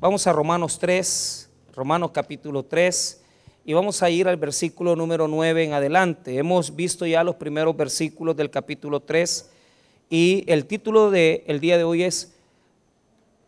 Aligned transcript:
Vamos 0.00 0.28
a 0.28 0.32
Romanos 0.32 0.78
3, 0.78 1.50
Romanos 1.74 2.12
capítulo 2.12 2.62
3, 2.62 3.20
y 3.64 3.72
vamos 3.72 4.00
a 4.00 4.08
ir 4.08 4.28
al 4.28 4.36
versículo 4.36 4.94
número 4.94 5.26
9 5.26 5.64
en 5.64 5.72
adelante. 5.72 6.38
Hemos 6.38 6.76
visto 6.76 7.04
ya 7.04 7.24
los 7.24 7.34
primeros 7.34 7.76
versículos 7.76 8.36
del 8.36 8.48
capítulo 8.48 9.00
3 9.00 9.50
y 10.08 10.44
el 10.46 10.66
título 10.66 11.10
del 11.10 11.58
día 11.58 11.76
de 11.76 11.82
hoy 11.82 12.04
es 12.04 12.32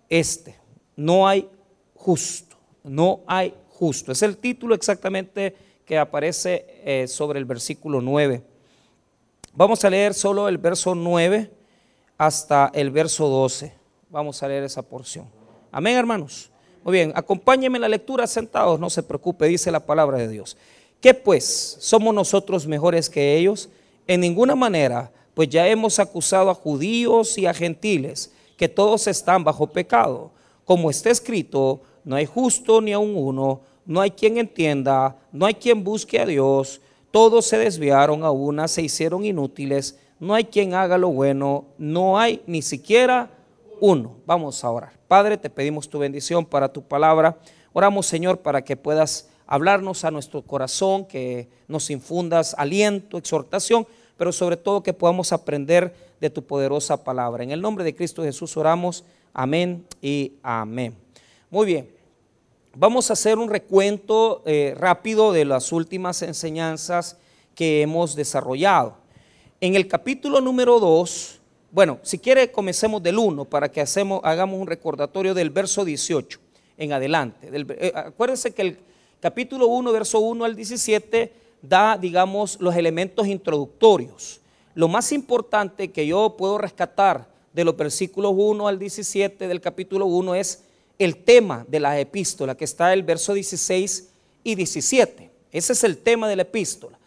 este, 0.08 0.56
no 0.96 1.28
hay 1.28 1.48
justo, 1.94 2.56
no 2.82 3.20
hay 3.28 3.54
justo. 3.68 4.10
Es 4.10 4.22
el 4.22 4.36
título 4.36 4.74
exactamente 4.74 5.54
que 5.86 5.98
aparece 5.98 6.66
eh, 6.84 7.06
sobre 7.06 7.38
el 7.38 7.44
versículo 7.44 8.00
9. 8.00 8.42
Vamos 9.52 9.84
a 9.84 9.90
leer 9.90 10.14
solo 10.14 10.48
el 10.48 10.58
verso 10.58 10.96
9 10.96 11.48
hasta 12.18 12.72
el 12.74 12.90
verso 12.90 13.28
12. 13.28 13.72
Vamos 14.10 14.42
a 14.42 14.48
leer 14.48 14.64
esa 14.64 14.82
porción. 14.82 15.39
Amén, 15.72 15.96
hermanos. 15.96 16.50
Muy 16.82 16.94
bien, 16.94 17.12
acompáñenme 17.14 17.76
en 17.76 17.82
la 17.82 17.88
lectura 17.88 18.26
sentados, 18.26 18.80
no 18.80 18.90
se 18.90 19.04
preocupe, 19.04 19.46
dice 19.46 19.70
la 19.70 19.86
palabra 19.86 20.18
de 20.18 20.26
Dios. 20.26 20.56
¿Qué 21.00 21.14
pues? 21.14 21.76
¿Somos 21.78 22.12
nosotros 22.12 22.66
mejores 22.66 23.08
que 23.08 23.36
ellos? 23.36 23.68
En 24.08 24.20
ninguna 24.20 24.56
manera, 24.56 25.12
pues 25.34 25.48
ya 25.48 25.68
hemos 25.68 26.00
acusado 26.00 26.50
a 26.50 26.54
judíos 26.54 27.38
y 27.38 27.46
a 27.46 27.54
gentiles, 27.54 28.32
que 28.56 28.68
todos 28.68 29.06
están 29.06 29.44
bajo 29.44 29.68
pecado. 29.68 30.32
Como 30.64 30.90
está 30.90 31.10
escrito, 31.10 31.82
no 32.04 32.16
hay 32.16 32.26
justo 32.26 32.80
ni 32.80 32.92
aun 32.92 33.14
uno, 33.14 33.60
no 33.86 34.00
hay 34.00 34.10
quien 34.10 34.38
entienda, 34.38 35.16
no 35.30 35.46
hay 35.46 35.54
quien 35.54 35.84
busque 35.84 36.18
a 36.18 36.26
Dios, 36.26 36.80
todos 37.12 37.46
se 37.46 37.58
desviaron 37.58 38.24
a 38.24 38.30
una, 38.32 38.66
se 38.66 38.82
hicieron 38.82 39.24
inútiles, 39.24 39.98
no 40.18 40.34
hay 40.34 40.44
quien 40.44 40.74
haga 40.74 40.98
lo 40.98 41.10
bueno, 41.10 41.66
no 41.78 42.18
hay 42.18 42.42
ni 42.46 42.60
siquiera 42.60 43.30
uno. 43.80 44.18
Vamos 44.26 44.62
a 44.62 44.70
orar. 44.70 44.92
Padre, 45.08 45.36
te 45.36 45.50
pedimos 45.50 45.88
tu 45.88 45.98
bendición 45.98 46.44
para 46.44 46.72
tu 46.72 46.82
palabra. 46.82 47.38
Oramos, 47.72 48.06
Señor, 48.06 48.38
para 48.38 48.62
que 48.62 48.76
puedas 48.76 49.28
hablarnos 49.46 50.04
a 50.04 50.10
nuestro 50.10 50.42
corazón, 50.42 51.04
que 51.04 51.48
nos 51.66 51.90
infundas 51.90 52.54
aliento, 52.56 53.18
exhortación, 53.18 53.86
pero 54.16 54.32
sobre 54.32 54.56
todo 54.56 54.82
que 54.82 54.92
podamos 54.92 55.32
aprender 55.32 55.94
de 56.20 56.30
tu 56.30 56.44
poderosa 56.44 57.02
palabra. 57.02 57.42
En 57.42 57.50
el 57.50 57.60
nombre 57.60 57.84
de 57.84 57.94
Cristo 57.94 58.22
Jesús 58.22 58.56
oramos. 58.56 59.04
Amén 59.32 59.84
y 60.00 60.34
amén. 60.42 60.94
Muy 61.50 61.66
bien. 61.66 61.90
Vamos 62.76 63.10
a 63.10 63.14
hacer 63.14 63.38
un 63.38 63.50
recuento 63.50 64.42
eh, 64.46 64.74
rápido 64.78 65.32
de 65.32 65.44
las 65.44 65.72
últimas 65.72 66.22
enseñanzas 66.22 67.16
que 67.56 67.82
hemos 67.82 68.14
desarrollado. 68.14 68.94
En 69.60 69.74
el 69.74 69.88
capítulo 69.88 70.40
número 70.40 70.78
2, 70.78 71.39
bueno, 71.72 71.98
si 72.02 72.18
quiere 72.18 72.50
comencemos 72.50 73.02
del 73.02 73.18
1 73.18 73.44
para 73.44 73.70
que 73.70 73.80
hagamos 73.80 74.60
un 74.60 74.66
recordatorio 74.66 75.34
del 75.34 75.50
verso 75.50 75.84
18 75.84 76.40
en 76.76 76.92
adelante. 76.92 77.48
Eh, 77.52 77.92
acuérdense 77.94 78.52
que 78.52 78.62
el 78.62 78.78
capítulo 79.20 79.68
1, 79.68 79.92
verso 79.92 80.18
1 80.18 80.44
al 80.44 80.56
17 80.56 81.32
da, 81.62 81.96
digamos, 81.96 82.60
los 82.60 82.74
elementos 82.74 83.26
introductorios. 83.26 84.40
Lo 84.74 84.88
más 84.88 85.12
importante 85.12 85.92
que 85.92 86.06
yo 86.06 86.36
puedo 86.36 86.58
rescatar 86.58 87.28
de 87.52 87.64
los 87.64 87.76
versículos 87.76 88.32
1 88.34 88.66
al 88.66 88.78
17 88.78 89.46
del 89.46 89.60
capítulo 89.60 90.06
1 90.06 90.34
es 90.34 90.64
el 90.98 91.16
tema 91.16 91.64
de 91.68 91.80
la 91.80 92.00
epístola, 92.00 92.56
que 92.56 92.64
está 92.64 92.92
el 92.92 93.02
verso 93.02 93.32
16 93.34 94.10
y 94.42 94.54
17. 94.54 95.30
Ese 95.52 95.72
es 95.72 95.84
el 95.84 95.98
tema 95.98 96.28
de 96.28 96.36
la 96.36 96.42
epístola. 96.42 96.98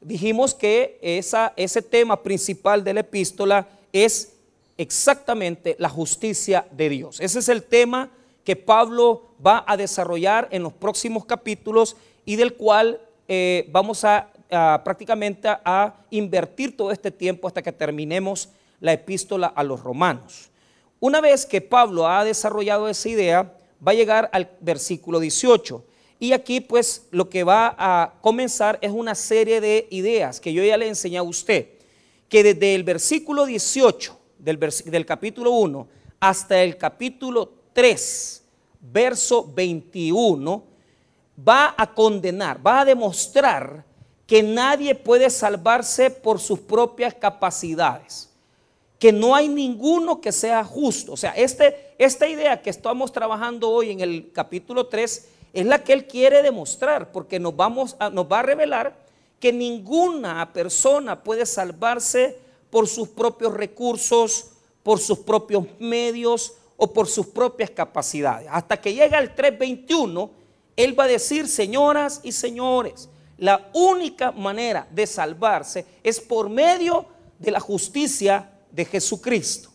Dijimos 0.00 0.54
que 0.54 0.98
ese 1.00 1.82
tema 1.82 2.22
principal 2.22 2.82
de 2.82 2.94
la 2.94 3.00
epístola 3.00 3.68
es 3.92 4.34
exactamente 4.76 5.76
la 5.78 5.88
justicia 5.88 6.66
de 6.70 6.88
Dios. 6.88 7.20
Ese 7.20 7.38
es 7.38 7.48
el 7.48 7.62
tema 7.62 8.10
que 8.44 8.56
Pablo 8.56 9.34
va 9.44 9.64
a 9.66 9.76
desarrollar 9.76 10.48
en 10.50 10.62
los 10.62 10.72
próximos 10.72 11.24
capítulos 11.24 11.96
y 12.24 12.36
del 12.36 12.54
cual 12.54 13.00
eh, 13.28 13.68
vamos 13.70 14.04
a, 14.04 14.28
prácticamente 14.84 15.48
a 15.48 15.94
invertir 16.10 16.76
todo 16.76 16.90
este 16.90 17.10
tiempo 17.10 17.46
hasta 17.46 17.62
que 17.62 17.72
terminemos 17.72 18.50
la 18.80 18.92
epístola 18.92 19.46
a 19.46 19.62
los 19.62 19.82
romanos. 19.82 20.50
Una 21.00 21.20
vez 21.20 21.46
que 21.46 21.60
Pablo 21.60 22.06
ha 22.06 22.24
desarrollado 22.24 22.88
esa 22.88 23.08
idea, 23.08 23.54
va 23.86 23.92
a 23.92 23.94
llegar 23.94 24.28
al 24.32 24.50
versículo 24.60 25.20
18. 25.20 25.84
Y 26.18 26.32
aquí 26.32 26.60
pues 26.60 27.08
lo 27.10 27.28
que 27.28 27.42
va 27.42 27.74
a 27.78 28.14
comenzar 28.20 28.78
es 28.80 28.92
una 28.92 29.14
serie 29.14 29.60
de 29.60 29.88
ideas 29.90 30.40
que 30.40 30.52
yo 30.52 30.62
ya 30.62 30.76
le 30.76 30.86
enseñé 30.86 31.18
a 31.18 31.22
usted, 31.24 31.70
que 32.32 32.42
desde 32.42 32.74
el 32.74 32.82
versículo 32.82 33.44
18 33.44 34.18
del, 34.38 35.04
capítulo 35.04 35.50
1 35.50 35.86
hasta 36.18 36.62
el 36.62 36.78
capítulo 36.78 37.52
3, 37.74 38.42
verso 38.80 39.52
21, 39.52 40.64
va 41.46 41.74
a 41.76 41.92
condenar, 41.92 42.66
va 42.66 42.80
a 42.80 42.84
demostrar 42.86 43.84
que 44.26 44.42
nadie 44.42 44.94
puede 44.94 45.28
salvarse 45.28 46.08
por 46.08 46.40
sus 46.40 46.58
propias 46.58 47.12
capacidades 47.12 48.30
que 48.98 49.12
no 49.12 49.34
hay 49.34 49.48
ninguno 49.48 50.22
que 50.22 50.32
sea 50.32 50.64
justo. 50.64 51.12
O 51.12 51.16
sea, 51.18 51.32
este, 51.32 51.92
esta 51.98 52.26
idea 52.26 52.62
que 52.62 52.70
estamos 52.70 53.12
trabajando 53.12 53.68
hoy 53.68 53.90
en 53.90 54.00
el 54.00 54.32
capítulo 54.32 54.86
3 54.86 55.28
es 55.52 55.66
la 55.66 55.84
que 55.84 55.92
él 55.92 56.06
quiere 56.06 56.40
demostrar, 56.42 57.12
porque 57.12 57.38
nos, 57.38 57.54
vamos 57.54 57.94
nos 58.10 58.24
va 58.24 58.38
a 58.38 58.42
revelar 58.42 59.01
que 59.42 59.52
ninguna 59.52 60.52
persona 60.52 61.20
puede 61.20 61.46
salvarse 61.46 62.38
por 62.70 62.86
sus 62.86 63.08
propios 63.08 63.52
recursos, 63.52 64.50
por 64.84 65.00
sus 65.00 65.18
propios 65.18 65.64
medios 65.80 66.52
o 66.76 66.92
por 66.92 67.08
sus 67.08 67.26
propias 67.26 67.70
capacidades. 67.70 68.46
Hasta 68.48 68.80
que 68.80 68.94
llega 68.94 69.18
el 69.18 69.34
3.21, 69.34 70.30
él 70.76 70.96
va 70.96 71.04
a 71.04 71.08
decir, 71.08 71.48
señoras 71.48 72.20
y 72.22 72.30
señores, 72.30 73.08
la 73.36 73.68
única 73.74 74.30
manera 74.30 74.86
de 74.92 75.08
salvarse 75.08 75.86
es 76.04 76.20
por 76.20 76.48
medio 76.48 77.06
de 77.40 77.50
la 77.50 77.58
justicia 77.58 78.48
de 78.70 78.84
Jesucristo. 78.84 79.70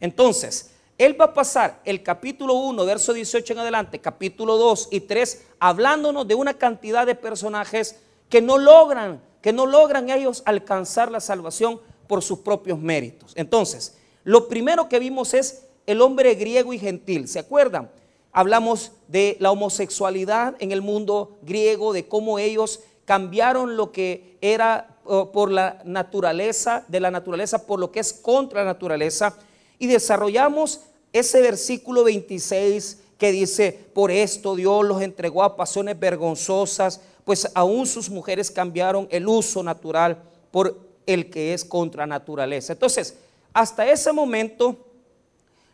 Entonces, 0.00 0.72
él 0.98 1.18
va 1.18 1.26
a 1.26 1.34
pasar 1.34 1.80
el 1.84 2.02
capítulo 2.02 2.54
1, 2.54 2.84
verso 2.84 3.12
18 3.12 3.52
en 3.52 3.58
adelante, 3.60 4.00
capítulo 4.00 4.56
2 4.56 4.88
y 4.90 4.98
3, 4.98 5.42
hablándonos 5.60 6.26
de 6.26 6.34
una 6.34 6.54
cantidad 6.54 7.06
de 7.06 7.14
personajes 7.14 8.00
que 8.32 8.40
no 8.40 8.56
logran, 8.56 9.20
que 9.42 9.52
no 9.52 9.66
logran 9.66 10.08
ellos 10.08 10.42
alcanzar 10.46 11.10
la 11.10 11.20
salvación 11.20 11.78
por 12.06 12.22
sus 12.22 12.38
propios 12.38 12.78
méritos. 12.78 13.34
Entonces, 13.36 13.98
lo 14.24 14.48
primero 14.48 14.88
que 14.88 14.98
vimos 14.98 15.34
es 15.34 15.66
el 15.84 16.00
hombre 16.00 16.34
griego 16.34 16.72
y 16.72 16.78
gentil. 16.78 17.28
¿Se 17.28 17.40
acuerdan? 17.40 17.90
Hablamos 18.32 18.92
de 19.06 19.36
la 19.38 19.50
homosexualidad 19.50 20.54
en 20.60 20.72
el 20.72 20.80
mundo 20.80 21.36
griego, 21.42 21.92
de 21.92 22.08
cómo 22.08 22.38
ellos 22.38 22.80
cambiaron 23.04 23.76
lo 23.76 23.92
que 23.92 24.38
era 24.40 24.96
por 25.04 25.50
la 25.50 25.82
naturaleza, 25.84 26.86
de 26.88 27.00
la 27.00 27.10
naturaleza, 27.10 27.66
por 27.66 27.78
lo 27.78 27.92
que 27.92 28.00
es 28.00 28.14
contra 28.14 28.60
la 28.60 28.72
naturaleza. 28.72 29.36
Y 29.78 29.88
desarrollamos 29.88 30.80
ese 31.12 31.42
versículo 31.42 32.02
26 32.04 32.98
que 33.18 33.30
dice, 33.30 33.78
por 33.92 34.10
esto 34.10 34.56
Dios 34.56 34.84
los 34.86 35.02
entregó 35.02 35.44
a 35.44 35.54
pasiones 35.54 36.00
vergonzosas, 36.00 37.02
pues 37.24 37.50
aún 37.54 37.86
sus 37.86 38.10
mujeres 38.10 38.50
cambiaron 38.50 39.06
el 39.10 39.26
uso 39.28 39.62
natural 39.62 40.22
por 40.50 40.78
el 41.06 41.30
que 41.30 41.54
es 41.54 41.64
contra 41.64 42.06
naturaleza. 42.06 42.72
Entonces, 42.72 43.16
hasta 43.52 43.88
ese 43.88 44.12
momento, 44.12 44.76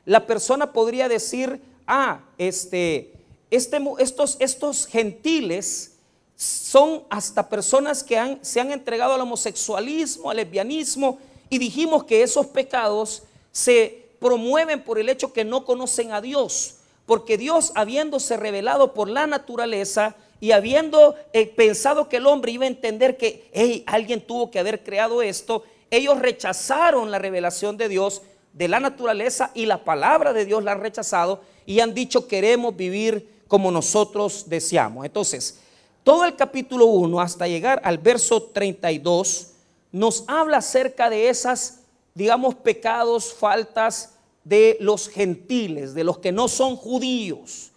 la 0.04 0.26
persona 0.26 0.72
podría 0.72 1.08
decir, 1.08 1.60
ah, 1.87 2.20
este, 2.38 3.12
este, 3.50 3.78
estos, 3.98 4.37
estos 4.41 4.87
gentiles, 4.87 5.92
son 6.38 7.03
hasta 7.10 7.48
personas 7.48 8.04
que 8.04 8.38
se 8.42 8.60
han 8.60 8.70
entregado 8.70 9.14
al 9.14 9.20
homosexualismo, 9.20 10.31
al 10.31 10.37
lesbianismo, 10.37 11.19
y 11.50 11.58
dijimos 11.58 12.04
que 12.04 12.22
esos 12.22 12.47
pecados 12.47 13.25
se 13.50 14.06
promueven 14.20 14.84
por 14.84 15.00
el 15.00 15.08
hecho 15.08 15.32
que 15.32 15.44
no 15.44 15.64
conocen 15.64 16.12
a 16.12 16.20
Dios, 16.20 16.76
porque 17.06 17.38
Dios 17.38 17.72
habiéndose 17.75 18.37
revelado 18.37 18.94
por 18.94 19.08
la 19.08 19.26
naturaleza 19.26 20.14
y 20.40 20.52
habiendo 20.52 21.17
eh, 21.32 21.46
pensado 21.46 22.08
que 22.08 22.19
el 22.19 22.26
hombre 22.26 22.52
iba 22.52 22.64
a 22.64 22.69
entender 22.69 23.17
que 23.17 23.85
alguien 23.87 24.20
tuvo 24.20 24.50
que 24.50 24.58
haber 24.58 24.85
creado 24.85 25.23
esto, 25.23 25.64
ellos 25.90 26.19
rechazaron 26.19 27.11
la 27.11 27.19
revelación 27.19 27.76
de 27.76 27.88
Dios 27.88 28.23
de 28.52 28.69
la 28.69 28.81
naturaleza 28.81 29.50
y 29.55 29.67
la 29.67 29.85
palabra 29.85 30.32
de 30.32 30.44
Dios 30.44 30.64
la 30.64 30.73
han 30.73 30.81
rechazado 30.81 31.43
y 31.64 31.81
han 31.81 31.94
dicho 31.94 32.26
queremos 32.26 32.76
vivir 32.76 33.29
como 33.46 33.70
nosotros 33.70 34.44
deseamos. 34.49 35.05
Entonces, 35.05 35.61
todo 36.05 36.25
el 36.25 36.37
capítulo 36.37 36.87
1 36.87 37.20
hasta 37.20 37.49
llegar 37.49 37.81
al 37.85 37.99
verso 37.99 38.43
32 38.43 39.52
nos 39.93 40.25
habla 40.26 40.58
acerca 40.58 41.11
de 41.11 41.29
esas, 41.29 41.81
digamos, 42.14 42.55
pecados, 42.55 43.32
faltas 43.32 44.14
de 44.44 44.76
los 44.81 45.08
gentiles, 45.08 45.94
de 45.94 46.05
los 46.05 46.19
que 46.19 46.32
no 46.32 46.49
son 46.49 46.76
judíos. 46.76 47.70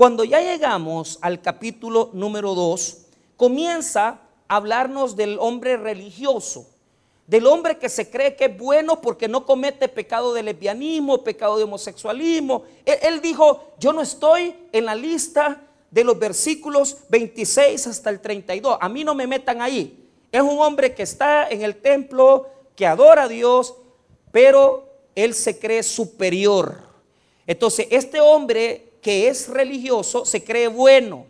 Cuando 0.00 0.24
ya 0.24 0.40
llegamos 0.40 1.18
al 1.20 1.42
capítulo 1.42 2.08
número 2.14 2.54
2, 2.54 2.96
comienza 3.36 4.18
a 4.48 4.56
hablarnos 4.56 5.14
del 5.14 5.36
hombre 5.38 5.76
religioso, 5.76 6.66
del 7.26 7.46
hombre 7.46 7.76
que 7.76 7.90
se 7.90 8.08
cree 8.08 8.34
que 8.34 8.46
es 8.46 8.56
bueno 8.56 9.02
porque 9.02 9.28
no 9.28 9.44
comete 9.44 9.88
pecado 9.88 10.32
de 10.32 10.42
lesbianismo, 10.42 11.22
pecado 11.22 11.58
de 11.58 11.64
homosexualismo. 11.64 12.62
Él, 12.86 12.96
él 13.02 13.20
dijo, 13.20 13.74
yo 13.78 13.92
no 13.92 14.00
estoy 14.00 14.54
en 14.72 14.86
la 14.86 14.94
lista 14.94 15.60
de 15.90 16.02
los 16.02 16.18
versículos 16.18 16.96
26 17.10 17.86
hasta 17.86 18.08
el 18.08 18.20
32. 18.20 18.78
A 18.80 18.88
mí 18.88 19.04
no 19.04 19.14
me 19.14 19.26
metan 19.26 19.60
ahí. 19.60 20.08
Es 20.32 20.40
un 20.40 20.60
hombre 20.60 20.94
que 20.94 21.02
está 21.02 21.46
en 21.50 21.60
el 21.60 21.76
templo, 21.76 22.48
que 22.74 22.86
adora 22.86 23.24
a 23.24 23.28
Dios, 23.28 23.74
pero 24.32 24.88
él 25.14 25.34
se 25.34 25.58
cree 25.58 25.82
superior. 25.82 26.88
Entonces, 27.46 27.86
este 27.90 28.18
hombre 28.18 28.89
que 29.00 29.28
es 29.28 29.48
religioso 29.48 30.24
se 30.24 30.44
cree 30.44 30.68
bueno. 30.68 31.26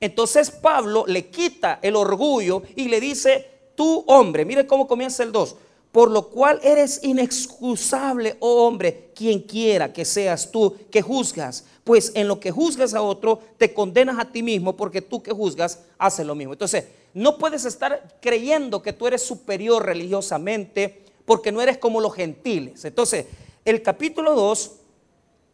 Entonces 0.00 0.50
Pablo 0.50 1.04
le 1.06 1.28
quita 1.28 1.78
el 1.82 1.96
orgullo 1.96 2.62
y 2.74 2.88
le 2.88 3.00
dice, 3.00 3.46
tú 3.74 4.04
hombre, 4.06 4.44
mire 4.44 4.66
cómo 4.66 4.86
comienza 4.86 5.22
el 5.22 5.32
2, 5.32 5.56
por 5.90 6.10
lo 6.10 6.28
cual 6.28 6.60
eres 6.62 7.00
inexcusable, 7.02 8.36
oh 8.40 8.66
hombre, 8.66 9.10
quien 9.14 9.40
quiera 9.40 9.92
que 9.92 10.04
seas 10.04 10.50
tú 10.50 10.76
que 10.90 11.00
juzgas, 11.00 11.64
pues 11.84 12.12
en 12.14 12.28
lo 12.28 12.38
que 12.40 12.50
juzgas 12.50 12.92
a 12.92 13.02
otro 13.02 13.40
te 13.56 13.72
condenas 13.72 14.18
a 14.18 14.30
ti 14.30 14.42
mismo 14.42 14.76
porque 14.76 15.00
tú 15.00 15.22
que 15.22 15.32
juzgas 15.32 15.80
haces 15.98 16.26
lo 16.26 16.34
mismo. 16.34 16.52
Entonces, 16.52 16.84
no 17.14 17.38
puedes 17.38 17.64
estar 17.64 18.18
creyendo 18.20 18.82
que 18.82 18.92
tú 18.92 19.06
eres 19.06 19.22
superior 19.22 19.86
religiosamente 19.86 21.02
porque 21.24 21.50
no 21.50 21.62
eres 21.62 21.78
como 21.78 22.00
los 22.00 22.14
gentiles. 22.14 22.84
Entonces, 22.84 23.26
el 23.64 23.82
capítulo 23.82 24.34
2, 24.34 24.72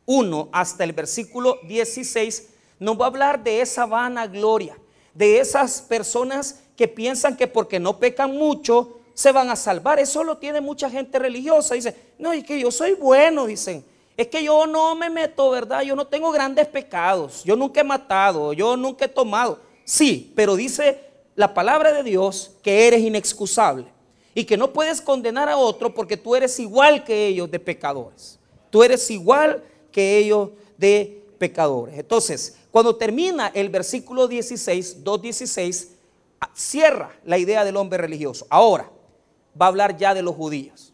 1 0.07 0.49
hasta 0.53 0.85
el 0.85 0.93
versículo 0.93 1.59
16 1.67 2.49
nos 2.79 3.01
va 3.01 3.05
a 3.05 3.09
hablar 3.09 3.45
de 3.45 3.61
esa 3.61 3.87
vana 3.87 4.27
gloria, 4.27 4.77
de 5.15 5.39
esas 5.39 5.81
personas 5.83 6.61
que 6.77 6.89
piensan 6.89 7.37
que 7.37 7.47
porque 7.47 7.79
no 7.79 7.99
pecan 7.99 8.37
mucho 8.37 8.99
se 9.15 9.31
van 9.31 9.51
a 9.51 9.57
salvar. 9.57 10.01
Eso 10.01 10.25
lo 10.25 10.39
tiene 10.39 10.61
mucha 10.61 10.91
gente 10.91 11.19
religiosa. 11.19 11.75
Dice, 11.75 11.95
no, 12.19 12.33
es 12.33 12.45
que 12.45 12.59
yo 12.59 12.71
soy 12.71 12.95
bueno, 12.95 13.47
dicen. 13.47 13.85
Es 14.17 14.29
que 14.29 14.43
yo 14.43 14.67
no 14.67 14.95
me 14.95 15.09
meto, 15.09 15.51
¿verdad? 15.51 15.83
Yo 15.83 15.97
no 15.97 16.07
tengo 16.07 16.31
grandes 16.33 16.67
pecados. 16.67 17.45
Yo 17.45 17.57
nunca 17.57 17.81
he 17.81 17.85
matado, 17.85 18.53
yo 18.53 18.77
nunca 18.77 19.05
he 19.05 19.09
tomado. 19.09 19.61
Sí, 19.85 20.33
pero 20.35 20.57
dice 20.57 21.01
la 21.35 21.55
palabra 21.55 21.93
de 21.93 22.03
Dios 22.03 22.53
que 22.63 22.87
eres 22.87 23.01
inexcusable 23.01 23.87
y 24.35 24.45
que 24.45 24.57
no 24.57 24.73
puedes 24.73 25.01
condenar 25.01 25.49
a 25.49 25.57
otro 25.57 25.95
porque 25.95 26.17
tú 26.17 26.35
eres 26.35 26.59
igual 26.59 27.05
que 27.05 27.27
ellos 27.27 27.51
de 27.51 27.59
pecadores. 27.59 28.39
Tú 28.71 28.83
eres 28.83 29.11
igual 29.11 29.63
que 29.93 30.19
ellos 30.19 30.51
de 30.77 31.25
pecadores. 31.39 31.99
Entonces, 31.99 32.57
cuando 32.71 32.97
termina 32.97 33.49
el 33.49 33.69
versículo 33.69 34.27
16, 34.27 35.05
2.16, 35.05 35.89
cierra 36.55 37.13
la 37.25 37.39
idea 37.39 37.65
del 37.65 37.77
hombre 37.77 37.99
religioso. 37.99 38.47
Ahora 38.51 38.91
va 39.61 39.67
a 39.67 39.69
hablar 39.69 39.97
ya 39.97 40.15
de 40.15 40.23
los 40.23 40.35
judíos. 40.35 40.93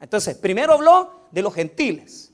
Entonces, 0.00 0.36
primero 0.36 0.74
habló 0.74 1.10
de 1.30 1.42
los 1.42 1.54
gentiles, 1.54 2.32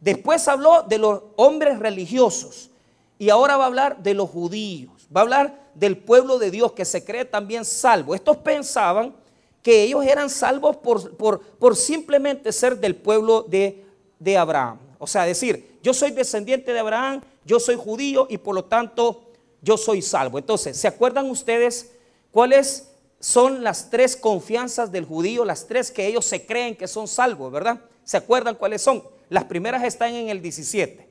después 0.00 0.46
habló 0.48 0.82
de 0.82 0.98
los 0.98 1.22
hombres 1.36 1.78
religiosos 1.78 2.70
y 3.18 3.30
ahora 3.30 3.56
va 3.56 3.64
a 3.64 3.66
hablar 3.68 4.02
de 4.02 4.14
los 4.14 4.30
judíos. 4.30 5.08
Va 5.14 5.20
a 5.20 5.24
hablar 5.24 5.70
del 5.74 5.96
pueblo 5.96 6.38
de 6.38 6.50
Dios 6.50 6.72
que 6.72 6.84
se 6.84 7.04
cree 7.04 7.24
también 7.24 7.64
salvo. 7.64 8.14
Estos 8.14 8.36
pensaban 8.38 9.14
que 9.62 9.82
ellos 9.82 10.04
eran 10.04 10.30
salvos 10.30 10.76
por, 10.76 11.16
por, 11.16 11.76
simplemente 11.76 12.52
ser 12.52 12.78
del 12.78 12.94
pueblo 12.94 13.42
de, 13.42 13.84
de 14.18 14.36
Abraham. 14.36 14.78
O 14.98 15.06
sea, 15.06 15.24
decir, 15.24 15.78
yo 15.82 15.92
soy 15.92 16.10
descendiente 16.10 16.72
de 16.72 16.78
Abraham, 16.78 17.22
yo 17.44 17.60
soy 17.60 17.76
judío 17.76 18.26
y 18.30 18.38
por 18.38 18.54
lo 18.54 18.64
tanto 18.64 19.30
yo 19.62 19.76
soy 19.76 20.02
salvo. 20.02 20.38
Entonces, 20.38 20.76
¿se 20.76 20.88
acuerdan 20.88 21.30
ustedes 21.30 21.92
cuáles 22.30 22.88
son 23.20 23.64
las 23.64 23.90
tres 23.90 24.16
confianzas 24.16 24.92
del 24.92 25.04
judío, 25.04 25.44
las 25.44 25.66
tres 25.66 25.90
que 25.90 26.06
ellos 26.06 26.24
se 26.24 26.46
creen 26.46 26.76
que 26.76 26.86
son 26.86 27.08
salvos, 27.08 27.50
¿verdad? 27.50 27.80
¿Se 28.04 28.16
acuerdan 28.16 28.54
cuáles 28.54 28.82
son? 28.82 29.02
Las 29.28 29.44
primeras 29.44 29.82
están 29.82 30.14
en 30.14 30.28
el 30.28 30.40
17. 30.40 31.08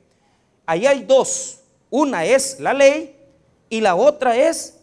Ahí 0.64 0.86
hay 0.86 1.04
dos. 1.04 1.60
Una 1.90 2.24
es 2.24 2.58
la 2.58 2.72
ley 2.72 3.16
y 3.68 3.80
la 3.80 3.94
otra 3.94 4.36
es 4.36 4.78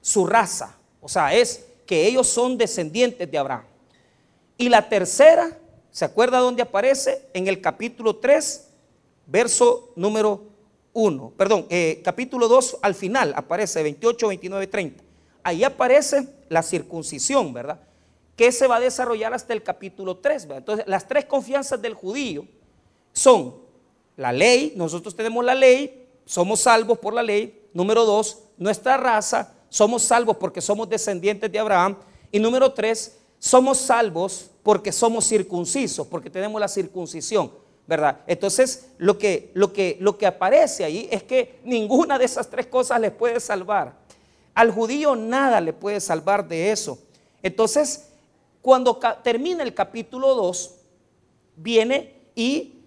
su 0.00 0.26
raza. 0.26 0.76
O 1.00 1.08
sea, 1.08 1.34
es 1.34 1.64
que 1.86 2.06
ellos 2.06 2.28
son 2.28 2.58
descendientes 2.58 3.30
de 3.30 3.38
Abraham. 3.38 3.64
Y 4.58 4.68
la 4.68 4.88
tercera, 4.88 5.56
¿se 5.96 6.04
acuerda 6.04 6.40
dónde 6.40 6.60
aparece? 6.60 7.22
En 7.32 7.48
el 7.48 7.62
capítulo 7.62 8.16
3, 8.16 8.68
verso 9.24 9.94
número 9.96 10.42
1. 10.92 11.32
Perdón, 11.38 11.64
eh, 11.70 12.02
capítulo 12.04 12.48
2 12.48 12.80
al 12.82 12.94
final 12.94 13.32
aparece 13.34 13.82
28, 13.82 14.28
29, 14.28 14.66
30. 14.66 15.02
Ahí 15.42 15.64
aparece 15.64 16.28
la 16.50 16.62
circuncisión, 16.62 17.54
¿verdad? 17.54 17.80
Que 18.36 18.52
se 18.52 18.66
va 18.66 18.76
a 18.76 18.80
desarrollar 18.80 19.32
hasta 19.32 19.54
el 19.54 19.62
capítulo 19.62 20.18
3. 20.18 20.42
¿verdad? 20.42 20.58
Entonces, 20.58 20.86
las 20.86 21.08
tres 21.08 21.24
confianzas 21.24 21.80
del 21.80 21.94
judío 21.94 22.44
son 23.14 23.54
la 24.18 24.32
ley, 24.32 24.74
nosotros 24.76 25.16
tenemos 25.16 25.42
la 25.46 25.54
ley, 25.54 26.10
somos 26.26 26.60
salvos 26.60 26.98
por 26.98 27.14
la 27.14 27.22
ley. 27.22 27.68
Número 27.72 28.04
dos, 28.04 28.42
nuestra 28.58 28.98
raza, 28.98 29.54
somos 29.70 30.02
salvos 30.02 30.36
porque 30.36 30.60
somos 30.60 30.90
descendientes 30.90 31.50
de 31.50 31.58
Abraham. 31.58 31.96
Y 32.30 32.38
número 32.38 32.74
tres, 32.74 33.16
somos 33.46 33.78
salvos 33.78 34.50
porque 34.64 34.90
somos 34.90 35.24
circuncisos, 35.24 36.04
porque 36.08 36.28
tenemos 36.28 36.60
la 36.60 36.66
circuncisión, 36.66 37.52
¿verdad? 37.86 38.22
Entonces, 38.26 38.88
lo 38.98 39.16
que, 39.18 39.52
lo 39.54 39.72
que, 39.72 39.96
lo 40.00 40.18
que 40.18 40.26
aparece 40.26 40.82
ahí 40.82 41.08
es 41.12 41.22
que 41.22 41.60
ninguna 41.62 42.18
de 42.18 42.24
esas 42.24 42.50
tres 42.50 42.66
cosas 42.66 43.00
les 43.00 43.12
puede 43.12 43.38
salvar. 43.38 43.94
Al 44.52 44.72
judío 44.72 45.14
nada 45.14 45.60
le 45.60 45.72
puede 45.72 46.00
salvar 46.00 46.48
de 46.48 46.72
eso. 46.72 46.98
Entonces, 47.40 48.08
cuando 48.62 48.98
termina 49.22 49.62
el 49.62 49.74
capítulo 49.74 50.34
2, 50.34 50.74
viene 51.54 52.14
y 52.34 52.80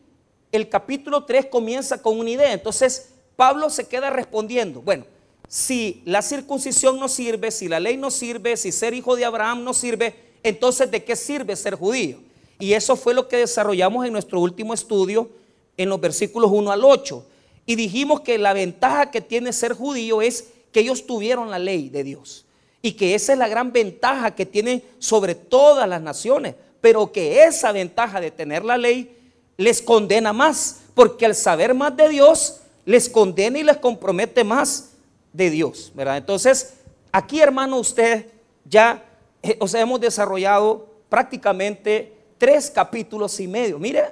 el 0.52 0.68
capítulo 0.68 1.24
3 1.24 1.46
comienza 1.46 2.02
con 2.02 2.20
una 2.20 2.32
idea. 2.32 2.52
Entonces, 2.52 3.14
Pablo 3.38 3.70
se 3.70 3.88
queda 3.88 4.10
respondiendo, 4.10 4.82
bueno, 4.82 5.06
si 5.48 6.02
la 6.04 6.22
circuncisión 6.22 7.00
no 7.00 7.08
sirve, 7.08 7.50
si 7.50 7.70
la 7.70 7.80
ley 7.80 7.96
no 7.96 8.12
sirve, 8.12 8.58
si 8.58 8.74
ser 8.74 8.94
hijo 8.94 9.16
de 9.16 9.24
Abraham 9.24 9.64
no 9.64 9.74
sirve, 9.74 10.29
entonces 10.44 10.90
¿de 10.92 11.04
qué 11.04 11.16
sirve 11.16 11.56
ser 11.56 11.76
judío? 11.76 12.20
Y 12.60 12.74
eso 12.74 12.96
fue 12.96 13.14
lo 13.14 13.28
que 13.28 13.38
desarrollamos 13.38 14.06
en 14.06 14.14
nuestro 14.14 14.40
último 14.40 14.74
estudio 14.74 15.30
en 15.78 15.90
los 15.90 16.00
versículos 16.02 16.52
1 16.52 16.72
al 16.72 16.84
8. 16.84 17.26
Y 17.66 17.76
dijimos 17.76 18.22
que 18.22 18.38
la 18.38 18.54
ventaja 18.54 19.12
que 19.12 19.22
tiene 19.22 19.54
ser 19.54 19.74
judío 19.74 20.22
es 20.22 20.50
que 20.72 20.82
ellos 20.82 21.06
tuvieron 21.06 21.50
la 21.50 21.60
ley 21.60 21.90
de 21.90 22.04
Dios. 22.04 22.46
Y 22.82 22.94
que 22.94 23.16
esa 23.16 23.34
es 23.34 23.40
la 23.40 23.48
gran 23.48 23.72
ventaja 23.72 24.36
que 24.36 24.46
tienen 24.46 24.84
sobre 25.00 25.36
todas 25.36 25.88
las 25.88 26.02
naciones. 26.02 26.56
Pero 26.82 27.12
que 27.12 27.44
esa 27.44 27.72
ventaja 27.72 28.20
de 28.20 28.32
tener 28.32 28.66
la 28.66 28.78
ley 28.78 29.16
les 29.56 29.82
condena 29.82 30.34
más. 30.34 30.82
Porque 30.94 31.26
al 31.26 31.36
saber 31.36 31.74
más 31.74 31.96
de 31.96 32.10
Dios, 32.10 32.60
les 32.86 33.08
condena 33.08 33.60
y 33.60 33.64
les 33.64 33.78
compromete 33.78 34.44
más 34.44 34.92
de 35.32 35.50
Dios, 35.50 35.92
¿verdad? 35.94 36.18
Entonces, 36.18 36.74
aquí 37.12 37.40
hermano, 37.40 37.78
usted 37.78 38.26
ya, 38.66 39.04
eh, 39.44 39.58
o 39.60 39.68
sea, 39.68 39.82
hemos 39.82 40.00
desarrollado 40.00 40.88
prácticamente 41.10 42.14
tres 42.38 42.70
capítulos 42.70 43.40
y 43.40 43.48
medio. 43.48 43.80
Mire 43.80 44.06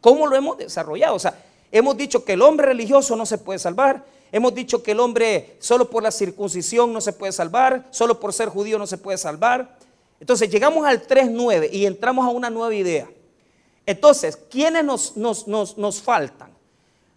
cómo 0.00 0.26
lo 0.26 0.36
hemos 0.36 0.58
desarrollado. 0.58 1.14
O 1.14 1.18
sea, 1.18 1.42
hemos 1.70 1.96
dicho 1.96 2.24
que 2.24 2.34
el 2.34 2.42
hombre 2.42 2.66
religioso 2.66 3.16
no 3.16 3.26
se 3.26 3.38
puede 3.38 3.58
salvar. 3.58 4.04
Hemos 4.30 4.54
dicho 4.54 4.82
que 4.82 4.92
el 4.92 5.00
hombre 5.00 5.56
solo 5.58 5.88
por 5.88 6.02
la 6.02 6.10
circuncisión 6.10 6.92
no 6.92 7.00
se 7.00 7.12
puede 7.12 7.32
salvar, 7.32 7.86
solo 7.90 8.20
por 8.20 8.34
ser 8.34 8.48
judío 8.48 8.78
no 8.78 8.86
se 8.86 8.98
puede 8.98 9.16
salvar. 9.16 9.78
Entonces 10.20 10.50
llegamos 10.50 10.86
al 10.86 11.06
3.9 11.06 11.70
y 11.72 11.86
entramos 11.86 12.26
a 12.26 12.30
una 12.30 12.50
nueva 12.50 12.74
idea. 12.74 13.08
Entonces, 13.86 14.36
¿quiénes 14.50 14.84
nos, 14.84 15.16
nos, 15.16 15.48
nos, 15.48 15.78
nos 15.78 16.02
faltan? 16.02 16.50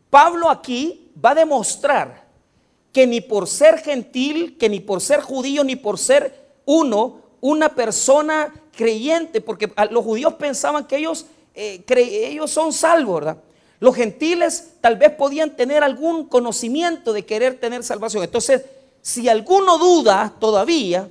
Pablo 0.09 0.49
aquí 0.49 1.11
va 1.23 1.31
a 1.31 1.35
demostrar 1.35 2.25
que 2.93 3.07
ni 3.07 3.19
por 3.19 3.47
ser 3.47 3.79
gentil, 3.79 4.57
que 4.57 4.69
ni 4.69 4.79
por 4.79 5.01
ser 5.01 5.21
judío, 5.21 5.63
ni 5.63 5.75
por 5.75 5.97
ser 5.97 6.49
uno, 6.65 7.20
una 7.41 7.75
persona 7.75 8.53
creyente, 8.75 9.41
porque 9.41 9.71
los 9.89 10.03
judíos 10.03 10.35
pensaban 10.35 10.85
que 10.85 10.97
ellos, 10.97 11.25
eh, 11.53 11.83
ellos 11.87 12.49
son 12.49 12.71
salvos, 12.71 13.15
¿verdad? 13.15 13.37
Los 13.79 13.95
gentiles 13.95 14.73
tal 14.79 14.95
vez 14.95 15.11
podían 15.11 15.55
tener 15.55 15.83
algún 15.83 16.27
conocimiento 16.27 17.13
de 17.13 17.25
querer 17.25 17.59
tener 17.59 17.83
salvación. 17.83 18.23
Entonces, 18.23 18.61
si 19.01 19.27
alguno 19.27 19.79
duda 19.79 20.35
todavía, 20.39 21.09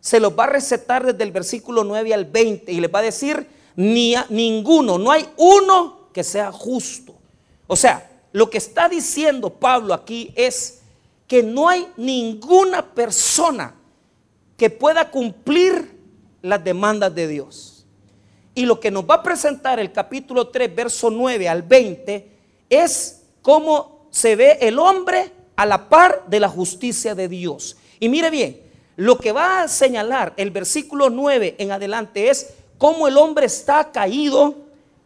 se 0.00 0.18
los 0.18 0.36
va 0.36 0.44
a 0.44 0.48
recetar 0.48 1.06
desde 1.06 1.22
el 1.22 1.30
versículo 1.30 1.84
9 1.84 2.12
al 2.12 2.24
20 2.24 2.72
y 2.72 2.80
les 2.80 2.92
va 2.92 2.98
a 2.98 3.02
decir, 3.02 3.46
ni 3.76 4.16
ninguno, 4.30 4.98
no 4.98 5.12
hay 5.12 5.28
uno 5.36 6.08
que 6.12 6.24
sea 6.24 6.50
justo. 6.50 7.14
O 7.68 7.76
sea, 7.76 8.10
lo 8.32 8.50
que 8.50 8.58
está 8.58 8.88
diciendo 8.88 9.50
Pablo 9.50 9.94
aquí 9.94 10.32
es 10.34 10.80
que 11.28 11.44
no 11.44 11.68
hay 11.68 11.86
ninguna 11.96 12.94
persona 12.94 13.74
que 14.58 14.68
pueda 14.68 15.10
cumplir 15.10 15.98
las 16.42 16.62
demandas 16.62 17.14
de 17.14 17.26
Dios. 17.26 17.86
Y 18.54 18.66
lo 18.66 18.80
que 18.80 18.90
nos 18.90 19.04
va 19.04 19.14
a 19.14 19.22
presentar 19.22 19.78
el 19.78 19.92
capítulo 19.92 20.48
3, 20.48 20.74
verso 20.74 21.10
9 21.10 21.48
al 21.48 21.62
20, 21.62 22.28
es 22.68 23.22
cómo 23.40 24.08
se 24.10 24.36
ve 24.36 24.58
el 24.60 24.78
hombre 24.78 25.32
a 25.56 25.64
la 25.64 25.88
par 25.88 26.24
de 26.26 26.40
la 26.40 26.48
justicia 26.48 27.14
de 27.14 27.28
Dios. 27.28 27.76
Y 28.00 28.08
mire 28.08 28.30
bien, 28.30 28.60
lo 28.96 29.16
que 29.16 29.30
va 29.30 29.62
a 29.62 29.68
señalar 29.68 30.34
el 30.36 30.50
versículo 30.50 31.08
9 31.08 31.54
en 31.58 31.70
adelante 31.70 32.28
es 32.28 32.50
cómo 32.78 33.06
el 33.06 33.16
hombre 33.16 33.46
está 33.46 33.92
caído, 33.92 34.56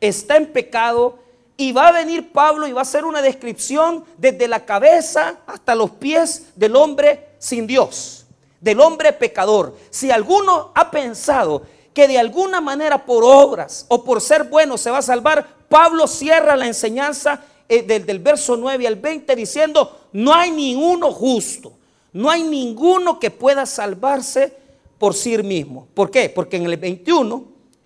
está 0.00 0.36
en 0.36 0.46
pecado, 0.46 1.18
y 1.58 1.72
va 1.72 1.88
a 1.88 1.92
venir 1.92 2.32
Pablo 2.32 2.66
y 2.66 2.72
va 2.72 2.80
a 2.80 2.82
hacer 2.82 3.04
una 3.04 3.20
descripción 3.20 4.04
desde 4.16 4.48
la 4.48 4.64
cabeza 4.64 5.40
hasta 5.46 5.74
los 5.74 5.90
pies 5.90 6.48
del 6.56 6.74
hombre 6.74 7.28
sin 7.38 7.66
Dios, 7.66 8.21
del 8.62 8.80
hombre 8.80 9.12
pecador. 9.12 9.76
Si 9.90 10.10
alguno 10.10 10.70
ha 10.74 10.90
pensado 10.90 11.62
que 11.92 12.08
de 12.08 12.18
alguna 12.18 12.62
manera 12.62 13.04
por 13.04 13.22
obras 13.24 13.84
o 13.88 14.02
por 14.02 14.22
ser 14.22 14.44
bueno 14.44 14.78
se 14.78 14.90
va 14.90 14.98
a 14.98 15.02
salvar, 15.02 15.46
Pablo 15.68 16.06
cierra 16.06 16.56
la 16.56 16.66
enseñanza 16.66 17.44
eh, 17.68 17.82
del, 17.82 18.06
del 18.06 18.20
verso 18.20 18.56
9 18.56 18.86
al 18.86 18.96
20 18.96 19.36
diciendo, 19.36 20.00
no 20.12 20.32
hay 20.32 20.50
ninguno 20.50 21.12
justo, 21.12 21.72
no 22.12 22.30
hay 22.30 22.44
ninguno 22.44 23.18
que 23.18 23.30
pueda 23.30 23.66
salvarse 23.66 24.56
por 24.98 25.14
sí 25.14 25.36
mismo. 25.38 25.88
¿Por 25.92 26.10
qué? 26.10 26.30
Porque 26.30 26.56
en 26.56 26.64
el 26.64 26.76
21 26.76 27.44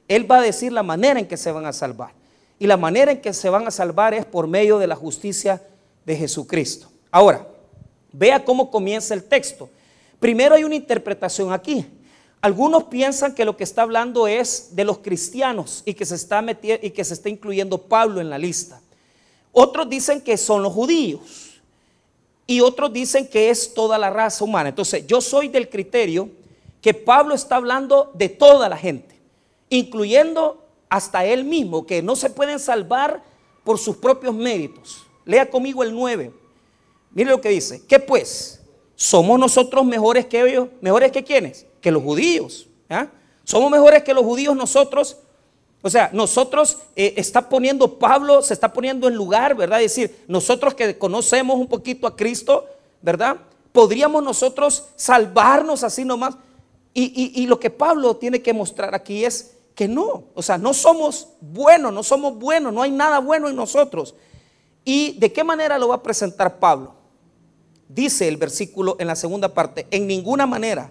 él 0.09 0.31
va 0.31 0.39
a 0.39 0.43
decir 0.43 0.73
la 0.73 0.83
manera 0.83 1.19
en 1.19 1.27
que 1.27 1.37
se 1.37 1.51
van 1.51 1.67
a 1.67 1.73
salvar. 1.73 2.11
Y 2.59 2.67
la 2.67 2.77
manera 2.77 3.13
en 3.13 3.21
que 3.21 3.33
se 3.33 3.51
van 3.51 3.67
a 3.67 3.71
salvar 3.71 4.15
es 4.15 4.25
por 4.25 4.47
medio 4.47 4.79
de 4.79 4.87
la 4.87 4.97
justicia 4.97 5.63
de 6.05 6.17
Jesucristo. 6.17 6.89
Ahora, 7.11 7.47
vea 8.13 8.45
cómo 8.45 8.71
comienza 8.71 9.15
el 9.15 9.25
texto. 9.25 9.69
Primero 10.21 10.55
hay 10.55 10.65
una 10.65 10.75
interpretación 10.75 11.53
aquí. 11.53 11.87
Algunos 12.41 12.85
piensan 12.85 13.35
que 13.35 13.45
lo 13.45 13.57
que 13.57 13.65
está 13.65 13.83
hablando 13.83 14.29
es 14.29 14.77
de 14.77 14.85
los 14.85 14.99
cristianos 14.99 15.83
y 15.85 15.95
que 15.95 16.05
se 16.05 16.15
está 16.15 16.43
metiendo 16.43 16.87
y 16.87 16.91
que 16.91 17.05
se 17.05 17.15
está 17.15 17.29
incluyendo 17.29 17.79
Pablo 17.79 18.21
en 18.21 18.31
la 18.31 18.39
lista. 18.39 18.81
Otros 19.53 19.89
dicen 19.89 20.21
que 20.21 20.37
son 20.37 20.63
los 20.63 20.73
judíos 20.73 21.61
y 22.47 22.61
otros 22.61 22.93
dicen 22.93 23.27
que 23.27 23.51
es 23.51 23.75
toda 23.75 23.99
la 23.99 24.11
raza 24.11 24.45
humana. 24.45 24.69
Entonces, 24.69 25.07
yo 25.07 25.21
soy 25.21 25.49
del 25.49 25.69
criterio 25.69 26.29
que 26.81 26.95
Pablo 26.95 27.35
está 27.35 27.57
hablando 27.57 28.13
de 28.15 28.29
toda 28.29 28.69
la 28.69 28.77
gente, 28.77 29.19
incluyendo 29.71 30.63
hasta 30.89 31.25
él 31.25 31.45
mismo, 31.45 31.85
que 31.85 32.03
no 32.03 32.15
se 32.15 32.31
pueden 32.31 32.61
salvar 32.61 33.23
por 33.65 33.79
sus 33.79 33.97
propios 33.97 34.35
méritos. 34.35 35.05
Lea 35.25 35.51
conmigo 35.51 35.83
el 35.83 35.93
9. 35.93 36.33
Mire 37.11 37.31
lo 37.31 37.41
que 37.41 37.49
dice. 37.49 37.85
¿Qué 37.87 37.99
pues? 37.99 38.56
¿Somos 38.97 39.39
nosotros 39.39 39.85
mejores 39.85 40.27
que 40.27 40.41
ellos? 40.41 40.69
¿Mejores 40.81 41.13
que 41.13 41.23
quiénes? 41.23 41.67
Que 41.81 41.93
los 41.93 42.03
judíos. 42.03 42.67
¿ah? 42.91 43.07
¿Somos 43.45 43.71
mejores 43.71 44.03
que 44.03 44.13
los 44.13 44.25
judíos 44.25 44.57
nosotros? 44.57 45.19
O 45.83 45.91
sea, 45.91 46.11
nosotros 46.13 46.79
eh, 46.97 47.15
está 47.17 47.49
poniendo 47.49 47.99
Pablo, 47.99 48.43
se 48.43 48.55
está 48.55 48.73
poniendo 48.73 49.07
en 49.07 49.15
lugar, 49.15 49.55
¿verdad? 49.55 49.81
Es 49.83 49.95
decir, 49.95 50.25
nosotros 50.27 50.75
que 50.75 50.99
conocemos 50.99 51.57
un 51.57 51.69
poquito 51.69 52.09
a 52.09 52.17
Cristo, 52.17 52.67
¿verdad? 53.03 53.37
¿Podríamos 53.71 54.25
nosotros 54.25 54.89
salvarnos 54.97 55.85
así 55.85 56.05
nomás? 56.05 56.35
y 56.99 57.47
lo 57.47 57.61
que 57.61 57.69
Pablo 57.69 58.17
tiene 58.17 58.41
que 58.41 58.55
mostrar 58.55 58.95
aquí 58.95 59.27
es 59.27 59.57
que 59.77 59.87
no, 59.87 60.25
o 60.35 60.43
sea, 60.43 60.57
no 60.57 60.73
somos 60.73 61.29
buenos, 61.43 61.93
no 61.93 62.03
somos 62.03 62.39
buenos, 62.39 62.73
no 62.73 62.81
hay 62.81 62.91
nada 62.91 63.19
bueno 63.21 63.51
en 63.51 63.55
nosotros. 63.55 64.15
¿Y 64.87 65.19
de 65.19 65.31
qué 65.31 65.45
manera 65.45 65.79
lo 65.79 65.89
va 65.89 65.97
a 65.97 66.03
presentar 66.03 66.59
Pablo? 66.59 66.95
Dice 67.89 68.29
el 68.29 68.37
versículo 68.37 68.97
en 68.99 69.07
la 69.07 69.17
segunda 69.17 69.55
parte, 69.55 69.87
en 69.91 70.07
ninguna 70.07 70.47
manera, 70.47 70.91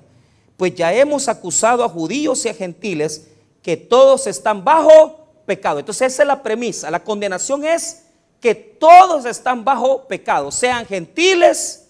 pues 0.57 0.73
ya 0.75 0.93
hemos 0.93 1.27
acusado 1.27 1.83
a 1.83 1.89
judíos 1.89 2.45
y 2.45 2.49
a 2.49 2.53
gentiles 2.53 3.27
que 3.61 3.77
todos 3.77 4.27
están 4.27 4.63
bajo 4.63 5.27
pecado. 5.45 5.79
Entonces 5.79 6.13
esa 6.13 6.23
es 6.23 6.27
la 6.27 6.41
premisa, 6.41 6.89
la 6.89 7.03
condenación 7.03 7.65
es 7.65 8.03
que 8.39 8.55
todos 8.55 9.25
están 9.25 9.63
bajo 9.65 10.07
pecado, 10.07 10.51
sean 10.51 10.85
gentiles, 10.85 11.87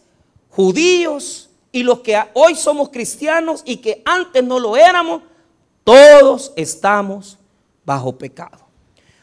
judíos 0.49 1.49
y 1.71 1.83
los 1.83 1.99
que 1.99 2.17
hoy 2.33 2.55
somos 2.55 2.89
cristianos 2.89 3.61
y 3.65 3.77
que 3.77 4.01
antes 4.05 4.43
no 4.43 4.59
lo 4.59 4.77
éramos, 4.77 5.21
todos 5.83 6.53
estamos 6.55 7.37
bajo 7.83 8.17
pecado. 8.17 8.65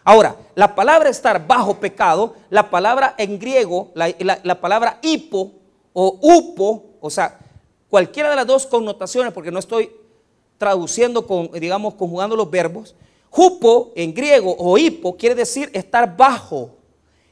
Ahora, 0.04 0.36
la 0.54 0.74
palabra 0.74 1.08
estar 1.08 1.46
bajo 1.46 1.78
pecado, 1.78 2.34
la 2.50 2.68
palabra 2.70 3.14
en 3.16 3.38
griego, 3.38 3.90
la, 3.94 4.60
palabra 4.60 4.98
hipo 5.00 5.52
o 5.92 6.18
upo, 6.20 6.84
o 7.00 7.10
sea, 7.10 7.38
cualquiera 7.88 8.30
de 8.30 8.36
las 8.36 8.46
dos 8.46 8.66
connotaciones, 8.66 9.32
porque 9.32 9.50
no 9.50 9.58
estoy 9.58 9.90
traduciendo 10.58 11.26
con, 11.26 11.50
digamos, 11.52 11.94
conjugando 11.94 12.36
los 12.36 12.50
verbos, 12.50 12.94
hupo 13.30 13.92
en 13.94 14.14
griego 14.14 14.54
o 14.58 14.78
hipo 14.78 15.16
quiere 15.16 15.34
decir 15.34 15.70
estar 15.72 16.16
bajo. 16.16 16.70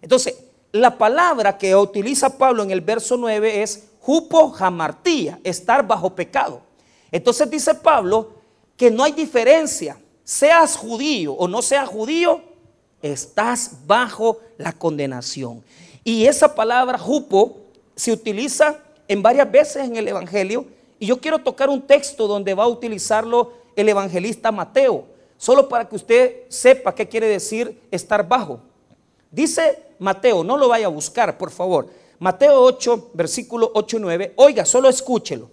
Entonces, 0.03 0.37
la 0.73 0.97
palabra 0.97 1.59
que 1.59 1.75
utiliza 1.75 2.37
Pablo 2.37 2.63
en 2.63 2.71
el 2.71 2.81
verso 2.81 3.17
9 3.17 3.63
es 3.63 3.89
hupo 4.07 4.51
jamartía, 4.51 5.41
estar 5.45 5.87
bajo 5.87 6.15
pecado. 6.15 6.63
Entonces 7.11 7.51
dice 7.51 7.75
Pablo, 7.75 8.31
que 8.77 8.91
no 8.91 9.03
hay 9.05 9.13
diferencia, 9.13 9.99
seas 10.25 10.77
judío 10.77 11.35
o 11.35 11.49
no 11.49 11.61
seas 11.61 11.89
judío, 11.89 12.41
estás 13.03 13.73
bajo 13.87 14.39
la 14.59 14.73
condenación. 14.73 15.63
Y 16.05 16.27
esa 16.27 16.55
palabra 16.55 16.99
jupo 16.99 17.57
se 18.01 18.13
utiliza 18.13 18.79
en 19.09 19.23
varias 19.23 19.51
veces 19.53 19.85
en 19.85 19.95
el 19.95 20.09
Evangelio. 20.09 20.65
Y 20.99 21.05
yo 21.05 21.21
quiero 21.21 21.39
tocar 21.41 21.69
un 21.69 21.83
texto 21.83 22.27
donde 22.27 22.55
va 22.55 22.65
a 22.65 22.69
utilizarlo 22.69 23.53
el 23.77 23.91
evangelista 23.91 24.51
Mateo, 24.51 25.05
solo 25.37 25.69
para 25.69 25.87
que 25.87 25.97
usted 25.97 26.37
sepa 26.49 26.95
qué 26.95 27.07
quiere 27.07 27.27
decir 27.27 27.79
estar 27.91 28.27
bajo. 28.27 28.61
Dice 29.31 29.83
Mateo, 29.99 30.43
no 30.43 30.57
lo 30.57 30.69
vaya 30.69 30.87
a 30.87 30.89
buscar, 30.89 31.37
por 31.37 31.51
favor. 31.51 31.91
Mateo 32.19 32.63
8, 32.63 33.11
versículo 33.13 33.71
8 33.75 33.99
y 33.99 34.01
9. 34.01 34.33
Oiga, 34.37 34.65
solo 34.65 34.89
escúchelo. 34.89 35.51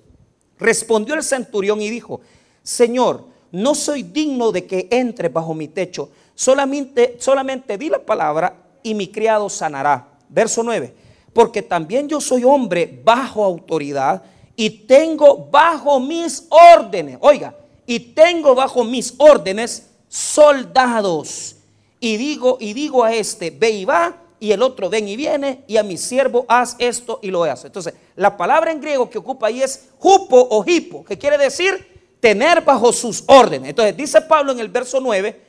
Respondió 0.58 1.16
el 1.16 1.24
centurión 1.24 1.82
y 1.82 1.90
dijo, 1.90 2.22
Señor, 2.64 3.26
no 3.52 3.76
soy 3.76 4.04
digno 4.04 4.54
de 4.54 4.66
que 4.66 4.88
entre 4.90 5.28
bajo 5.28 5.54
mi 5.54 5.68
techo, 5.68 6.12
solamente, 6.34 7.18
solamente 7.20 7.78
di 7.78 7.90
la 7.90 8.00
palabra 8.00 8.56
y 8.84 8.94
mi 8.94 9.10
criado 9.10 9.50
sanará. 9.50 10.18
Verso 10.30 10.64
9, 10.64 11.07
porque 11.38 11.62
también 11.62 12.10
yo 12.10 12.20
soy 12.20 12.44
hombre 12.44 13.00
bajo 13.04 13.44
autoridad 13.46 14.24
y 14.56 14.72
tengo 14.72 15.48
bajo 15.52 16.00
mis 16.00 16.48
órdenes, 16.50 17.20
oiga, 17.22 17.56
y 17.86 18.00
tengo 18.00 18.56
bajo 18.56 18.84
mis 18.84 19.14
órdenes 19.20 19.88
soldados. 20.10 21.58
Y 22.00 22.18
digo, 22.18 22.58
y 22.60 22.74
digo 22.74 23.04
a 23.04 23.14
este, 23.14 23.52
ve 23.52 23.70
y 23.70 23.86
va, 23.86 24.18
y 24.40 24.52
el 24.52 24.64
otro 24.64 24.90
ven 24.90 25.08
y 25.08 25.16
viene, 25.16 25.64
y 25.68 25.78
a 25.78 25.84
mi 25.84 25.96
siervo 26.00 26.44
haz 26.48 26.76
esto 26.80 27.20
y 27.22 27.30
lo 27.30 27.44
hace. 27.44 27.68
Entonces, 27.68 27.94
la 28.16 28.36
palabra 28.36 28.72
en 28.72 28.82
griego 28.82 29.08
que 29.08 29.20
ocupa 29.20 29.46
ahí 29.46 29.62
es 29.62 29.90
jupo 30.00 30.48
o 30.50 30.64
hipo, 30.66 31.06
que 31.06 31.20
quiere 31.20 31.38
decir 31.38 32.16
tener 32.20 32.62
bajo 32.62 32.92
sus 32.92 33.24
órdenes. 33.28 33.70
Entonces 33.70 33.96
dice 33.96 34.22
Pablo 34.22 34.54
en 34.54 34.60
el 34.60 34.70
verso 34.70 35.00
9 35.00 35.40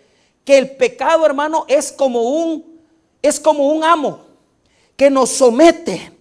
que 0.45 0.59
el 0.59 0.73
pecado, 0.73 1.25
hermano, 1.25 1.65
es 1.67 1.91
como 1.91 2.21
un 2.25 2.77
es 3.23 3.41
como 3.41 3.73
un 3.73 3.83
amo 3.83 4.28
que 4.99 5.09
nos 5.09 5.31
somete, 5.31 6.13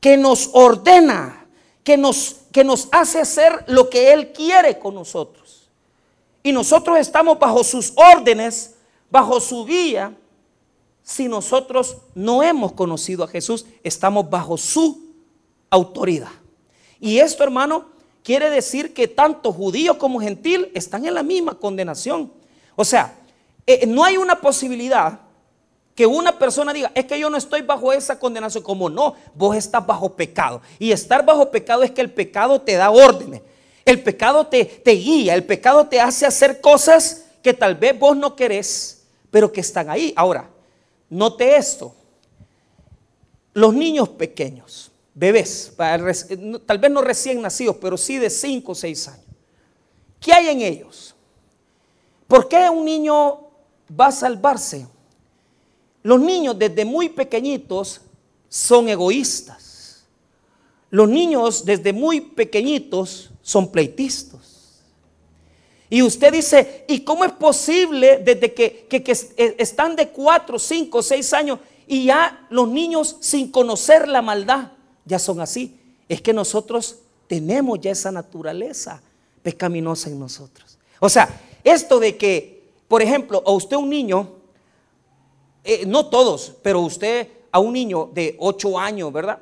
que 0.00 0.16
nos 0.16 0.50
ordena, 0.52 1.48
que 1.82 1.96
nos 1.96 2.36
que 2.52 2.64
nos 2.64 2.88
hace 2.92 3.20
hacer 3.20 3.64
lo 3.68 3.88
que 3.88 4.12
él 4.12 4.32
quiere 4.32 4.78
con 4.78 4.94
nosotros. 4.94 5.68
Y 6.42 6.52
nosotros 6.52 6.98
estamos 6.98 7.38
bajo 7.38 7.62
sus 7.62 7.92
órdenes, 7.94 8.74
bajo 9.10 9.40
su 9.40 9.64
guía. 9.64 10.16
Si 11.02 11.28
nosotros 11.28 11.98
no 12.14 12.42
hemos 12.42 12.72
conocido 12.72 13.24
a 13.24 13.28
Jesús, 13.28 13.66
estamos 13.82 14.28
bajo 14.28 14.56
su 14.56 15.14
autoridad. 15.70 16.32
Y 17.00 17.18
esto, 17.18 17.44
hermano, 17.44 17.86
quiere 18.22 18.50
decir 18.50 18.92
que 18.92 19.08
tanto 19.08 19.52
judío 19.52 19.98
como 19.98 20.20
gentil 20.20 20.70
están 20.74 21.06
en 21.06 21.14
la 21.14 21.22
misma 21.22 21.54
condenación. 21.54 22.32
O 22.76 22.84
sea, 22.84 23.18
eh, 23.66 23.86
no 23.86 24.04
hay 24.04 24.16
una 24.16 24.40
posibilidad 24.40 25.20
que 25.98 26.06
una 26.06 26.38
persona 26.38 26.72
diga, 26.72 26.92
es 26.94 27.06
que 27.06 27.18
yo 27.18 27.28
no 27.28 27.36
estoy 27.36 27.62
bajo 27.62 27.92
esa 27.92 28.20
condenación. 28.20 28.62
Como 28.62 28.88
no, 28.88 29.16
vos 29.34 29.56
estás 29.56 29.84
bajo 29.84 30.14
pecado. 30.14 30.62
Y 30.78 30.92
estar 30.92 31.26
bajo 31.26 31.50
pecado 31.50 31.82
es 31.82 31.90
que 31.90 32.00
el 32.00 32.12
pecado 32.12 32.60
te 32.60 32.74
da 32.74 32.88
órdenes. 32.90 33.42
El 33.84 34.00
pecado 34.04 34.46
te, 34.46 34.64
te 34.64 34.92
guía, 34.92 35.34
el 35.34 35.42
pecado 35.42 35.88
te 35.88 36.00
hace 36.00 36.24
hacer 36.24 36.60
cosas 36.60 37.24
que 37.42 37.52
tal 37.52 37.74
vez 37.74 37.98
vos 37.98 38.16
no 38.16 38.36
querés, 38.36 39.06
pero 39.32 39.50
que 39.50 39.60
están 39.60 39.90
ahí. 39.90 40.12
Ahora, 40.14 40.48
note 41.10 41.56
esto. 41.56 41.92
Los 43.52 43.74
niños 43.74 44.08
pequeños 44.10 44.92
bebés, 45.14 45.72
tal 45.76 46.78
vez 46.78 46.90
no 46.92 47.02
recién 47.02 47.42
nacidos, 47.42 47.74
pero 47.80 47.96
sí 47.96 48.18
de 48.18 48.30
5 48.30 48.70
o 48.70 48.74
6 48.76 49.08
años. 49.08 49.26
¿Qué 50.20 50.32
hay 50.32 50.46
en 50.46 50.60
ellos? 50.60 51.16
¿Por 52.28 52.46
qué 52.46 52.70
un 52.70 52.84
niño 52.84 53.48
va 54.00 54.06
a 54.06 54.12
salvarse? 54.12 54.86
Los 56.08 56.20
niños 56.20 56.58
desde 56.58 56.86
muy 56.86 57.10
pequeñitos 57.10 58.00
son 58.48 58.88
egoístas. 58.88 60.06
Los 60.88 61.06
niños 61.06 61.66
desde 61.66 61.92
muy 61.92 62.22
pequeñitos 62.22 63.28
son 63.42 63.70
pleitistas. 63.70 64.80
Y 65.90 66.00
usted 66.00 66.32
dice, 66.32 66.86
¿y 66.88 67.00
cómo 67.00 67.26
es 67.26 67.32
posible 67.32 68.22
desde 68.24 68.54
que, 68.54 68.86
están 69.58 69.96
de 69.96 70.08
4, 70.08 70.58
5, 70.58 71.02
6 71.02 71.32
años 71.34 71.58
y 71.86 72.06
ya 72.06 72.46
los 72.48 72.68
niños 72.68 73.18
sin 73.20 73.50
conocer 73.50 74.08
la 74.08 74.22
maldad 74.22 74.72
ya 75.04 75.18
son 75.18 75.42
así. 75.42 75.78
Es 76.08 76.22
que 76.22 76.32
nosotros 76.32 77.00
tenemos 77.26 77.82
ya 77.82 77.90
esa 77.90 78.10
naturaleza 78.10 79.02
pecaminosa 79.42 80.08
en 80.08 80.18
nosotros. 80.18 80.78
O 81.00 81.10
sea, 81.10 81.28
esto 81.62 82.00
de 82.00 82.16
que 82.16 82.58
por 82.88 83.02
ejemplo, 83.02 83.42
a 83.46 83.52
usted 83.52 83.76
un 83.76 83.90
niño, 83.90 84.37
eh, 85.68 85.84
no 85.86 86.06
todos, 86.06 86.54
pero 86.62 86.80
usted 86.80 87.28
a 87.52 87.58
un 87.58 87.74
niño 87.74 88.08
de 88.14 88.36
8 88.38 88.78
años, 88.78 89.12
¿verdad? 89.12 89.38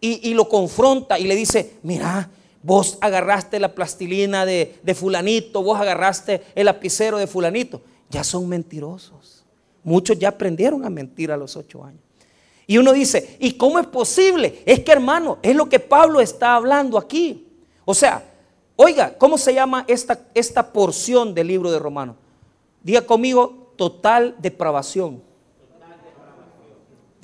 Y, 0.00 0.34
lo 0.34 0.48
confronta 0.48 1.18
y 1.18 1.24
le 1.24 1.34
dice, 1.34 1.78
mira, 1.82 2.30
vos 2.62 2.98
agarraste 3.00 3.58
la 3.58 3.74
plastilina 3.74 4.44
de, 4.44 4.78
de 4.82 4.94
fulanito, 4.94 5.62
vos 5.62 5.80
agarraste 5.80 6.42
el 6.54 6.66
lapicero 6.66 7.16
de 7.16 7.26
fulanito. 7.26 7.80
Ya 8.10 8.22
son 8.22 8.46
mentirosos. 8.48 9.42
Muchos 9.82 10.16
ya 10.18 10.28
aprendieron 10.28 10.84
a 10.84 10.90
mentir 10.90 11.32
a 11.32 11.36
los 11.36 11.56
8 11.56 11.84
años. 11.84 12.00
Y 12.68 12.78
uno 12.78 12.92
dice, 12.92 13.36
¿y 13.40 13.54
cómo 13.54 13.80
es 13.80 13.86
posible? 13.86 14.62
Es 14.64 14.80
que 14.80 14.92
hermano, 14.92 15.38
es 15.42 15.56
lo 15.56 15.68
que 15.68 15.80
Pablo 15.80 16.20
está 16.20 16.54
hablando 16.54 16.98
aquí. 16.98 17.48
O 17.84 17.94
sea, 17.94 18.22
oiga, 18.76 19.18
¿cómo 19.18 19.38
se 19.38 19.54
llama 19.54 19.84
esta, 19.88 20.20
esta 20.34 20.72
porción 20.72 21.34
del 21.34 21.48
libro 21.48 21.72
de 21.72 21.80
Romanos? 21.80 22.14
Diga 22.82 23.02
conmigo, 23.02 23.72
total 23.76 24.36
depravación. 24.38 25.23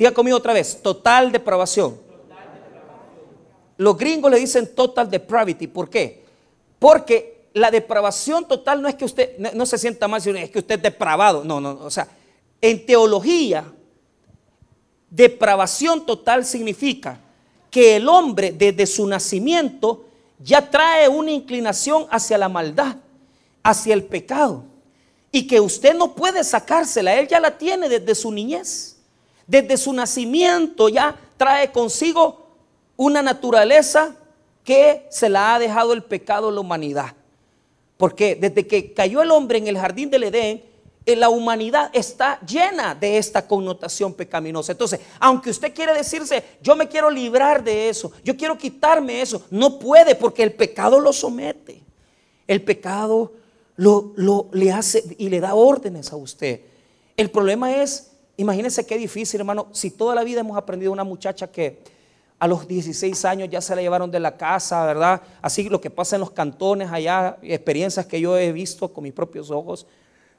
Diga 0.00 0.12
conmigo 0.12 0.38
otra 0.38 0.52
vez, 0.52 0.80
total 0.82 1.30
depravación. 1.30 1.96
Los 3.76 3.96
gringos 3.96 4.30
le 4.30 4.38
dicen 4.38 4.74
total 4.74 5.08
depravity. 5.08 5.68
¿Por 5.68 5.88
qué? 5.88 6.24
Porque 6.78 7.50
la 7.52 7.70
depravación 7.70 8.48
total 8.48 8.82
no 8.82 8.88
es 8.88 8.94
que 8.94 9.04
usted 9.04 9.38
no, 9.38 9.66
se 9.66 9.78
sienta 9.78 10.08
mal, 10.08 10.20
sino 10.20 10.38
es 10.38 10.50
que 10.50 10.58
usted 10.58 10.76
es 10.76 10.82
depravado. 10.82 11.44
No, 11.44 11.60
no, 11.60 11.78
o 11.82 11.90
sea, 11.90 12.08
en 12.60 12.84
teología 12.84 13.64
Depravación 15.10 16.06
total 16.06 16.46
significa 16.46 17.20
que 17.68 17.96
el 17.96 18.08
hombre 18.08 18.52
desde 18.52 18.86
su 18.86 19.06
nacimiento 19.06 20.04
ya 20.38 20.70
trae 20.70 21.08
una 21.08 21.32
inclinación 21.32 22.06
hacia 22.10 22.38
la 22.38 22.48
maldad, 22.48 22.96
hacia 23.64 23.92
el 23.92 24.04
pecado, 24.04 24.64
y 25.32 25.48
que 25.48 25.60
usted 25.60 25.94
no 25.94 26.14
puede 26.14 26.44
sacársela, 26.44 27.14
él 27.18 27.26
ya 27.26 27.40
la 27.40 27.58
tiene 27.58 27.88
desde 27.88 28.14
su 28.14 28.30
niñez. 28.30 28.99
Desde 29.50 29.76
su 29.76 29.92
nacimiento 29.92 30.88
ya 30.88 31.18
trae 31.36 31.72
consigo 31.72 32.46
una 32.96 33.20
naturaleza 33.20 34.14
que 34.62 35.08
se 35.10 35.28
la 35.28 35.56
ha 35.56 35.58
dejado 35.58 35.92
el 35.92 36.04
pecado 36.04 36.50
a 36.50 36.52
la 36.52 36.60
humanidad. 36.60 37.16
Porque 37.96 38.36
desde 38.36 38.68
que 38.68 38.92
cayó 38.92 39.22
el 39.22 39.32
hombre 39.32 39.58
en 39.58 39.66
el 39.66 39.76
jardín 39.76 40.08
del 40.08 40.22
Edén, 40.22 40.62
la 41.04 41.30
humanidad 41.30 41.90
está 41.92 42.38
llena 42.46 42.94
de 42.94 43.18
esta 43.18 43.44
connotación 43.48 44.14
pecaminosa. 44.14 44.70
Entonces, 44.70 45.00
aunque 45.18 45.50
usted 45.50 45.74
quiere 45.74 45.94
decirse, 45.94 46.44
yo 46.62 46.76
me 46.76 46.86
quiero 46.86 47.10
librar 47.10 47.64
de 47.64 47.88
eso, 47.88 48.12
yo 48.22 48.36
quiero 48.36 48.56
quitarme 48.56 49.20
eso, 49.20 49.42
no 49.50 49.80
puede 49.80 50.14
porque 50.14 50.44
el 50.44 50.52
pecado 50.52 51.00
lo 51.00 51.12
somete. 51.12 51.82
El 52.46 52.62
pecado 52.62 53.32
lo, 53.74 54.12
lo 54.14 54.46
le 54.52 54.70
hace 54.70 55.16
y 55.18 55.28
le 55.28 55.40
da 55.40 55.54
órdenes 55.54 56.12
a 56.12 56.16
usted. 56.16 56.60
El 57.16 57.32
problema 57.32 57.82
es, 57.82 58.09
imagínense 58.40 58.86
qué 58.86 58.96
difícil, 58.96 59.40
hermano, 59.40 59.68
si 59.72 59.90
toda 59.90 60.14
la 60.14 60.24
vida 60.24 60.40
hemos 60.40 60.56
aprendido 60.56 60.92
una 60.92 61.04
muchacha 61.04 61.50
que 61.50 61.78
a 62.38 62.48
los 62.48 62.66
16 62.66 63.24
años 63.26 63.50
ya 63.50 63.60
se 63.60 63.76
la 63.76 63.82
llevaron 63.82 64.10
de 64.10 64.18
la 64.18 64.36
casa, 64.36 64.86
¿verdad? 64.86 65.20
Así 65.42 65.68
lo 65.68 65.80
que 65.80 65.90
pasa 65.90 66.16
en 66.16 66.20
los 66.20 66.30
cantones 66.30 66.90
allá, 66.90 67.36
experiencias 67.42 68.06
que 68.06 68.18
yo 68.18 68.38
he 68.38 68.50
visto 68.52 68.92
con 68.92 69.04
mis 69.04 69.12
propios 69.12 69.50
ojos 69.50 69.86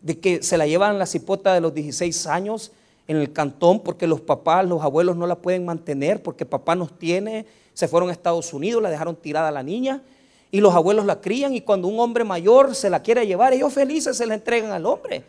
de 0.01 0.19
que 0.19 0.41
se 0.41 0.57
la 0.57 0.65
llevan 0.65 0.97
la 0.97 1.05
cipota 1.05 1.53
de 1.53 1.61
los 1.61 1.75
16 1.75 2.25
años 2.25 2.71
en 3.07 3.17
el 3.17 3.31
cantón 3.31 3.81
porque 3.81 4.07
los 4.07 4.19
papás, 4.19 4.65
los 4.65 4.81
abuelos 4.81 5.15
no 5.15 5.27
la 5.27 5.35
pueden 5.35 5.63
mantener 5.63 6.23
porque 6.23 6.43
papá 6.43 6.75
nos 6.75 6.97
tiene, 6.97 7.45
se 7.75 7.87
fueron 7.87 8.09
a 8.09 8.13
Estados 8.13 8.51
Unidos, 8.51 8.81
la 8.81 8.89
dejaron 8.89 9.15
tirada 9.15 9.49
a 9.49 9.51
la 9.51 9.61
niña 9.61 10.01
y 10.49 10.59
los 10.59 10.73
abuelos 10.73 11.05
la 11.05 11.21
crían 11.21 11.53
y 11.53 11.61
cuando 11.61 11.87
un 11.87 11.99
hombre 11.99 12.23
mayor 12.23 12.73
se 12.73 12.89
la 12.89 13.03
quiere 13.03 13.27
llevar, 13.27 13.53
ellos 13.53 13.71
felices 13.71 14.17
se 14.17 14.25
la 14.25 14.33
entregan 14.33 14.71
al 14.71 14.87
hombre. 14.87 15.23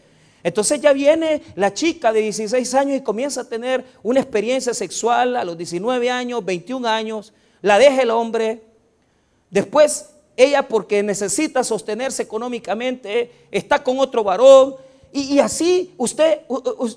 Entonces 0.45 0.81
ya 0.81 0.93
viene 0.93 1.43
la 1.55 1.73
chica 1.73 2.13
de 2.13 2.21
16 2.21 2.75
años 2.75 2.97
y 2.97 3.03
comienza 3.03 3.43
a 3.43 3.49
tener 3.49 3.85
una 4.03 4.21
experiencia 4.21 4.75
sexual 4.75 5.37
a 5.37 5.45
los 5.45 5.57
19 5.57 6.11
años, 6.11 6.45
21 6.45 6.89
años, 6.89 7.33
la 7.61 7.79
deja 7.79 8.03
el 8.03 8.11
hombre, 8.11 8.63
después 9.51 10.11
ella 10.37 10.67
porque 10.67 11.03
necesita 11.03 11.63
sostenerse 11.63 12.23
económicamente, 12.23 13.31
está 13.51 13.83
con 13.83 13.99
otro 13.99 14.25
varón. 14.25 14.77
Y, 15.13 15.39
así 15.39 15.93
usted, 15.99 16.41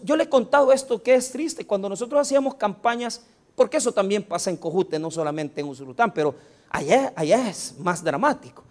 yo 0.03 0.15
le 0.15 0.23
he 0.23 0.29
contado 0.29 0.71
esto 0.71 1.03
que 1.03 1.15
es 1.15 1.31
triste, 1.31 1.67
cuando 1.67 1.89
nosotros 1.89 2.21
hacíamos 2.21 2.55
campañas, 2.55 3.21
porque 3.55 3.77
eso 3.77 3.91
también 3.91 4.23
pasa 4.23 4.49
en 4.49 4.57
Cojute, 4.57 4.99
no 4.99 5.11
solamente 5.11 5.61
en 5.61 5.67
Usurután, 5.67 6.13
pero 6.13 6.33
allá, 6.69 7.13
allá 7.15 7.49
es 7.49 7.75
más 7.77 8.03
dramático. 8.03 8.63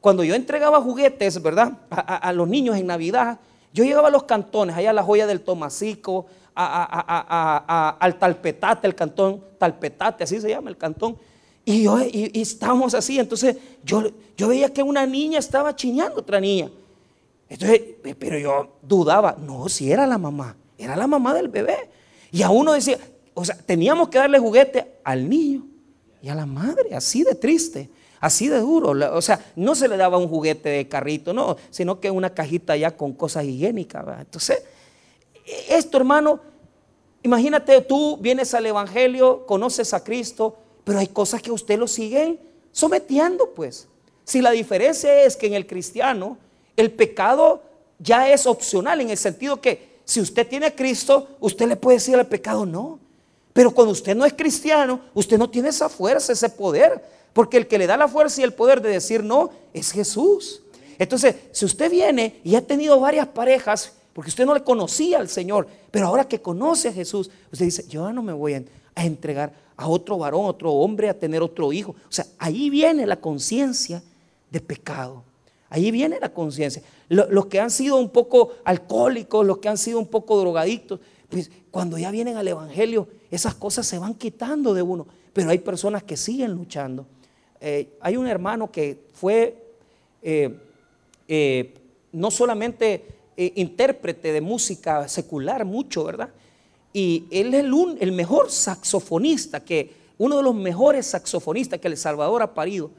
Cuando 0.00 0.24
yo 0.24 0.34
entregaba 0.34 0.80
juguetes, 0.80 1.40
¿verdad? 1.42 1.78
A, 1.90 2.32
los 2.32 2.48
niños 2.48 2.76
en 2.76 2.86
Navidad, 2.86 3.38
yo 3.72 3.84
llegaba 3.84 4.08
a 4.08 4.10
los 4.10 4.24
cantones, 4.24 4.76
allá 4.76 4.90
a 4.90 4.92
la 4.92 5.02
joya 5.02 5.26
del 5.26 5.40
Tomasico, 5.40 6.26
al 6.54 8.18
Talpetate, 8.18 8.86
el 8.86 8.94
cantón 8.94 9.42
Talpetate, 9.58 10.24
así 10.24 10.40
se 10.40 10.48
llama 10.48 10.70
el 10.70 10.76
cantón. 10.76 11.16
Y, 11.64 11.84
yo, 11.84 11.98
y, 12.00 12.40
estábamos 12.40 12.92
así, 12.94 13.18
entonces 13.18 13.56
yo, 13.84 14.10
yo 14.36 14.48
veía 14.48 14.72
que 14.72 14.82
una 14.82 15.06
niña 15.06 15.38
estaba 15.38 15.74
chiñando 15.74 16.20
otra 16.20 16.40
niña. 16.40 16.70
Entonces, 17.48 17.82
pero 18.18 18.38
yo 18.38 18.76
dudaba, 18.82 19.36
no, 19.38 19.68
si 19.68 19.92
era 19.92 20.06
la 20.06 20.18
mamá, 20.18 20.56
era 20.76 20.96
la 20.96 21.06
mamá 21.06 21.34
del 21.34 21.48
bebé. 21.48 21.90
Y 22.30 22.42
a 22.42 22.50
uno 22.50 22.72
decía, 22.72 22.98
o 23.34 23.44
sea, 23.44 23.56
teníamos 23.56 24.08
que 24.08 24.18
darle 24.18 24.38
juguete 24.38 24.94
al 25.04 25.28
niño 25.28 25.64
y 26.22 26.28
a 26.28 26.34
la 26.34 26.46
madre, 26.46 26.94
así 26.94 27.22
de 27.22 27.34
triste, 27.34 27.90
así 28.22 28.48
de 28.48 28.60
duro. 28.60 28.94
O 29.14 29.20
sea, 29.20 29.44
no 29.56 29.74
se 29.74 29.88
le 29.88 29.96
daba 29.96 30.16
un 30.16 30.28
juguete 30.28 30.68
de 30.68 30.88
carrito, 30.88 31.34
no, 31.34 31.56
sino 31.70 32.00
que 32.00 32.10
una 32.10 32.30
cajita 32.30 32.76
ya 32.76 32.92
con 32.96 33.12
cosas 33.12 33.44
higiénicas. 33.44 34.06
Entonces, 34.20 34.62
esto 35.68 35.98
hermano, 35.98 36.40
imagínate 37.24 37.80
tú 37.82 38.16
vienes 38.18 38.54
al 38.54 38.64
Evangelio, 38.64 39.44
conoces 39.44 39.92
a 39.92 40.04
Cristo, 40.04 40.56
pero 40.84 41.00
hay 41.00 41.08
cosas 41.08 41.42
que 41.42 41.50
usted 41.50 41.76
lo 41.76 41.88
siguen 41.88 42.38
sometiendo, 42.70 43.50
pues. 43.50 43.88
Si 44.24 44.40
la 44.40 44.52
diferencia 44.52 45.24
es 45.24 45.36
que 45.36 45.48
en 45.48 45.54
el 45.54 45.66
cristiano 45.66 46.38
el 46.76 46.92
pecado 46.92 47.64
ya 47.98 48.28
es 48.30 48.46
opcional 48.46 49.00
en 49.00 49.10
el 49.10 49.18
sentido 49.18 49.60
que 49.60 50.00
si 50.04 50.20
usted 50.20 50.46
tiene 50.46 50.66
a 50.66 50.76
Cristo, 50.76 51.26
usted 51.40 51.66
le 51.66 51.74
puede 51.74 51.96
decir 51.96 52.14
al 52.14 52.28
pecado 52.28 52.64
no. 52.64 53.00
Pero 53.52 53.72
cuando 53.72 53.90
usted 53.90 54.14
no 54.14 54.24
es 54.24 54.32
cristiano, 54.32 55.00
usted 55.12 55.38
no 55.38 55.50
tiene 55.50 55.70
esa 55.70 55.88
fuerza, 55.88 56.32
ese 56.32 56.48
poder. 56.48 57.02
Porque 57.32 57.56
el 57.56 57.66
que 57.66 57.78
le 57.78 57.86
da 57.86 57.96
la 57.96 58.08
fuerza 58.08 58.40
y 58.40 58.44
el 58.44 58.52
poder 58.52 58.82
de 58.82 58.90
decir 58.90 59.24
no 59.24 59.50
es 59.72 59.92
Jesús. 59.92 60.62
Entonces, 60.98 61.36
si 61.52 61.64
usted 61.64 61.90
viene 61.90 62.40
y 62.44 62.54
ha 62.54 62.66
tenido 62.66 63.00
varias 63.00 63.26
parejas, 63.28 63.92
porque 64.12 64.28
usted 64.28 64.44
no 64.44 64.54
le 64.54 64.62
conocía 64.62 65.18
al 65.18 65.28
Señor, 65.28 65.66
pero 65.90 66.06
ahora 66.06 66.28
que 66.28 66.40
conoce 66.40 66.88
a 66.88 66.92
Jesús, 66.92 67.30
usted 67.50 67.64
dice, 67.64 67.86
yo 67.88 68.12
no 68.12 68.22
me 68.22 68.32
voy 68.32 68.54
a 68.94 69.04
entregar 69.04 69.52
a 69.76 69.88
otro 69.88 70.18
varón, 70.18 70.44
otro 70.44 70.72
hombre, 70.72 71.08
a 71.08 71.18
tener 71.18 71.42
otro 71.42 71.72
hijo. 71.72 71.92
O 71.92 72.12
sea, 72.12 72.26
ahí 72.38 72.68
viene 72.70 73.06
la 73.06 73.16
conciencia 73.16 74.02
de 74.50 74.60
pecado. 74.60 75.24
Ahí 75.70 75.90
viene 75.90 76.18
la 76.20 76.28
conciencia. 76.28 76.82
Los 77.08 77.46
que 77.46 77.58
han 77.58 77.70
sido 77.70 77.96
un 77.96 78.10
poco 78.10 78.52
alcohólicos, 78.64 79.46
los 79.46 79.58
que 79.58 79.70
han 79.70 79.78
sido 79.78 79.98
un 79.98 80.06
poco 80.06 80.38
drogadictos, 80.38 81.00
pues 81.30 81.50
cuando 81.70 81.96
ya 81.96 82.10
vienen 82.10 82.36
al 82.36 82.46
Evangelio, 82.46 83.08
esas 83.30 83.54
cosas 83.54 83.86
se 83.86 83.98
van 83.98 84.14
quitando 84.14 84.74
de 84.74 84.82
uno. 84.82 85.06
Pero 85.32 85.48
hay 85.48 85.58
personas 85.58 86.02
que 86.02 86.18
siguen 86.18 86.52
luchando. 86.52 87.06
Eh, 87.64 87.96
hay 88.00 88.16
un 88.16 88.26
hermano 88.26 88.72
que 88.72 88.98
fue 89.14 89.56
eh, 90.20 90.52
eh, 91.28 91.74
no 92.10 92.32
solamente 92.32 93.04
intérprete 93.36 94.32
de 94.32 94.40
música 94.40 95.06
secular, 95.08 95.64
mucho, 95.64 96.04
¿verdad? 96.04 96.28
Y 96.92 97.24
él 97.30 97.54
es 97.54 97.64
el, 98.00 98.12
mejor 98.12 98.50
saxofonista, 98.50 99.64
que 99.64 99.92
uno 100.18 100.36
de 100.36 100.42
los 100.42 100.54
mejores 100.54 101.06
saxofonistas 101.06 101.80
que 101.80 101.88
El 101.88 101.96
Salvador 101.96 102.42
ha 102.42 102.52
parido, 102.52 102.90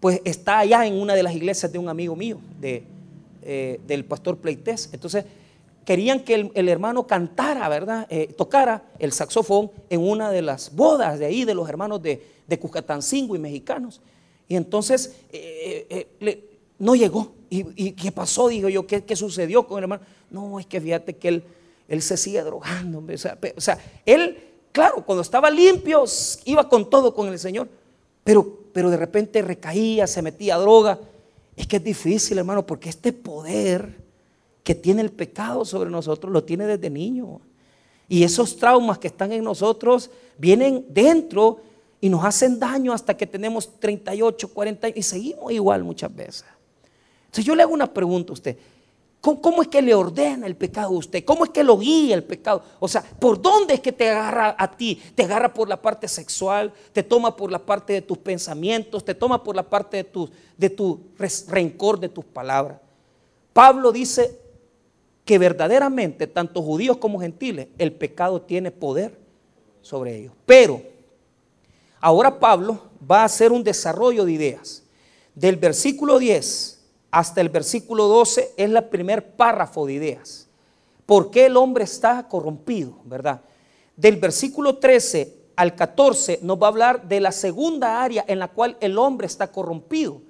pues 0.00 0.20
está 0.24 0.60
allá 0.60 0.86
en 0.86 0.94
una 0.94 1.14
de 1.14 1.22
las 1.24 1.34
iglesias 1.34 1.70
de 1.70 1.78
un 1.78 1.88
amigo 1.88 2.16
mío, 2.16 2.38
de, 2.60 2.84
del 3.86 4.04
pastor 4.04 4.38
Pleites. 4.38 4.88
Entonces, 4.92 5.24
querían 5.84 6.20
que 6.20 6.50
el, 6.54 6.68
hermano 6.68 7.06
cantara, 7.06 7.68
¿verdad? 7.68 8.06
Eh, 8.10 8.32
tocara 8.36 8.84
el 8.98 9.12
saxofón 9.12 9.70
en 9.90 10.00
una 10.00 10.30
de 10.30 10.42
las 10.42 10.74
bodas 10.74 11.18
de 11.18 11.26
ahí, 11.26 11.44
de 11.44 11.54
los 11.54 11.68
hermanos 11.68 12.02
de, 12.02 12.22
de 12.46 12.60
y 13.10 13.38
mexicanos. 13.38 14.00
Y 14.48 14.56
entonces 14.56 15.16
eh, 15.32 16.48
no 16.78 16.94
llegó. 16.94 17.32
¿Y, 17.50 17.92
qué 17.92 18.12
pasó? 18.12 18.48
Digo 18.48 18.68
yo, 18.68 18.86
¿qué, 18.86 19.04
¿qué 19.04 19.14
sucedió 19.14 19.66
con 19.66 19.78
el 19.78 19.84
hermano? 19.84 20.02
No, 20.30 20.58
es 20.58 20.66
que 20.66 20.80
fíjate 20.80 21.16
que 21.16 21.42
él 21.92 22.02
se 22.02 22.16
sigue 22.16 22.42
drogando. 22.42 23.04
O 23.06 23.60
sea, 23.60 23.78
él, 24.06 24.38
claro, 24.72 25.04
cuando 25.04 25.20
estaba 25.22 25.50
limpio, 25.50 26.04
iba 26.46 26.68
con 26.68 26.88
todo 26.88 27.14
con 27.14 27.28
el 27.28 27.38
Señor, 27.38 27.68
pero, 28.24 28.60
pero 28.72 28.88
de 28.88 28.96
repente 28.96 29.42
recaía, 29.42 30.06
se 30.06 30.22
metía 30.22 30.54
a 30.54 30.58
droga. 30.58 30.98
Es 31.54 31.66
que 31.66 31.76
es 31.76 31.84
difícil, 31.84 32.38
hermano, 32.38 32.64
porque 32.64 32.88
este 32.88 33.12
poder 33.12 34.01
que 34.62 34.74
tiene 34.74 35.02
el 35.02 35.10
pecado 35.10 35.64
sobre 35.64 35.90
nosotros 35.90 36.32
lo 36.32 36.44
tiene 36.44 36.66
desde 36.66 36.90
niño. 36.90 37.40
Y 38.08 38.24
esos 38.24 38.56
traumas 38.56 38.98
que 38.98 39.08
están 39.08 39.32
en 39.32 39.42
nosotros 39.42 40.10
vienen 40.38 40.86
dentro 40.90 41.60
y 42.00 42.08
nos 42.08 42.24
hacen 42.24 42.58
daño 42.58 42.92
hasta 42.92 43.16
que 43.16 43.26
tenemos 43.26 43.78
38, 43.78 44.48
40 44.48 44.88
y 44.88 45.02
seguimos 45.02 45.52
igual 45.52 45.84
muchas 45.84 46.14
veces. 46.14 46.44
Entonces 47.26 47.44
yo 47.44 47.54
le 47.54 47.62
hago 47.62 47.72
una 47.72 47.92
pregunta 47.92 48.32
a 48.32 48.34
usted. 48.34 48.58
¿Cómo, 49.20 49.62
es 49.62 49.68
que 49.68 49.80
le 49.80 49.94
ordena 49.94 50.48
el 50.48 50.56
pecado 50.56 50.88
a 50.88 50.98
usted? 50.98 51.24
¿Cómo 51.24 51.44
es 51.44 51.50
que 51.50 51.62
lo 51.62 51.78
guía 51.78 52.16
el 52.16 52.24
pecado? 52.24 52.64
O 52.80 52.88
sea, 52.88 53.02
¿por 53.02 53.40
dónde 53.40 53.74
es 53.74 53.80
que 53.80 53.92
te 53.92 54.10
agarra 54.10 54.56
a 54.58 54.76
ti? 54.76 55.00
¿Te 55.14 55.22
agarra 55.22 55.54
por 55.54 55.68
la 55.68 55.80
parte 55.80 56.08
sexual? 56.08 56.72
¿Te 56.92 57.04
toma 57.04 57.36
por 57.36 57.52
la 57.52 57.60
parte 57.60 57.92
de 57.92 58.02
tus 58.02 58.18
pensamientos? 58.18 59.04
¿Te 59.04 59.14
toma 59.14 59.44
por 59.44 59.54
la 59.54 59.62
parte 59.62 59.98
de 59.98 60.04
tu, 60.04 60.28
de 60.58 60.70
tu 60.70 61.00
rencor, 61.46 62.00
de 62.00 62.08
tus 62.08 62.24
palabras? 62.24 62.80
Pablo 63.52 63.92
dice 63.92 64.41
que 65.24 65.38
verdaderamente, 65.38 66.26
tanto 66.26 66.62
judíos 66.62 66.96
como 66.96 67.20
gentiles, 67.20 67.68
el 67.78 67.92
pecado 67.92 68.42
tiene 68.42 68.70
poder 68.70 69.18
sobre 69.80 70.16
ellos. 70.16 70.32
Pero 70.46 70.82
ahora 72.00 72.38
Pablo 72.38 72.90
va 73.08 73.22
a 73.22 73.24
hacer 73.24 73.52
un 73.52 73.62
desarrollo 73.62 74.24
de 74.24 74.32
ideas. 74.32 74.82
Del 75.34 75.56
versículo 75.56 76.18
10 76.18 76.80
hasta 77.10 77.40
el 77.40 77.48
versículo 77.50 78.08
12 78.08 78.54
es 78.56 78.70
la 78.70 78.88
primer 78.88 79.36
párrafo 79.36 79.86
de 79.86 79.94
ideas. 79.94 80.48
¿Por 81.06 81.30
qué 81.30 81.46
el 81.46 81.56
hombre 81.56 81.84
está 81.84 82.26
corrompido? 82.28 82.98
¿Verdad? 83.04 83.42
Del 83.96 84.16
versículo 84.16 84.78
13 84.78 85.42
al 85.56 85.74
14 85.74 86.40
nos 86.42 86.60
va 86.60 86.66
a 86.66 86.70
hablar 86.70 87.08
de 87.08 87.20
la 87.20 87.32
segunda 87.32 88.02
área 88.02 88.24
en 88.26 88.38
la 88.38 88.48
cual 88.48 88.76
el 88.80 88.98
hombre 88.98 89.26
está 89.26 89.52
corrompido, 89.52 90.22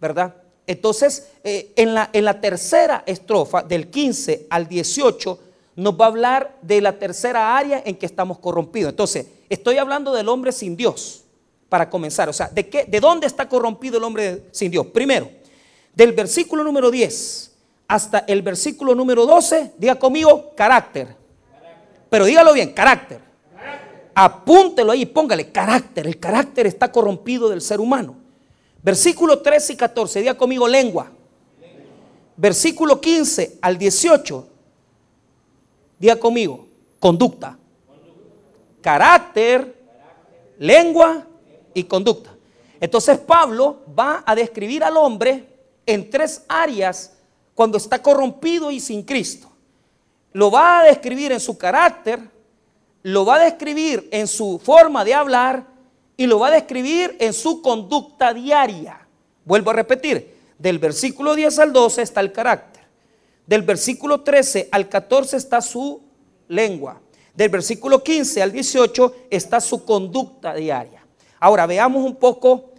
¿verdad? 0.00 0.34
Entonces, 0.66 1.28
eh, 1.44 1.72
en, 1.76 1.94
la, 1.94 2.10
en 2.12 2.24
la 2.24 2.40
tercera 2.40 3.04
estrofa, 3.06 3.62
del 3.62 3.88
15 3.88 4.46
al 4.50 4.68
18, 4.68 5.38
nos 5.76 5.94
va 5.94 6.06
a 6.06 6.08
hablar 6.08 6.56
de 6.62 6.80
la 6.80 6.98
tercera 6.98 7.56
área 7.56 7.82
en 7.84 7.96
que 7.96 8.06
estamos 8.06 8.38
corrompidos. 8.38 8.90
Entonces, 8.90 9.26
estoy 9.48 9.78
hablando 9.78 10.12
del 10.12 10.28
hombre 10.28 10.52
sin 10.52 10.76
Dios, 10.76 11.24
para 11.68 11.90
comenzar. 11.90 12.28
O 12.28 12.32
sea, 12.32 12.48
¿de, 12.48 12.68
qué, 12.68 12.84
¿de 12.84 13.00
dónde 13.00 13.26
está 13.26 13.48
corrompido 13.48 13.98
el 13.98 14.04
hombre 14.04 14.46
sin 14.52 14.70
Dios? 14.70 14.86
Primero, 14.86 15.30
del 15.94 16.12
versículo 16.12 16.64
número 16.64 16.90
10 16.90 17.52
hasta 17.88 18.20
el 18.20 18.42
versículo 18.42 18.94
número 18.94 19.26
12, 19.26 19.72
diga 19.78 19.96
conmigo 19.96 20.52
carácter. 20.56 21.14
Pero 22.08 22.24
dígalo 22.24 22.52
bien, 22.52 22.72
carácter. 22.72 23.20
Apúntelo 24.14 24.92
ahí, 24.92 25.06
póngale 25.06 25.50
carácter. 25.50 26.06
El 26.06 26.18
carácter 26.18 26.66
está 26.66 26.90
corrompido 26.90 27.48
del 27.48 27.60
ser 27.60 27.80
humano. 27.80 28.16
Versículo 28.86 29.40
13 29.40 29.72
y 29.72 29.76
14, 29.76 30.20
diga 30.20 30.34
conmigo 30.34 30.68
lengua. 30.68 31.10
Versículo 32.36 33.00
15 33.00 33.58
al 33.60 33.76
18, 33.76 34.46
diga 35.98 36.14
conmigo 36.14 36.68
conducta. 37.00 37.58
Carácter, 38.80 39.76
lengua 40.60 41.26
y 41.74 41.82
conducta. 41.82 42.30
Entonces 42.78 43.18
Pablo 43.18 43.80
va 43.98 44.22
a 44.24 44.36
describir 44.36 44.84
al 44.84 44.96
hombre 44.96 45.48
en 45.84 46.08
tres 46.08 46.44
áreas 46.46 47.12
cuando 47.56 47.78
está 47.78 48.00
corrompido 48.00 48.70
y 48.70 48.78
sin 48.78 49.02
Cristo. 49.02 49.50
Lo 50.32 50.48
va 50.48 50.78
a 50.78 50.84
describir 50.84 51.32
en 51.32 51.40
su 51.40 51.58
carácter, 51.58 52.20
lo 53.02 53.26
va 53.26 53.34
a 53.34 53.46
describir 53.46 54.08
en 54.12 54.28
su 54.28 54.60
forma 54.62 55.04
de 55.04 55.12
hablar 55.12 55.75
y 56.16 56.26
lo 56.26 56.38
va 56.38 56.48
a 56.48 56.52
describir 56.52 57.16
en 57.20 57.32
su 57.32 57.60
conducta 57.62 58.32
diaria. 58.32 59.06
Vuelvo 59.44 59.70
a 59.70 59.74
repetir, 59.74 60.34
del 60.58 60.78
versículo 60.78 61.34
10 61.34 61.58
al 61.58 61.72
12 61.72 62.02
está 62.02 62.20
el 62.20 62.32
carácter. 62.32 62.84
Del 63.46 63.62
versículo 63.62 64.22
13 64.22 64.68
al 64.72 64.88
14 64.88 65.36
está 65.36 65.60
su 65.60 66.02
lengua. 66.48 67.00
Del 67.34 67.50
versículo 67.50 68.02
15 68.02 68.42
al 68.42 68.52
18 68.52 69.14
está 69.30 69.60
su 69.60 69.84
conducta 69.84 70.54
diaria. 70.54 71.06
Ahora 71.38 71.66
veamos 71.66 72.04
un 72.04 72.16
poco 72.16 72.72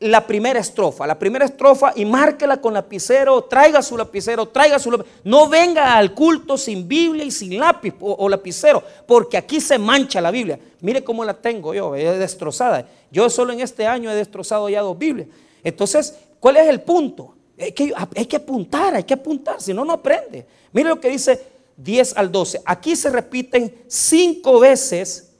la 0.00 0.24
primera 0.24 0.60
estrofa, 0.60 1.06
la 1.06 1.18
primera 1.18 1.44
estrofa 1.44 1.92
y 1.96 2.04
márquela 2.04 2.60
con 2.60 2.72
lapicero, 2.72 3.42
traiga 3.44 3.82
su 3.82 3.96
lapicero, 3.96 4.46
traiga 4.46 4.78
su 4.78 4.92
lapicero. 4.92 5.16
No 5.24 5.48
venga 5.48 5.96
al 5.96 6.14
culto 6.14 6.56
sin 6.56 6.86
Biblia 6.86 7.24
y 7.24 7.32
sin 7.32 7.58
lápiz 7.58 7.94
o, 8.00 8.28
lapicero, 8.28 8.82
porque 9.06 9.36
aquí 9.36 9.60
se 9.60 9.76
mancha 9.76 10.20
la 10.20 10.30
Biblia. 10.30 10.58
Mire 10.80 11.02
cómo 11.02 11.24
la 11.24 11.34
tengo 11.34 11.74
yo, 11.74 11.96
es 11.96 12.18
destrozada. 12.18 12.86
Yo 13.10 13.28
solo 13.28 13.52
en 13.52 13.60
este 13.60 13.86
año 13.86 14.10
he 14.10 14.14
destrozado 14.14 14.68
ya 14.68 14.82
dos 14.82 14.96
Biblias. 14.96 15.28
Entonces, 15.64 16.14
¿cuál 16.38 16.58
es 16.58 16.68
el 16.68 16.80
punto? 16.80 17.34
Hay 17.58 17.72
que, 17.72 17.92
hay 18.14 18.26
que 18.26 18.36
apuntar, 18.36 18.94
hay 18.94 19.02
que 19.02 19.14
apuntar, 19.14 19.60
si 19.60 19.74
no, 19.74 19.84
no 19.84 19.94
aprende. 19.94 20.46
Mire 20.72 20.90
lo 20.90 21.00
que 21.00 21.10
dice 21.10 21.44
10 21.76 22.16
al 22.16 22.30
12. 22.30 22.62
Aquí 22.64 22.94
se 22.94 23.10
repiten 23.10 23.74
cinco 23.88 24.60
veces, 24.60 25.32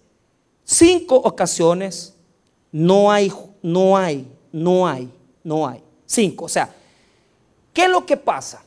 cinco 0.65 1.15
ocasiones, 1.15 2.17
no 2.73 3.13
hay, 3.13 3.33
no 3.63 3.97
hay 3.97 4.27
no 4.53 4.87
hay, 4.87 5.11
no 5.45 5.67
hay. 5.67 5.83
Cinco, 6.07 6.47
o 6.47 6.49
sea, 6.49 6.75
¿qué 7.73 7.85
es 7.85 7.91
lo 7.91 8.07
que 8.07 8.17
pasa? 8.17 8.63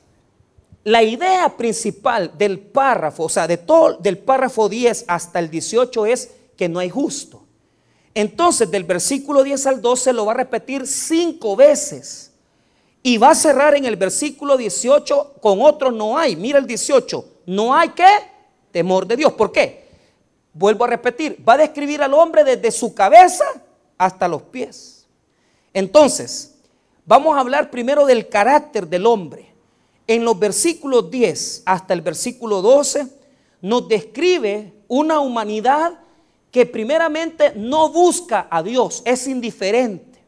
La 0.84 1.04
idea 1.04 1.56
principal 1.56 2.32
del 2.38 2.60
párrafo, 2.60 3.24
o 3.24 3.30
sea, 3.30 3.48
de 3.48 3.58
todo, 3.58 3.98
del 3.98 4.17
párrafo 4.17 4.67
10 4.67 5.06
hasta 5.08 5.39
el 5.39 5.50
18 5.50 6.06
es 6.08 6.32
que 6.58 6.67
no 6.67 6.80
hay 6.80 6.89
justo. 6.89 7.44
Entonces, 8.13 8.70
del 8.70 8.84
versículo 8.84 9.44
10 9.44 9.67
al 9.67 9.82
12 9.82 10.13
lo 10.13 10.26
va 10.26 10.34
a 10.34 10.38
repetir 10.38 10.86
cinco 10.86 11.56
veces. 11.56 12.32
Y 13.04 13.17
va 13.17 13.32
a 13.32 13.36
cerrar 13.36 13.76
en 13.76 13.86
el 13.86 13.96
versículo 13.96 14.58
18 14.58 15.36
con 15.41 15.62
otro 15.62 15.91
no 15.91 16.17
hay. 16.17 16.36
Mira 16.36 16.60
el 16.60 16.67
18. 16.67 17.26
No 17.48 17.74
hay 17.74 17.89
qué? 17.89 18.10
Temor 18.72 19.08
de 19.08 19.15
Dios. 19.15 19.34
¿Por 19.34 19.52
qué? 19.52 19.88
Vuelvo 20.54 20.84
a 20.86 20.88
repetir. 20.88 21.44
Va 21.48 21.54
a 21.54 21.58
describir 21.58 22.02
al 22.02 22.13
hombre 22.13 22.44
desde 22.44 22.70
su 22.72 22.94
cabeza 22.94 23.46
hasta 23.98 24.28
los 24.28 24.44
pies. 24.44 24.90
Entonces, 25.73 26.55
vamos 27.05 27.36
a 27.36 27.39
hablar 27.39 27.71
primero 27.71 28.05
del 28.05 28.27
carácter 28.27 28.88
del 28.88 29.05
hombre. 29.05 29.51
En 30.07 30.25
los 30.25 30.38
versículos 30.38 31.10
10 31.10 31.63
hasta 31.65 31.93
el 31.93 32.01
versículo 32.01 32.62
12 32.62 33.07
nos 33.62 33.88
describe 33.88 34.73
una 34.88 35.19
humanidad 35.19 35.99
que 36.51 36.65
primeramente 36.65 37.53
no 37.55 37.89
busca 37.89 38.47
a 38.51 38.62
Dios, 38.62 39.01
es 39.05 39.27
indiferente. 39.27 40.19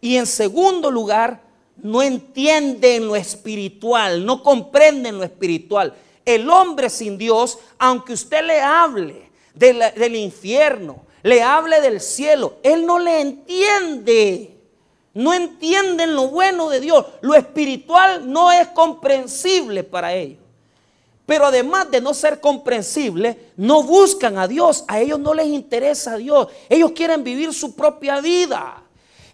Y 0.00 0.16
en 0.16 0.26
segundo 0.26 0.90
lugar, 0.90 1.42
no 1.82 2.02
entiende 2.02 2.96
en 2.96 3.06
lo 3.06 3.16
espiritual, 3.16 4.26
no 4.26 4.42
comprende 4.42 5.08
en 5.08 5.18
lo 5.18 5.24
espiritual. 5.24 5.94
El 6.24 6.50
hombre 6.50 6.90
sin 6.90 7.16
Dios, 7.16 7.58
aunque 7.78 8.12
usted 8.12 8.44
le 8.44 8.60
hable 8.60 9.30
del 9.54 10.16
infierno, 10.16 11.02
le 11.22 11.42
hable 11.42 11.80
del 11.80 12.00
cielo, 12.00 12.58
él 12.62 12.84
no 12.84 12.98
le 12.98 13.20
entiende. 13.20 14.57
No 15.14 15.34
entienden 15.34 16.14
lo 16.14 16.28
bueno 16.28 16.68
de 16.68 16.80
Dios. 16.80 17.04
Lo 17.20 17.34
espiritual 17.34 18.30
no 18.30 18.52
es 18.52 18.68
comprensible 18.68 19.84
para 19.84 20.14
ellos. 20.14 20.38
Pero 21.26 21.46
además 21.46 21.90
de 21.90 22.00
no 22.00 22.14
ser 22.14 22.40
comprensible, 22.40 23.52
no 23.56 23.82
buscan 23.82 24.38
a 24.38 24.48
Dios. 24.48 24.84
A 24.88 25.00
ellos 25.00 25.18
no 25.18 25.34
les 25.34 25.46
interesa 25.46 26.14
a 26.14 26.16
Dios. 26.16 26.48
Ellos 26.68 26.92
quieren 26.92 27.22
vivir 27.22 27.52
su 27.52 27.74
propia 27.74 28.20
vida. 28.20 28.82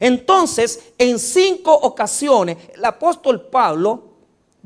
Entonces, 0.01 0.93
en 0.99 1.19
cinco 1.19 1.73
ocasiones, 1.73 2.57
el 2.75 2.85
apóstol 2.85 3.43
Pablo 3.43 4.03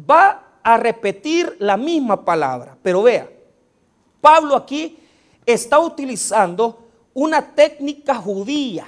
va 0.08 0.60
a 0.62 0.76
repetir 0.76 1.56
la 1.58 1.76
misma 1.76 2.24
palabra. 2.24 2.76
Pero 2.82 3.02
vea, 3.02 3.28
Pablo 4.20 4.56
aquí 4.56 4.98
está 5.44 5.78
utilizando 5.78 6.86
una 7.14 7.54
técnica 7.54 8.14
judía 8.14 8.86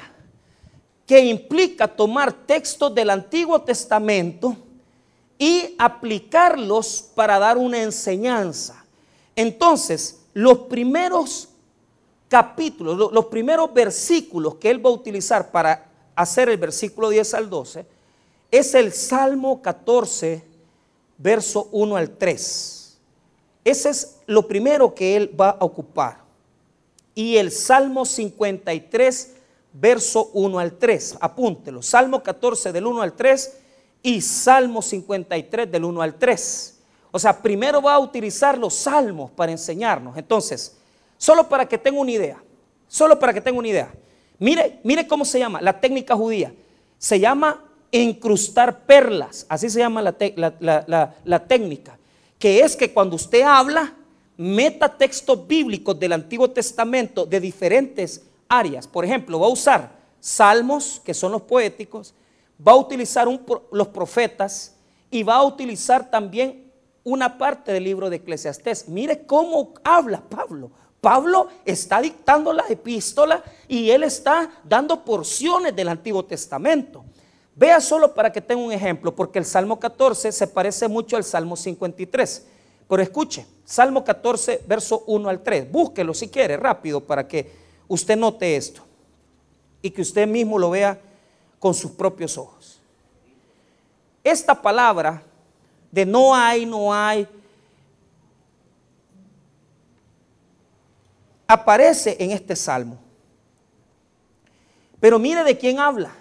que 1.10 1.18
implica 1.18 1.88
tomar 1.88 2.32
textos 2.32 2.94
del 2.94 3.10
Antiguo 3.10 3.60
Testamento 3.62 4.56
y 5.36 5.74
aplicarlos 5.76 7.10
para 7.16 7.36
dar 7.40 7.58
una 7.58 7.82
enseñanza. 7.82 8.84
Entonces, 9.34 10.20
los 10.34 10.56
primeros 10.68 11.48
capítulos, 12.28 13.12
los 13.12 13.26
primeros 13.26 13.74
versículos 13.74 14.54
que 14.54 14.70
él 14.70 14.86
va 14.86 14.90
a 14.90 14.92
utilizar 14.92 15.50
para 15.50 15.90
hacer 16.14 16.48
el 16.48 16.58
versículo 16.58 17.08
10 17.08 17.34
al 17.34 17.50
12, 17.50 17.86
es 18.52 18.74
el 18.76 18.92
Salmo 18.92 19.60
14, 19.60 20.44
verso 21.18 21.70
1 21.72 21.96
al 21.96 22.10
3. 22.10 22.98
Ese 23.64 23.90
es 23.90 24.16
lo 24.28 24.46
primero 24.46 24.94
que 24.94 25.16
él 25.16 25.34
va 25.40 25.50
a 25.50 25.64
ocupar. 25.64 26.18
Y 27.16 27.36
el 27.36 27.50
Salmo 27.50 28.04
53, 28.04 29.39
verso 29.72 30.30
1 30.34 30.58
al 30.58 30.72
3. 30.78 31.18
Apúntelo. 31.20 31.82
Salmo 31.82 32.22
14 32.22 32.72
del 32.72 32.86
1 32.86 33.02
al 33.02 33.12
3 33.14 33.56
y 34.02 34.20
Salmo 34.20 34.82
53 34.82 35.70
del 35.70 35.84
1 35.84 36.02
al 36.02 36.14
3. 36.14 36.78
O 37.12 37.18
sea, 37.18 37.40
primero 37.40 37.82
va 37.82 37.94
a 37.94 37.98
utilizar 37.98 38.56
los 38.56 38.74
salmos 38.74 39.30
para 39.30 39.52
enseñarnos. 39.52 40.16
Entonces, 40.16 40.76
solo 41.18 41.48
para 41.48 41.66
que 41.66 41.78
tenga 41.78 42.00
una 42.00 42.10
idea, 42.10 42.42
solo 42.88 43.18
para 43.18 43.32
que 43.32 43.40
tenga 43.40 43.58
una 43.58 43.68
idea. 43.68 43.92
Mire, 44.38 44.80
mire 44.84 45.06
cómo 45.06 45.24
se 45.24 45.38
llama 45.38 45.60
la 45.60 45.80
técnica 45.80 46.14
judía. 46.14 46.52
Se 46.98 47.18
llama 47.18 47.64
incrustar 47.90 48.84
perlas. 48.84 49.44
Así 49.48 49.68
se 49.68 49.80
llama 49.80 50.02
la, 50.02 51.14
la 51.24 51.46
técnica. 51.46 51.98
Que 52.38 52.60
es 52.60 52.76
que 52.76 52.92
cuando 52.92 53.16
usted 53.16 53.42
habla, 53.42 53.94
meta 54.36 54.96
textos 54.96 55.46
bíblicos 55.46 55.98
del 55.98 56.12
Antiguo 56.12 56.48
Testamento 56.50 57.26
de 57.26 57.40
diferentes 57.40 58.22
áreas. 58.50 58.86
Por 58.86 59.06
ejemplo, 59.06 59.40
va 59.40 59.46
a 59.46 59.50
usar 59.50 59.92
salmos, 60.20 61.00
que 61.02 61.14
son 61.14 61.32
los 61.32 61.42
poéticos, 61.42 62.12
va 62.66 62.72
a 62.72 62.76
utilizar 62.76 63.26
los 63.72 63.88
profetas 63.88 64.74
y 65.10 65.22
va 65.22 65.36
a 65.36 65.44
utilizar 65.44 66.10
también 66.10 66.70
una 67.04 67.38
parte 67.38 67.72
del 67.72 67.84
libro 67.84 68.10
de 68.10 68.16
Eclesiastés. 68.16 68.88
Mire 68.88 69.24
cómo 69.24 69.72
habla 69.82 70.20
Pablo. 70.20 70.70
Pablo 71.00 71.48
está 71.64 72.02
dictando 72.02 72.52
la 72.52 72.64
epístola 72.68 73.42
y 73.66 73.88
él 73.88 74.02
está 74.02 74.50
dando 74.64 75.02
porciones 75.02 75.74
del 75.74 75.88
Antiguo 75.88 76.26
Testamento. 76.26 77.04
Vea 77.54 77.80
solo 77.80 78.14
para 78.14 78.30
que 78.30 78.40
tenga 78.40 78.62
un 78.62 78.72
ejemplo, 78.72 79.14
porque 79.14 79.38
el 79.38 79.46
Salmo 79.46 79.80
14 79.80 80.30
se 80.30 80.46
parece 80.46 80.88
mucho 80.88 81.16
al 81.16 81.24
Salmo 81.24 81.56
53. 81.56 82.46
Pero 82.88 83.02
escuche, 83.02 83.46
Salmo 83.64 84.04
14, 84.04 84.64
verso 84.66 85.04
1 85.06 85.28
al 85.28 85.42
3. 85.42 85.70
Búsquelo 85.70 86.12
si 86.12 86.28
quiere, 86.28 86.56
rápido, 86.56 87.00
para 87.00 87.26
que 87.26 87.59
usted 87.90 88.16
note 88.16 88.56
esto 88.56 88.82
y 89.82 89.90
que 89.90 90.00
usted 90.00 90.26
mismo 90.26 90.58
lo 90.58 90.70
vea 90.70 90.98
con 91.58 91.74
sus 91.74 91.90
propios 91.90 92.38
ojos. 92.38 92.80
Esta 94.22 94.54
palabra 94.54 95.22
de 95.90 96.06
no 96.06 96.32
hay, 96.32 96.64
no 96.64 96.94
hay, 96.94 97.26
aparece 101.48 102.16
en 102.20 102.30
este 102.30 102.54
salmo. 102.54 102.96
Pero 105.00 105.18
mire 105.18 105.42
de 105.42 105.58
quién 105.58 105.80
habla. 105.80 106.12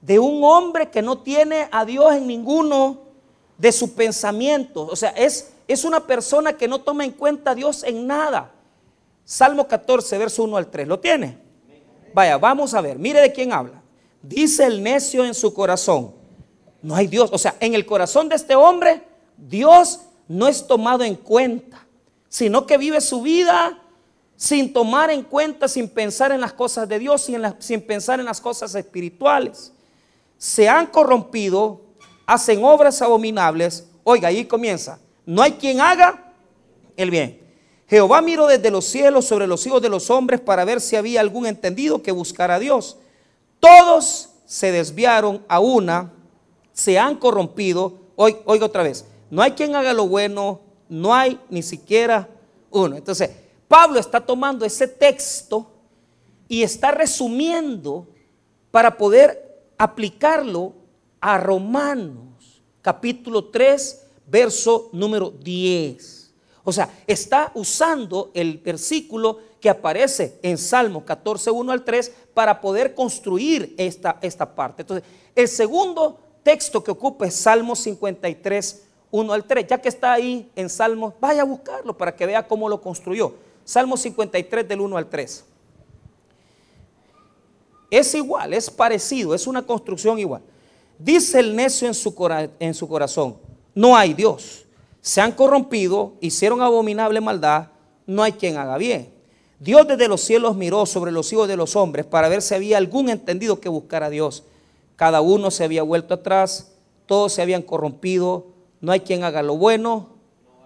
De 0.00 0.18
un 0.18 0.42
hombre 0.42 0.90
que 0.90 1.00
no 1.00 1.18
tiene 1.18 1.68
a 1.70 1.84
Dios 1.84 2.12
en 2.12 2.26
ninguno 2.26 3.02
de 3.56 3.70
sus 3.70 3.90
pensamientos. 3.90 4.88
O 4.90 4.96
sea, 4.96 5.10
es, 5.10 5.52
es 5.68 5.84
una 5.84 6.00
persona 6.08 6.54
que 6.54 6.66
no 6.66 6.80
toma 6.80 7.04
en 7.04 7.12
cuenta 7.12 7.52
a 7.52 7.54
Dios 7.54 7.84
en 7.84 8.08
nada. 8.08 8.52
Salmo 9.26 9.66
14, 9.66 10.18
verso 10.18 10.44
1 10.44 10.56
al 10.56 10.70
3. 10.70 10.86
¿Lo 10.86 11.00
tiene? 11.00 11.36
Vaya, 12.14 12.38
vamos 12.38 12.72
a 12.74 12.80
ver. 12.80 12.96
Mire 12.96 13.20
de 13.20 13.32
quién 13.32 13.52
habla. 13.52 13.82
Dice 14.22 14.64
el 14.64 14.80
necio 14.80 15.24
en 15.24 15.34
su 15.34 15.52
corazón. 15.52 16.14
No 16.80 16.94
hay 16.94 17.08
Dios. 17.08 17.30
O 17.32 17.36
sea, 17.36 17.56
en 17.58 17.74
el 17.74 17.84
corazón 17.84 18.28
de 18.28 18.36
este 18.36 18.54
hombre, 18.54 19.02
Dios 19.36 20.00
no 20.28 20.46
es 20.46 20.64
tomado 20.64 21.02
en 21.02 21.16
cuenta, 21.16 21.84
sino 22.28 22.66
que 22.66 22.78
vive 22.78 23.00
su 23.00 23.20
vida 23.20 23.82
sin 24.36 24.72
tomar 24.72 25.10
en 25.10 25.24
cuenta, 25.24 25.66
sin 25.66 25.88
pensar 25.88 26.30
en 26.30 26.40
las 26.40 26.52
cosas 26.52 26.88
de 26.88 27.00
Dios, 27.00 27.22
sin, 27.22 27.42
sin 27.58 27.80
pensar 27.80 28.20
en 28.20 28.26
las 28.26 28.40
cosas 28.40 28.76
espirituales. 28.76 29.72
Se 30.38 30.68
han 30.68 30.86
corrompido, 30.86 31.80
hacen 32.26 32.62
obras 32.64 33.02
abominables. 33.02 33.88
Oiga, 34.04 34.28
ahí 34.28 34.44
comienza. 34.44 35.00
No 35.24 35.42
hay 35.42 35.52
quien 35.52 35.80
haga 35.80 36.32
el 36.96 37.10
bien. 37.10 37.45
Jehová 37.88 38.20
miró 38.20 38.46
desde 38.46 38.70
los 38.70 38.84
cielos 38.84 39.26
sobre 39.26 39.46
los 39.46 39.64
hijos 39.66 39.80
de 39.80 39.88
los 39.88 40.10
hombres 40.10 40.40
para 40.40 40.64
ver 40.64 40.80
si 40.80 40.96
había 40.96 41.20
algún 41.20 41.46
entendido 41.46 42.02
que 42.02 42.10
buscara 42.10 42.56
a 42.56 42.58
Dios. 42.58 42.96
Todos 43.60 44.30
se 44.44 44.72
desviaron 44.72 45.44
a 45.48 45.60
una, 45.60 46.12
se 46.72 46.98
han 46.98 47.16
corrompido. 47.16 47.94
Oiga 48.16 48.66
otra 48.66 48.82
vez, 48.82 49.04
no 49.30 49.42
hay 49.42 49.52
quien 49.52 49.76
haga 49.76 49.92
lo 49.92 50.08
bueno, 50.08 50.60
no 50.88 51.14
hay 51.14 51.38
ni 51.48 51.62
siquiera 51.62 52.28
uno. 52.70 52.96
Entonces, 52.96 53.30
Pablo 53.68 54.00
está 54.00 54.20
tomando 54.20 54.64
ese 54.64 54.88
texto 54.88 55.70
y 56.48 56.62
está 56.62 56.90
resumiendo 56.90 58.08
para 58.70 58.96
poder 58.96 59.64
aplicarlo 59.78 60.74
a 61.20 61.38
Romanos, 61.38 62.62
capítulo 62.82 63.46
3, 63.46 64.06
verso 64.26 64.88
número 64.92 65.30
10. 65.30 66.25
O 66.68 66.72
sea, 66.72 66.90
está 67.06 67.52
usando 67.54 68.32
el 68.34 68.58
versículo 68.58 69.38
que 69.60 69.70
aparece 69.70 70.40
en 70.42 70.58
Salmo 70.58 71.04
14, 71.04 71.48
1 71.52 71.70
al 71.72 71.84
3 71.84 72.12
para 72.34 72.60
poder 72.60 72.92
construir 72.92 73.72
esta, 73.78 74.18
esta 74.20 74.52
parte. 74.52 74.82
Entonces, 74.82 75.08
el 75.36 75.46
segundo 75.46 76.18
texto 76.42 76.82
que 76.82 76.90
ocupa 76.90 77.24
es 77.24 77.36
Salmo 77.36 77.76
53, 77.76 78.82
1 79.12 79.32
al 79.32 79.44
3. 79.44 79.66
Ya 79.68 79.80
que 79.80 79.88
está 79.88 80.12
ahí 80.12 80.50
en 80.56 80.68
Salmo, 80.68 81.14
vaya 81.20 81.42
a 81.42 81.44
buscarlo 81.44 81.96
para 81.96 82.16
que 82.16 82.26
vea 82.26 82.48
cómo 82.48 82.68
lo 82.68 82.80
construyó. 82.80 83.34
Salmo 83.64 83.96
53 83.96 84.66
del 84.66 84.80
1 84.80 84.96
al 84.96 85.08
3. 85.08 85.44
Es 87.92 88.12
igual, 88.16 88.54
es 88.54 88.68
parecido, 88.68 89.36
es 89.36 89.46
una 89.46 89.64
construcción 89.64 90.18
igual. 90.18 90.42
Dice 90.98 91.38
el 91.38 91.54
necio 91.54 91.86
en 91.86 91.94
su, 91.94 92.12
en 92.58 92.74
su 92.74 92.88
corazón, 92.88 93.36
no 93.72 93.96
hay 93.96 94.14
Dios. 94.14 94.65
Se 95.06 95.20
han 95.20 95.30
corrompido, 95.30 96.14
hicieron 96.20 96.62
abominable 96.62 97.20
maldad, 97.20 97.68
no 98.08 98.24
hay 98.24 98.32
quien 98.32 98.56
haga 98.56 98.76
bien. 98.76 99.08
Dios 99.60 99.86
desde 99.86 100.08
los 100.08 100.20
cielos 100.20 100.56
miró 100.56 100.84
sobre 100.84 101.12
los 101.12 101.32
hijos 101.32 101.46
de 101.46 101.56
los 101.56 101.76
hombres 101.76 102.04
para 102.04 102.28
ver 102.28 102.42
si 102.42 102.56
había 102.56 102.76
algún 102.76 103.08
entendido 103.08 103.60
que 103.60 103.68
buscara 103.68 104.06
a 104.06 104.10
Dios. 104.10 104.42
Cada 104.96 105.20
uno 105.20 105.52
se 105.52 105.62
había 105.62 105.84
vuelto 105.84 106.14
atrás, 106.14 106.72
todos 107.06 107.32
se 107.32 107.40
habían 107.40 107.62
corrompido, 107.62 108.46
no 108.80 108.90
hay 108.90 108.98
quien 108.98 109.22
haga 109.22 109.44
lo 109.44 109.56
bueno, 109.56 110.08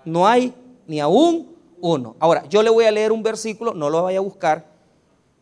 no 0.07 0.27
hay 0.27 0.55
ni 0.87 1.01
aún 1.01 1.55
uno. 1.83 2.17
Ahora, 2.19 2.47
yo 2.49 2.63
le 2.63 2.71
voy 2.71 2.87
a 2.87 2.91
leer 2.91 3.13
un 3.13 3.23
versículo, 3.23 3.75
no 3.75 3.91
lo 3.91 4.03
vaya 4.05 4.21
a 4.21 4.23
buscar. 4.23 4.65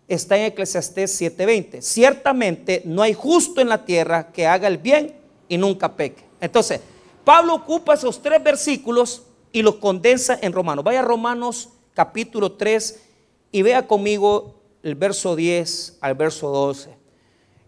Está 0.09 0.37
en 0.39 0.47
Eclesiastés 0.47 1.21
7:20. 1.21 1.83
Ciertamente 1.83 2.83
no 2.85 3.03
hay 3.03 3.15
justo 3.15 3.61
en 3.61 3.69
la 3.69 3.85
tierra 3.85 4.33
que 4.33 4.49
haga 4.49 4.67
el 4.67 4.79
bien 4.79 5.15
y 5.49 5.57
nunca 5.57 5.95
peque. 5.95 6.25
Entonces, 6.41 6.81
Pablo 7.29 7.57
ocupa 7.57 7.93
esos 7.93 8.23
tres 8.23 8.43
versículos 8.43 9.23
y 9.53 9.61
los 9.61 9.75
condensa 9.75 10.39
en 10.41 10.51
Romanos. 10.51 10.83
Vaya 10.83 11.01
a 11.01 11.03
Romanos 11.03 11.69
capítulo 11.93 12.53
3 12.53 13.03
y 13.53 13.61
vea 13.61 13.87
conmigo 13.87 14.55
el 14.83 14.95
verso 14.95 15.37
10 15.37 15.99
al 16.01 16.15
verso 16.15 16.49
12. 16.49 16.97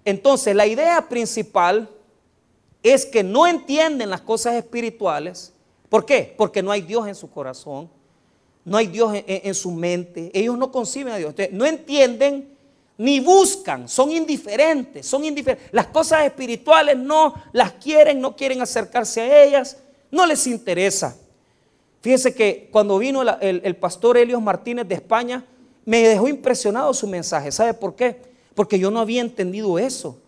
Entonces, 0.07 0.57
la 0.57 0.67
idea 0.67 1.11
principal 1.11 1.91
es 2.83 3.05
que 3.05 3.23
no 3.23 3.47
entienden 3.47 4.09
las 4.09 4.23
cosas 4.23 4.55
espirituales. 4.55 5.53
¿Por 5.91 6.07
qué? 6.07 6.35
Porque 6.39 6.63
no 6.63 6.71
hay 6.71 6.81
Dios 6.81 7.07
en 7.07 7.15
su 7.15 7.31
corazón 7.31 7.91
no 8.65 8.77
hay 8.77 8.87
Dios 8.87 9.13
en, 9.27 9.55
su 9.55 9.71
mente, 9.73 10.31
ellos 10.35 10.57
no 10.57 10.71
conciben 10.71 11.13
a 11.13 11.17
Dios, 11.17 11.35
no 11.53 11.65
entienden 11.65 12.57
ni 13.01 13.19
buscan, 13.19 13.89
son 13.89 14.13
indiferentes, 14.13 15.07
son 15.07 15.25
indiferentes. 15.25 15.71
Las 15.73 15.87
cosas 15.87 16.27
espirituales 16.27 16.99
no 16.99 17.33
las 17.51 17.73
quieren, 17.73 18.21
no 18.21 18.37
quieren 18.37 18.61
acercarse 18.61 19.23
a 19.23 19.43
ellas, 19.43 19.79
no 20.11 20.27
les 20.27 20.47
interesa. 20.47 21.17
Fíjense 22.03 22.35
que 22.35 22.69
cuando 22.71 22.99
vino 22.99 23.23
el, 23.41 23.77
pastor 23.77 24.19
Helios 24.19 24.43
Martínez 24.43 24.87
de 24.87 24.97
España, 24.97 25.47
me 25.87 26.07
dejó 26.07 26.29
impresionado 26.29 26.93
su 26.93 27.07
mensaje. 27.07 27.51
¿Sabe 27.51 27.73
por 27.73 27.95
qué? 27.97 28.21
Porque 28.55 28.79
yo 28.79 28.91
no 28.91 29.01
había 29.01 29.23
entendido 29.23 29.79
eso. 29.79 30.19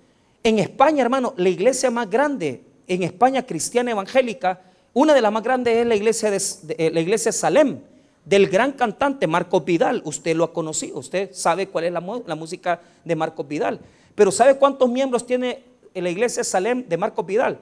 En 0.42 0.58
España, 0.58 1.02
hermano, 1.02 1.35
la 1.37 1.50
iglesia 1.50 1.90
más 1.90 2.08
grande, 2.08 2.62
en 2.88 3.02
España 3.02 3.44
cristiana 3.44 3.90
evangélica, 3.90 4.62
una 4.94 5.12
de 5.12 5.20
las 5.20 5.30
más 5.30 5.42
grandes 5.42 5.76
es 5.76 5.87
la 5.87 5.94
iglesia 5.94 6.30
de, 6.30 6.40
eh, 6.78 6.90
la 6.90 7.00
iglesia 7.00 7.32
Salem 7.32 7.80
del 8.24 8.48
gran 8.48 8.72
cantante 8.72 9.26
Marco 9.26 9.61
Vidal. 9.61 10.02
Usted 10.04 10.37
lo 10.37 10.44
ha 10.44 10.52
conocido, 10.52 10.98
usted 10.98 11.30
sabe 11.32 11.68
cuál 11.68 11.85
es 11.85 11.92
la, 11.92 12.00
música 12.00 12.80
de 13.04 13.16
Marco 13.16 13.44
Vidal. 13.44 13.80
Pero 14.14 14.30
¿sabe 14.30 14.56
cuántos 14.56 14.88
miembros 14.88 15.26
tiene 15.26 15.64
la 15.94 16.11
iglesia 16.11 16.44
Salem 16.44 16.87
de 16.88 16.96
Marco 16.96 17.22
Vidal? 17.22 17.58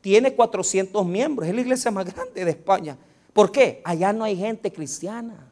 Tiene 0.00 0.34
400 0.34 1.04
miembros, 1.06 1.48
es 1.48 1.54
la 1.54 1.60
iglesia 1.60 1.90
más 1.90 2.04
grande 2.14 2.44
de 2.44 2.50
España. 2.50 2.96
¿Por 3.32 3.50
qué? 3.50 3.80
Allá 3.84 4.12
no 4.12 4.24
hay 4.24 4.36
gente 4.36 4.72
cristiana. 4.72 5.50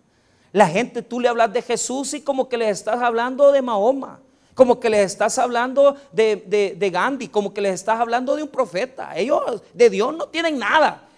La 0.53 0.69
gente, 0.69 1.01
tú 1.01 1.19
le 1.19 1.29
hablas 1.29 1.53
de 1.53 1.63
Jesús 1.63 2.13
y 2.13 2.21
como 2.21 2.49
que 2.49 2.59
les 2.59 2.69
estás 2.69 3.01
hablando 3.01 3.53
de 3.53 3.63
Mahoma, 3.63 4.21
como 4.55 4.79
que 4.79 4.91
les 4.91 5.07
estás 5.07 5.39
hablando 5.39 5.97
de, 6.13 6.77
de 6.79 6.91
Gandhi, 6.91 7.29
como 7.29 7.55
que 7.55 7.63
les 7.63 7.73
estás 7.73 7.99
hablando 7.99 8.37
de 8.37 8.43
un 8.43 8.51
profeta. 8.51 9.17
Ellos 9.17 9.63
de 9.73 9.89
Dios 9.89 10.15
no 10.15 10.27
tienen 10.27 10.59
nada. 10.59 11.09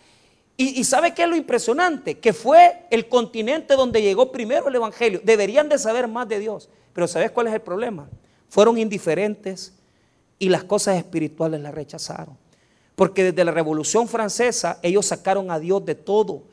Y, 0.56 0.84
sabe 0.84 1.14
qué 1.14 1.24
es 1.24 1.28
lo 1.28 1.34
impresionante? 1.34 2.18
Que 2.20 2.32
fue 2.32 2.86
el 2.90 3.08
continente 3.08 3.74
donde 3.74 4.00
llegó 4.00 4.30
primero 4.30 4.68
el 4.68 4.74
Evangelio. 4.76 5.20
Deberían 5.24 5.68
de 5.68 5.78
saber 5.78 6.06
más 6.06 6.28
de 6.28 6.38
Dios. 6.38 6.68
Pero 6.92 7.08
¿sabes 7.08 7.32
cuál 7.32 7.48
es 7.48 7.54
el 7.54 7.60
problema? 7.60 8.08
Fueron 8.48 8.78
indiferentes 8.78 9.72
y 10.38 10.48
las 10.48 10.62
cosas 10.62 10.96
espirituales 10.96 11.60
las 11.60 11.74
rechazaron. 11.74 12.38
Porque 12.94 13.24
desde 13.24 13.44
la 13.44 13.50
Revolución 13.50 14.06
Francesa 14.06 14.78
ellos 14.82 15.06
sacaron 15.06 15.50
a 15.50 15.58
Dios 15.58 15.84
de 15.84 15.96
todo. 15.96 16.44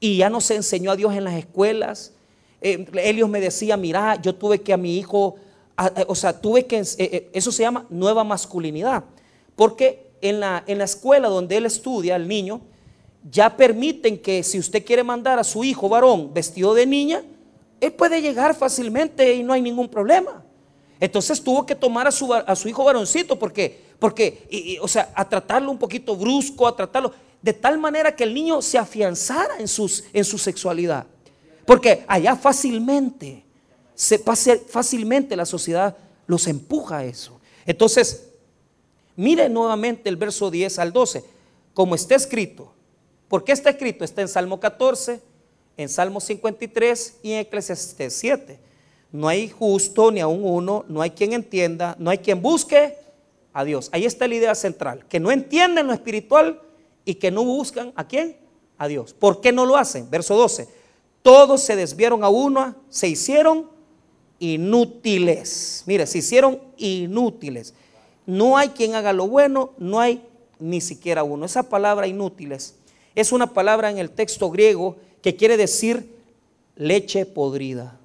Y 0.00 0.18
ya 0.18 0.28
no 0.28 0.42
se 0.42 0.56
enseñó 0.56 0.90
a 0.90 0.96
Dios 0.96 1.14
en 1.14 1.24
las 1.24 1.34
escuelas. 1.34 2.12
Eh, 2.60 2.86
ellos 3.02 3.28
me 3.30 3.40
decía, 3.40 3.78
mira, 3.78 4.20
yo 4.20 4.34
tuve 4.34 4.60
que 4.60 4.74
a 4.74 4.76
mi 4.76 4.98
hijo, 4.98 5.36
o 6.06 6.14
sea, 6.14 6.38
tuve 6.38 6.66
que, 6.66 6.80
eh, 6.80 6.86
eh, 6.98 7.30
eso 7.32 7.50
se 7.50 7.62
llama 7.62 7.86
nueva 7.88 8.22
masculinidad. 8.22 9.04
Porque 9.54 10.10
en 10.20 10.40
la, 10.40 10.62
en 10.66 10.76
la 10.76 10.84
escuela 10.84 11.28
donde 11.28 11.56
él 11.56 11.64
estudia, 11.64 12.16
el 12.16 12.28
niño, 12.28 12.60
ya 13.30 13.56
permiten 13.56 14.18
que 14.18 14.42
si 14.42 14.58
usted 14.58 14.84
quiere 14.84 15.02
mandar 15.02 15.38
a 15.38 15.44
su 15.44 15.64
hijo 15.64 15.88
varón 15.88 16.32
vestido 16.32 16.74
de 16.74 16.86
niña, 16.86 17.22
él 17.80 17.92
puede 17.92 18.22
llegar 18.22 18.54
fácilmente 18.54 19.34
y 19.34 19.42
no 19.42 19.52
hay 19.52 19.62
ningún 19.62 19.88
problema. 19.88 20.44
Entonces 21.00 21.42
tuvo 21.42 21.66
que 21.66 21.74
tomar 21.74 22.06
a 22.06 22.10
su, 22.10 22.68
hijo 22.68 22.84
varoncito 22.84 23.38
porque, 23.38 23.84
porque 23.98 24.78
o 24.80 24.88
sea, 24.88 25.12
a 25.14 25.28
tratarlo 25.28 25.70
un 25.70 25.78
poquito 25.78 26.16
brusco, 26.16 26.66
a 26.66 26.74
tratarlo 26.74 27.12
de 27.42 27.52
tal 27.52 27.78
manera 27.78 28.14
que 28.14 28.24
el 28.24 28.32
niño 28.32 28.62
se 28.62 28.78
afianzara 28.78 29.56
en, 29.58 29.66
en 30.12 30.24
su 30.24 30.38
sexualidad. 30.38 31.06
Porque 31.66 32.04
allá 32.06 32.36
fácilmente, 32.36 33.44
se 33.94 34.18
fácilmente 34.18 35.36
la 35.36 35.44
sociedad 35.44 35.96
los 36.26 36.46
empuja 36.46 36.98
a 36.98 37.04
eso. 37.04 37.40
Entonces, 37.66 38.28
mire 39.16 39.48
nuevamente 39.48 40.08
el 40.08 40.16
verso 40.16 40.50
10 40.50 40.78
al 40.78 40.92
12, 40.92 41.24
como 41.74 41.94
está 41.94 42.14
escrito, 42.14 42.75
¿Por 43.28 43.42
qué 43.42 43.52
está 43.52 43.70
escrito? 43.70 44.04
Está 44.04 44.22
en 44.22 44.28
Salmo 44.28 44.60
14, 44.60 45.20
en 45.76 45.88
Salmo 45.88 46.20
53 46.20 47.18
y 47.22 47.32
en 47.32 47.38
Eclesiastes 47.40 48.14
7. 48.14 48.58
No 49.12 49.28
hay 49.28 49.48
justo 49.48 50.10
ni 50.10 50.20
aún 50.20 50.42
uno, 50.44 50.84
no 50.88 51.02
hay 51.02 51.10
quien 51.10 51.32
entienda, 51.32 51.96
no 51.98 52.10
hay 52.10 52.18
quien 52.18 52.40
busque 52.40 52.96
a 53.52 53.64
Dios. 53.64 53.88
Ahí 53.92 54.04
está 54.04 54.28
la 54.28 54.34
idea 54.34 54.54
central, 54.54 55.06
que 55.08 55.18
no 55.18 55.30
entienden 55.32 55.86
lo 55.86 55.92
espiritual 55.92 56.60
y 57.04 57.14
que 57.14 57.30
no 57.30 57.44
buscan 57.44 57.92
a 57.96 58.06
quién? 58.06 58.36
A 58.78 58.86
Dios. 58.86 59.12
¿Por 59.12 59.40
qué 59.40 59.52
no 59.52 59.66
lo 59.66 59.76
hacen? 59.76 60.08
Verso 60.10 60.36
12. 60.36 60.68
Todos 61.22 61.62
se 61.62 61.74
desviaron 61.74 62.22
a 62.22 62.28
uno, 62.28 62.76
se 62.88 63.08
hicieron 63.08 63.70
inútiles. 64.38 65.82
Mire, 65.86 66.06
se 66.06 66.18
hicieron 66.18 66.60
inútiles. 66.76 67.74
No 68.26 68.56
hay 68.56 68.68
quien 68.68 68.94
haga 68.94 69.12
lo 69.12 69.26
bueno, 69.26 69.72
no 69.78 69.98
hay 69.98 70.22
ni 70.60 70.80
siquiera 70.80 71.24
uno. 71.24 71.46
Esa 71.46 71.64
palabra 71.64 72.06
inútiles 72.06 72.76
es 73.16 73.32
una 73.32 73.52
palabra 73.52 73.90
en 73.90 73.98
el 73.98 74.10
texto 74.10 74.50
griego 74.50 74.96
que 75.22 75.34
quiere 75.34 75.56
decir 75.56 76.14
leche 76.76 77.24
podrida. 77.24 77.98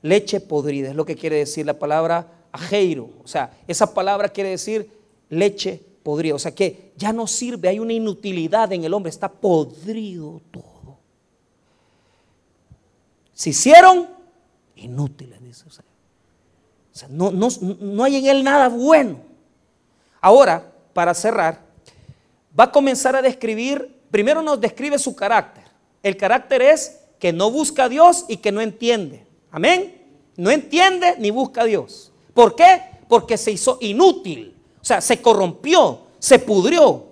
Leche 0.00 0.40
podrida 0.40 0.88
es 0.88 0.96
lo 0.96 1.04
que 1.04 1.14
quiere 1.14 1.36
decir 1.36 1.66
la 1.66 1.78
palabra 1.78 2.26
ajeiro. 2.50 3.10
O 3.22 3.28
sea, 3.28 3.56
esa 3.68 3.92
palabra 3.94 4.30
quiere 4.30 4.50
decir 4.50 4.90
leche 5.28 5.80
podrida. 6.02 6.34
O 6.34 6.38
sea 6.38 6.54
que 6.54 6.92
ya 6.96 7.12
no 7.12 7.26
sirve, 7.26 7.68
hay 7.68 7.78
una 7.78 7.92
inutilidad 7.92 8.72
en 8.72 8.82
el 8.82 8.94
hombre, 8.94 9.10
está 9.10 9.30
podrido 9.30 10.40
todo. 10.50 10.96
Se 13.34 13.50
hicieron 13.50 14.08
inútiles, 14.74 15.40
dice. 15.42 15.64
O 15.68 15.70
sea, 15.70 17.08
no, 17.10 17.30
no 17.30 18.04
hay 18.04 18.16
en 18.16 18.26
él 18.26 18.42
nada 18.42 18.68
bueno. 18.68 19.20
Ahora, 20.20 20.72
para 20.94 21.12
cerrar, 21.12 21.71
va 22.58 22.64
a 22.64 22.72
comenzar 22.72 23.16
a 23.16 23.22
describir, 23.22 24.00
primero 24.10 24.42
nos 24.42 24.60
describe 24.60 24.98
su 24.98 25.14
carácter. 25.14 25.64
El 26.02 26.16
carácter 26.16 26.62
es 26.62 27.00
que 27.18 27.32
no 27.32 27.50
busca 27.50 27.84
a 27.84 27.88
Dios 27.88 28.24
y 28.28 28.38
que 28.38 28.52
no 28.52 28.60
entiende. 28.60 29.26
Amén. 29.50 30.02
No 30.36 30.50
entiende 30.50 31.14
ni 31.18 31.30
busca 31.30 31.62
a 31.62 31.64
Dios. 31.64 32.10
¿Por 32.34 32.56
qué? 32.56 32.82
Porque 33.08 33.36
se 33.36 33.52
hizo 33.52 33.78
inútil. 33.80 34.56
O 34.80 34.84
sea, 34.84 35.00
se 35.00 35.20
corrompió, 35.20 36.00
se 36.18 36.38
pudrió. 36.38 37.06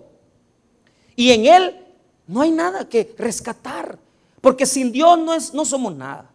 Y 1.14 1.30
en 1.30 1.46
él 1.46 1.86
no 2.26 2.40
hay 2.40 2.50
nada 2.50 2.88
que 2.88 3.14
rescatar. 3.16 3.98
Porque 4.40 4.66
sin 4.66 4.90
Dios 4.90 5.18
no, 5.18 5.34
es, 5.34 5.54
no 5.54 5.64
somos 5.64 5.94
nada. 5.94 6.30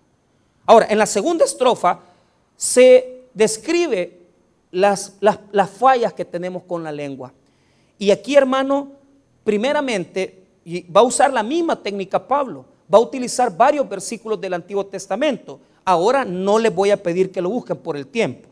Ahora, 0.65 0.87
en 0.89 0.97
la 0.97 1.05
segunda 1.05 1.43
estrofa 1.43 1.99
se 2.55 3.27
describe 3.33 4.21
las, 4.71 5.13
las, 5.19 5.39
las 5.51 5.69
fallas 5.69 6.13
que 6.13 6.23
tenemos 6.23 6.63
con 6.63 6.83
la 6.83 6.91
lengua. 6.91 7.33
Y 7.97 8.11
aquí, 8.11 8.35
hermano, 8.35 8.91
primeramente, 9.45 10.43
va 10.93 10.99
a 10.99 11.03
usar 11.03 11.31
la 11.31 11.43
misma 11.43 11.81
técnica 11.81 12.27
Pablo. 12.27 12.65
Va 12.93 12.97
a 12.97 13.01
utilizar 13.01 13.55
varios 13.55 13.87
versículos 13.87 14.41
del 14.41 14.53
Antiguo 14.53 14.85
Testamento. 14.85 15.61
Ahora 15.85 16.25
no 16.25 16.59
les 16.59 16.73
voy 16.73 16.91
a 16.91 17.01
pedir 17.01 17.31
que 17.31 17.41
lo 17.41 17.49
busquen 17.49 17.77
por 17.77 17.95
el 17.95 18.07
tiempo. 18.07 18.49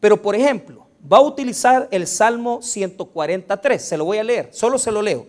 Pero 0.00 0.20
por 0.20 0.34
ejemplo, 0.34 0.86
va 1.10 1.18
a 1.18 1.22
utilizar 1.22 1.86
el 1.90 2.06
Salmo 2.06 2.60
143. 2.62 3.80
Se 3.82 3.96
lo 3.96 4.06
voy 4.06 4.18
a 4.18 4.24
leer, 4.24 4.48
solo 4.52 4.78
se 4.78 4.90
lo 4.90 5.02
leo. 5.02 5.26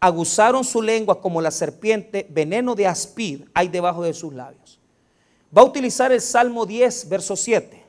Aguzaron 0.00 0.64
su 0.64 0.82
lengua 0.82 1.20
como 1.20 1.40
la 1.40 1.52
serpiente, 1.52 2.26
veneno 2.28 2.74
de 2.74 2.88
aspid 2.88 3.42
hay 3.54 3.68
debajo 3.68 4.02
de 4.02 4.12
sus 4.12 4.34
labios. 4.34 4.80
Va 5.56 5.62
a 5.62 5.66
utilizar 5.66 6.10
el 6.10 6.20
Salmo 6.20 6.66
10, 6.66 7.08
verso 7.08 7.36
7. 7.36 7.82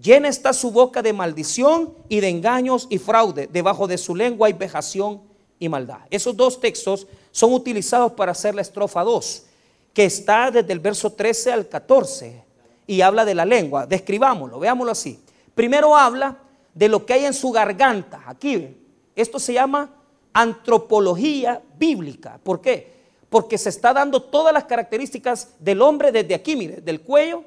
Llena 0.00 0.28
está 0.28 0.52
su 0.52 0.70
boca 0.70 1.02
de 1.02 1.12
maldición 1.12 1.94
y 2.08 2.20
de 2.20 2.28
engaños 2.28 2.86
y 2.90 2.98
fraude. 2.98 3.48
Debajo 3.50 3.88
de 3.88 3.98
su 3.98 4.14
lengua 4.14 4.46
hay 4.46 4.52
vejación 4.52 5.22
y 5.58 5.68
maldad. 5.68 6.00
Esos 6.10 6.36
dos 6.36 6.60
textos 6.60 7.06
son 7.30 7.52
utilizados 7.52 8.12
para 8.12 8.32
hacer 8.32 8.54
la 8.54 8.62
estrofa 8.62 9.02
2, 9.02 9.44
que 9.92 10.04
está 10.04 10.50
desde 10.50 10.72
el 10.72 10.80
verso 10.80 11.12
13 11.12 11.52
al 11.52 11.68
14 11.68 12.44
y 12.86 13.00
habla 13.00 13.24
de 13.24 13.34
la 13.34 13.44
lengua. 13.44 13.86
Describámoslo, 13.86 14.58
veámoslo 14.58 14.92
así. 14.92 15.20
Primero 15.54 15.96
habla 15.96 16.38
de 16.74 16.88
lo 16.88 17.04
que 17.06 17.14
hay 17.14 17.24
en 17.24 17.34
su 17.34 17.50
garganta. 17.50 18.22
Aquí, 18.26 18.76
esto 19.14 19.38
se 19.38 19.54
llama 19.54 19.90
antropología 20.32 21.62
bíblica. 21.78 22.38
¿Por 22.42 22.60
qué? 22.60 22.94
Porque 23.30 23.56
se 23.56 23.70
está 23.70 23.92
dando 23.92 24.22
todas 24.22 24.52
las 24.52 24.64
características 24.64 25.54
del 25.58 25.80
hombre 25.80 26.12
desde 26.12 26.34
aquí, 26.34 26.54
mire, 26.54 26.80
del 26.82 27.00
cuello, 27.00 27.44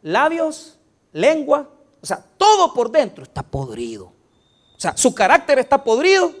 labios, 0.00 0.78
lengua, 1.12 1.68
o 2.00 2.06
sea, 2.06 2.24
todo 2.36 2.74
por 2.74 2.90
dentro 2.90 3.22
está 3.22 3.42
podrido. 3.42 4.06
O 4.06 4.80
sea, 4.80 4.96
su 4.96 5.14
carácter 5.14 5.58
está 5.58 5.84
podrido, 5.84 6.32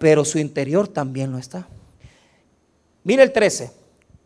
pero 0.00 0.24
su 0.24 0.38
interior 0.38 0.88
también 0.88 1.30
lo 1.30 1.36
está. 1.36 1.68
Mire 3.04 3.22
el 3.22 3.32
13. 3.32 3.70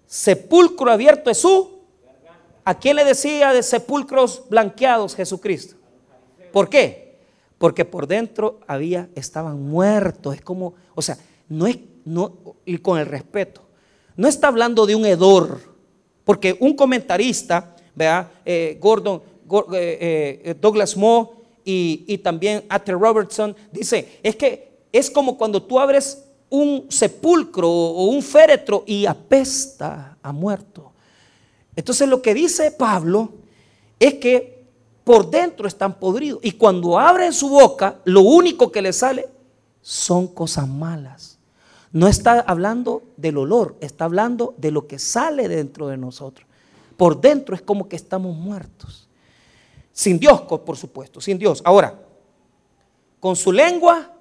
Sepulcro 0.07 0.89
abierto 0.89 1.31
es 1.31 1.39
su. 1.39 1.81
¿A 2.65 2.79
quién 2.79 2.95
le 2.95 3.05
decía 3.05 3.53
de 3.53 3.61
sepulcros 3.61 4.45
blanqueados 4.49 5.17
Jesucristo? 5.17 5.75
¿Por 6.53 6.71
qué? 6.71 7.19
Porque 7.59 7.85
por 7.85 8.07
dentro 8.07 8.61
había, 8.69 9.09
estaban 9.17 9.61
muertos. 9.61 10.37
Es 10.37 10.43
como, 10.43 10.75
o 10.95 11.03
sea, 11.03 11.19
no 11.49 11.67
es, 11.67 11.79
no, 12.05 12.39
y 12.65 12.79
con 12.79 13.01
el 13.01 13.07
respeto, 13.07 13.61
no 14.17 14.29
está 14.29 14.47
hablando 14.47 14.87
de 14.87 14.95
un 14.95 15.05
hedor, 15.05 15.61
porque 16.25 16.57
un 16.61 16.77
comentarista 16.77 17.75
¿verdad? 17.97 18.31
Eh, 18.45 18.79
Gordon, 18.81 19.23
eh, 19.73 20.41
eh, 20.45 20.55
Douglas 20.61 20.97
Moore 20.97 21.31
y, 21.65 22.05
y 22.07 22.19
también 22.19 22.65
Arthur 22.69 23.01
Robertson, 23.01 23.57
dice, 23.73 24.21
es 24.23 24.37
que 24.37 24.74
es 24.95 25.11
como 25.11 25.37
cuando 25.37 25.61
tú 25.61 25.81
abres 25.81 26.25
un 26.49 26.87
sepulcro 26.89 27.69
o 27.69 28.05
un 28.05 28.23
féretro 28.23 28.85
y 28.87 29.07
apesta 29.07 30.17
a 30.23 30.31
muerto. 30.31 30.93
Entonces 31.75 32.09
lo 32.09 32.23
que 32.23 32.33
dice 32.33 32.71
Pablo 32.71 33.33
es 33.99 34.15
que 34.15 34.65
por 35.03 35.29
dentro 35.29 35.67
están 35.67 35.99
podridos 35.99 36.39
y 36.45 36.53
cuando 36.53 36.97
abre 36.97 37.33
su 37.33 37.49
boca 37.49 37.99
lo 38.05 38.21
único 38.21 38.71
que 38.71 38.83
le 38.83 38.93
sale 38.93 39.29
son 39.83 40.29
cosas 40.29 40.69
malas. 40.69 41.39
No 41.91 42.07
está 42.07 42.39
hablando 42.47 43.03
del 43.17 43.39
olor, 43.39 43.75
está 43.81 44.05
hablando 44.05 44.55
de 44.59 44.71
lo 44.71 44.87
que 44.87 45.01
sale 45.01 45.49
dentro 45.49 45.89
de 45.89 45.97
nosotros. 45.97 46.47
Por 46.97 47.21
dentro 47.21 47.57
es 47.57 47.63
como 47.63 47.89
que 47.89 47.97
estamos 47.97 48.37
muertos. 48.37 49.09
Sin 49.93 50.21
Dios, 50.21 50.43
por 50.43 50.77
supuesto, 50.77 51.21
sin 51.21 51.37
Dios. 51.37 51.63
Ahora, 51.65 52.01
con 53.19 53.35
su 53.35 53.51
lengua 53.51 54.14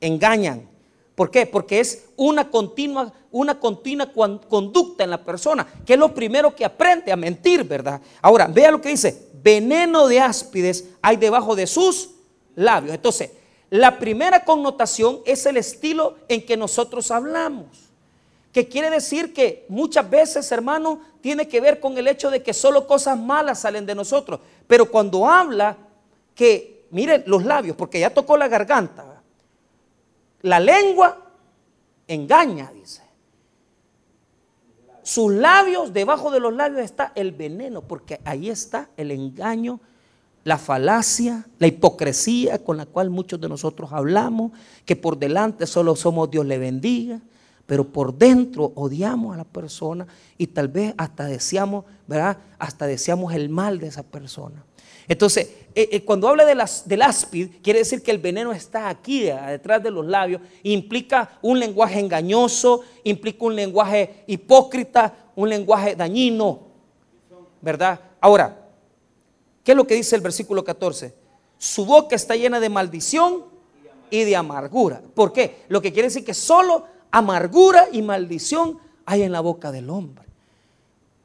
engañan. 0.00 0.68
¿Por 1.14 1.30
qué? 1.30 1.46
Porque 1.46 1.80
es 1.80 2.06
una 2.16 2.50
continua, 2.50 3.12
una 3.30 3.58
continua 3.58 4.10
conducta 4.12 5.04
en 5.04 5.10
la 5.10 5.24
persona, 5.24 5.66
que 5.86 5.94
es 5.94 5.98
lo 5.98 6.12
primero 6.12 6.54
que 6.54 6.64
aprende 6.64 7.12
a 7.12 7.16
mentir, 7.16 7.64
¿verdad? 7.64 8.00
Ahora, 8.20 8.46
vea 8.46 8.70
lo 8.70 8.80
que 8.80 8.88
dice, 8.88 9.28
veneno 9.42 10.08
de 10.08 10.20
áspides 10.20 10.86
hay 11.00 11.16
debajo 11.16 11.54
de 11.54 11.66
sus 11.66 12.10
labios. 12.56 12.94
Entonces, 12.94 13.30
la 13.70 13.98
primera 13.98 14.44
connotación 14.44 15.20
es 15.24 15.46
el 15.46 15.56
estilo 15.56 16.16
en 16.28 16.44
que 16.44 16.56
nosotros 16.56 17.10
hablamos 17.10 17.84
que 18.54 18.68
quiere 18.68 18.88
decir 18.88 19.34
que 19.34 19.66
muchas 19.68 20.08
veces, 20.08 20.50
hermano, 20.52 21.00
tiene 21.20 21.48
que 21.48 21.60
ver 21.60 21.80
con 21.80 21.98
el 21.98 22.06
hecho 22.06 22.30
de 22.30 22.40
que 22.40 22.54
solo 22.54 22.86
cosas 22.86 23.18
malas 23.18 23.58
salen 23.58 23.84
de 23.84 23.96
nosotros. 23.96 24.38
Pero 24.68 24.88
cuando 24.92 25.26
habla 25.28 25.76
que, 26.36 26.86
miren 26.92 27.24
los 27.26 27.44
labios, 27.44 27.76
porque 27.76 27.98
ya 27.98 28.10
tocó 28.10 28.36
la 28.36 28.46
garganta, 28.46 29.13
la 30.44 30.60
lengua 30.60 31.18
engaña, 32.06 32.70
dice. 32.74 33.02
Sus 35.02 35.32
labios, 35.32 35.92
debajo 35.94 36.30
de 36.30 36.38
los 36.38 36.52
labios 36.52 36.82
está 36.82 37.12
el 37.14 37.32
veneno, 37.32 37.80
porque 37.80 38.20
ahí 38.26 38.50
está 38.50 38.90
el 38.98 39.10
engaño, 39.10 39.80
la 40.44 40.58
falacia, 40.58 41.46
la 41.58 41.66
hipocresía 41.66 42.62
con 42.62 42.76
la 42.76 42.84
cual 42.84 43.08
muchos 43.08 43.40
de 43.40 43.48
nosotros 43.48 43.90
hablamos, 43.92 44.52
que 44.84 44.96
por 44.96 45.18
delante 45.18 45.66
solo 45.66 45.96
somos 45.96 46.30
Dios 46.30 46.44
le 46.44 46.58
bendiga, 46.58 47.20
pero 47.64 47.88
por 47.88 48.14
dentro 48.14 48.72
odiamos 48.74 49.32
a 49.32 49.38
la 49.38 49.44
persona 49.44 50.06
y 50.36 50.48
tal 50.48 50.68
vez 50.68 50.92
hasta 50.98 51.24
deseamos, 51.24 51.86
¿verdad? 52.06 52.36
Hasta 52.58 52.86
deseamos 52.86 53.32
el 53.32 53.48
mal 53.48 53.78
de 53.78 53.86
esa 53.86 54.02
persona. 54.02 54.62
Entonces, 55.08 55.48
eh, 55.74 55.88
eh, 55.92 56.04
cuando 56.04 56.28
habla 56.28 56.44
de 56.44 56.54
las, 56.54 56.88
del 56.88 57.02
áspid, 57.02 57.48
quiere 57.62 57.80
decir 57.80 58.02
que 58.02 58.10
el 58.10 58.18
veneno 58.18 58.52
está 58.52 58.88
aquí, 58.88 59.22
detrás 59.22 59.82
de 59.82 59.90
los 59.90 60.06
labios, 60.06 60.40
implica 60.62 61.38
un 61.42 61.58
lenguaje 61.58 62.00
engañoso, 62.00 62.82
implica 63.02 63.44
un 63.44 63.56
lenguaje 63.56 64.24
hipócrita, 64.26 65.30
un 65.36 65.48
lenguaje 65.48 65.96
dañino, 65.96 66.60
¿verdad? 67.60 68.00
Ahora, 68.20 68.68
¿qué 69.62 69.72
es 69.72 69.76
lo 69.76 69.86
que 69.86 69.94
dice 69.94 70.16
el 70.16 70.22
versículo 70.22 70.64
14? 70.64 71.14
Su 71.58 71.84
boca 71.84 72.14
está 72.16 72.36
llena 72.36 72.60
de 72.60 72.68
maldición 72.68 73.44
y 74.10 74.24
de 74.24 74.36
amargura. 74.36 75.02
¿Por 75.14 75.32
qué? 75.32 75.64
Lo 75.68 75.82
que 75.82 75.92
quiere 75.92 76.08
decir 76.08 76.24
que 76.24 76.34
solo 76.34 76.84
amargura 77.10 77.88
y 77.92 78.02
maldición 78.02 78.78
hay 79.06 79.22
en 79.22 79.32
la 79.32 79.40
boca 79.40 79.72
del 79.72 79.90
hombre. 79.90 80.24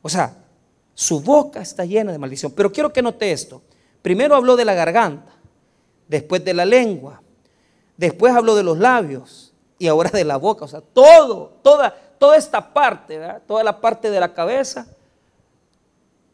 O 0.01 0.09
sea, 0.09 0.35
su 0.93 1.21
boca 1.21 1.61
está 1.61 1.85
llena 1.85 2.11
de 2.11 2.17
maldición. 2.17 2.51
Pero 2.55 2.71
quiero 2.71 2.91
que 2.91 3.01
note 3.01 3.31
esto. 3.31 3.61
Primero 4.01 4.35
habló 4.35 4.55
de 4.55 4.65
la 4.65 4.73
garganta, 4.73 5.33
después 6.07 6.43
de 6.43 6.53
la 6.53 6.65
lengua, 6.65 7.21
después 7.97 8.33
habló 8.33 8.55
de 8.55 8.63
los 8.63 8.77
labios 8.77 9.53
y 9.77 9.87
ahora 9.87 10.09
de 10.09 10.23
la 10.23 10.37
boca. 10.37 10.65
O 10.65 10.67
sea, 10.67 10.81
todo, 10.81 11.59
toda, 11.61 11.93
toda 12.17 12.37
esta 12.37 12.73
parte, 12.73 13.19
toda 13.47 13.63
la 13.63 13.79
parte 13.79 14.09
de 14.09 14.19
la 14.19 14.33
cabeza, 14.33 14.87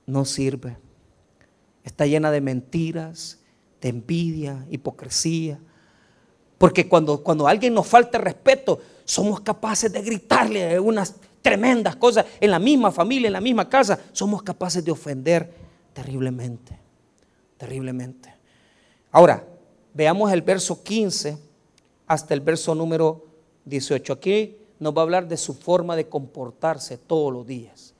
no 0.05 0.25
sirve. 0.25 0.77
Está 1.83 2.05
llena 2.05 2.31
de 2.31 2.41
mentiras, 2.41 3.39
de 3.81 3.89
envidia, 3.89 4.65
hipocresía. 4.69 5.59
Porque 6.57 6.87
cuando, 6.87 7.21
cuando 7.21 7.47
alguien 7.47 7.73
nos 7.73 7.87
falta 7.87 8.17
respeto, 8.17 8.79
somos 9.03 9.41
capaces 9.41 9.91
de 9.91 10.01
gritarle 10.01 10.79
unas 10.79 11.15
tremendas 11.41 11.95
cosas 11.95 12.25
en 12.39 12.49
la 12.49 12.59
misma 12.59 12.91
familia, 12.91 13.27
en 13.27 13.33
la 13.33 13.41
misma 13.41 13.69
casa. 13.69 13.99
Somos 14.13 14.41
capaces 14.41 14.83
de 14.83 14.91
ofender 14.91 15.53
terriblemente, 15.93 16.79
terriblemente. 17.57 18.33
Ahora, 19.11 19.45
veamos 19.93 20.31
el 20.31 20.41
verso 20.41 20.83
15 20.83 21.37
hasta 22.07 22.33
el 22.33 22.41
verso 22.41 22.75
número 22.75 23.25
18. 23.65 24.13
Aquí 24.13 24.57
nos 24.79 24.95
va 24.95 25.01
a 25.01 25.03
hablar 25.03 25.27
de 25.27 25.37
su 25.37 25.53
forma 25.53 25.95
de 25.95 26.07
comportarse 26.07 26.97
todos 26.97 27.31
los 27.31 27.47
días. 27.47 27.93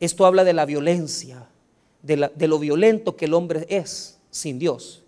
Esto 0.00 0.26
habla 0.26 0.44
de 0.44 0.52
la 0.52 0.64
violencia, 0.64 1.48
de, 2.02 2.46
lo 2.46 2.58
violento 2.58 3.16
que 3.16 3.24
el 3.24 3.34
hombre 3.34 3.66
es 3.68 4.18
sin 4.30 4.58
Dios. 4.58 5.02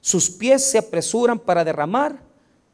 Sus 0.00 0.30
pies 0.30 0.62
se 0.62 0.78
apresuran 0.78 1.38
para 1.38 1.64
derramar 1.64 2.20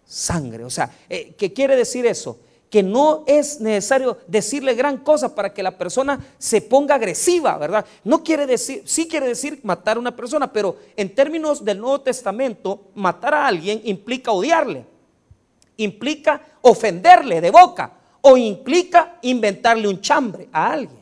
sangre. 0.05 0.65
O 0.65 0.71
sea, 0.71 0.95
eh, 1.09 1.35
¿qué 1.39 1.53
quiere 1.53 1.77
decir 1.77 2.07
eso? 2.07 2.39
Que 2.75 2.83
no 2.83 3.23
es 3.29 3.61
necesario 3.61 4.19
decirle 4.27 4.75
gran 4.75 4.97
cosa 4.97 5.33
para 5.33 5.55
que 5.55 5.63
la 5.63 5.79
persona 5.79 6.19
se 6.39 6.61
ponga 6.61 6.97
agresiva, 6.97 7.57
¿verdad? 7.57 7.87
No 8.03 8.25
quiere 8.25 8.49
decir, 8.49 8.83
sí 8.85 9.07
quiere 9.07 9.29
decir 9.29 9.61
matar 9.63 9.97
a 9.97 10.01
una 10.01 10.17
persona, 10.17 10.53
pero 10.53 10.75
en 10.97 11.15
términos 11.15 11.65
del 11.65 11.79
Nuevo 11.79 12.01
Testamento, 12.01 12.89
matar 12.97 13.33
a 13.33 13.47
alguien 13.47 13.81
implica 13.85 14.33
odiarle, 14.33 14.85
implica 15.77 16.43
ofenderle 16.63 17.41
de 17.41 17.53
boca 17.53 17.93
o 18.23 18.37
implica 18.37 19.19
inventarle 19.23 19.87
un 19.87 20.01
chambre 20.01 20.49
a 20.51 20.73
alguien. 20.73 20.99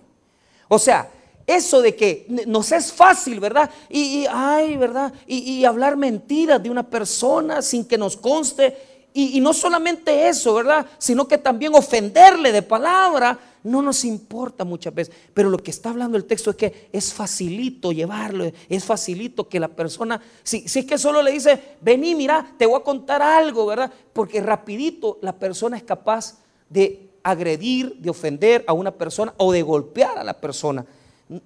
O 0.69 0.79
sea, 0.79 1.09
eso 1.47 1.81
de 1.81 1.97
que 1.97 2.27
nos 2.47 2.71
es 2.71 2.93
fácil, 2.93 3.41
¿verdad? 3.41 3.71
Y, 3.89 4.27
ay, 4.31 4.77
¿verdad? 4.77 5.11
Y, 5.27 5.65
hablar 5.65 5.97
mentiras 5.97 6.63
de 6.63 6.69
una 6.69 6.83
persona 6.83 7.63
sin 7.63 7.87
que 7.87 7.97
nos 7.97 8.17
conste. 8.17 8.77
Y, 9.15 9.41
no 9.41 9.53
solamente 9.53 10.29
eso, 10.29 10.55
¿verdad? 10.55 10.87
Sino 10.99 11.29
que 11.29 11.39
también 11.39 11.75
ofenderle 11.75 12.51
de 12.51 12.63
palabra 12.63 13.39
no 13.63 13.83
nos 13.83 14.05
importa 14.05 14.65
muchas 14.65 14.95
veces. 14.95 15.15
Pero 15.35 15.51
lo 15.51 15.59
que 15.59 15.71
está 15.71 15.91
hablando 15.91 16.17
el 16.17 16.25
texto 16.25 16.51
es 16.51 16.57
que 16.57 16.89
es 16.93 17.13
facilito 17.13 17.93
llevarlo, 17.93 18.51
es 18.69 18.85
facilito 18.85 19.49
que 19.49 19.61
la 19.61 19.69
persona, 19.69 20.21
si, 20.43 20.65
es 20.65 20.85
que 20.87 20.99
solo 20.99 21.23
le 21.23 21.33
dice, 21.33 21.77
vení, 21.81 22.15
mira, 22.15 22.55
te 22.57 22.67
voy 22.67 22.81
a 22.81 22.85
contar 22.85 23.21
algo, 23.23 23.67
¿verdad? 23.67 23.93
Porque 24.13 24.41
rapidito 24.41 25.19
la 25.21 25.35
persona 25.35 25.77
es 25.77 25.83
capaz 25.83 26.39
de 26.71 27.11
agredir, 27.23 27.97
de 27.97 28.11
ofender 28.11 28.65
a 28.67 28.73
una 28.73 28.93
persona 28.93 29.35
o 29.37 29.53
de 29.53 29.63
golpear 29.63 30.19
a 30.19 30.25
la 30.25 30.41
persona 30.41 30.85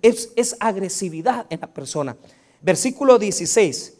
es, 0.02 0.56
agresividad 0.60 1.46
en 1.50 1.60
la 1.60 1.66
persona. 1.66 2.16
Versículo 2.60 3.18
16 3.18 3.95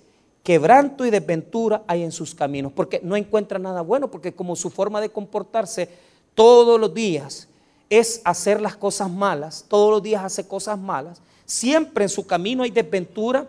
quebranto 0.47 1.05
y 1.05 1.11
desventura 1.11 1.83
hay 1.89 2.05
en 2.05 2.13
sus 2.13 2.33
caminos, 2.33 2.71
porque 2.73 3.01
no 3.03 3.17
encuentra 3.17 3.59
nada 3.59 3.81
bueno, 3.81 4.13
porque 4.13 4.33
como 4.33 4.55
su 4.55 4.71
forma 4.71 5.01
de 5.01 5.09
comportarse 5.09 5.89
todos 6.37 6.79
los 6.79 6.95
días 6.95 7.49
es 7.91 8.21
hacer 8.23 8.61
las 8.61 8.77
cosas 8.77 9.11
malas, 9.11 9.65
todos 9.67 9.91
los 9.91 10.01
días 10.05 10.23
hace 10.23 10.47
cosas 10.47 10.79
malas, 10.79 11.21
siempre 11.47 12.05
en 12.05 12.09
su 12.09 12.29
camino 12.29 12.63
hay 12.63 12.71
desventura, 12.71 13.49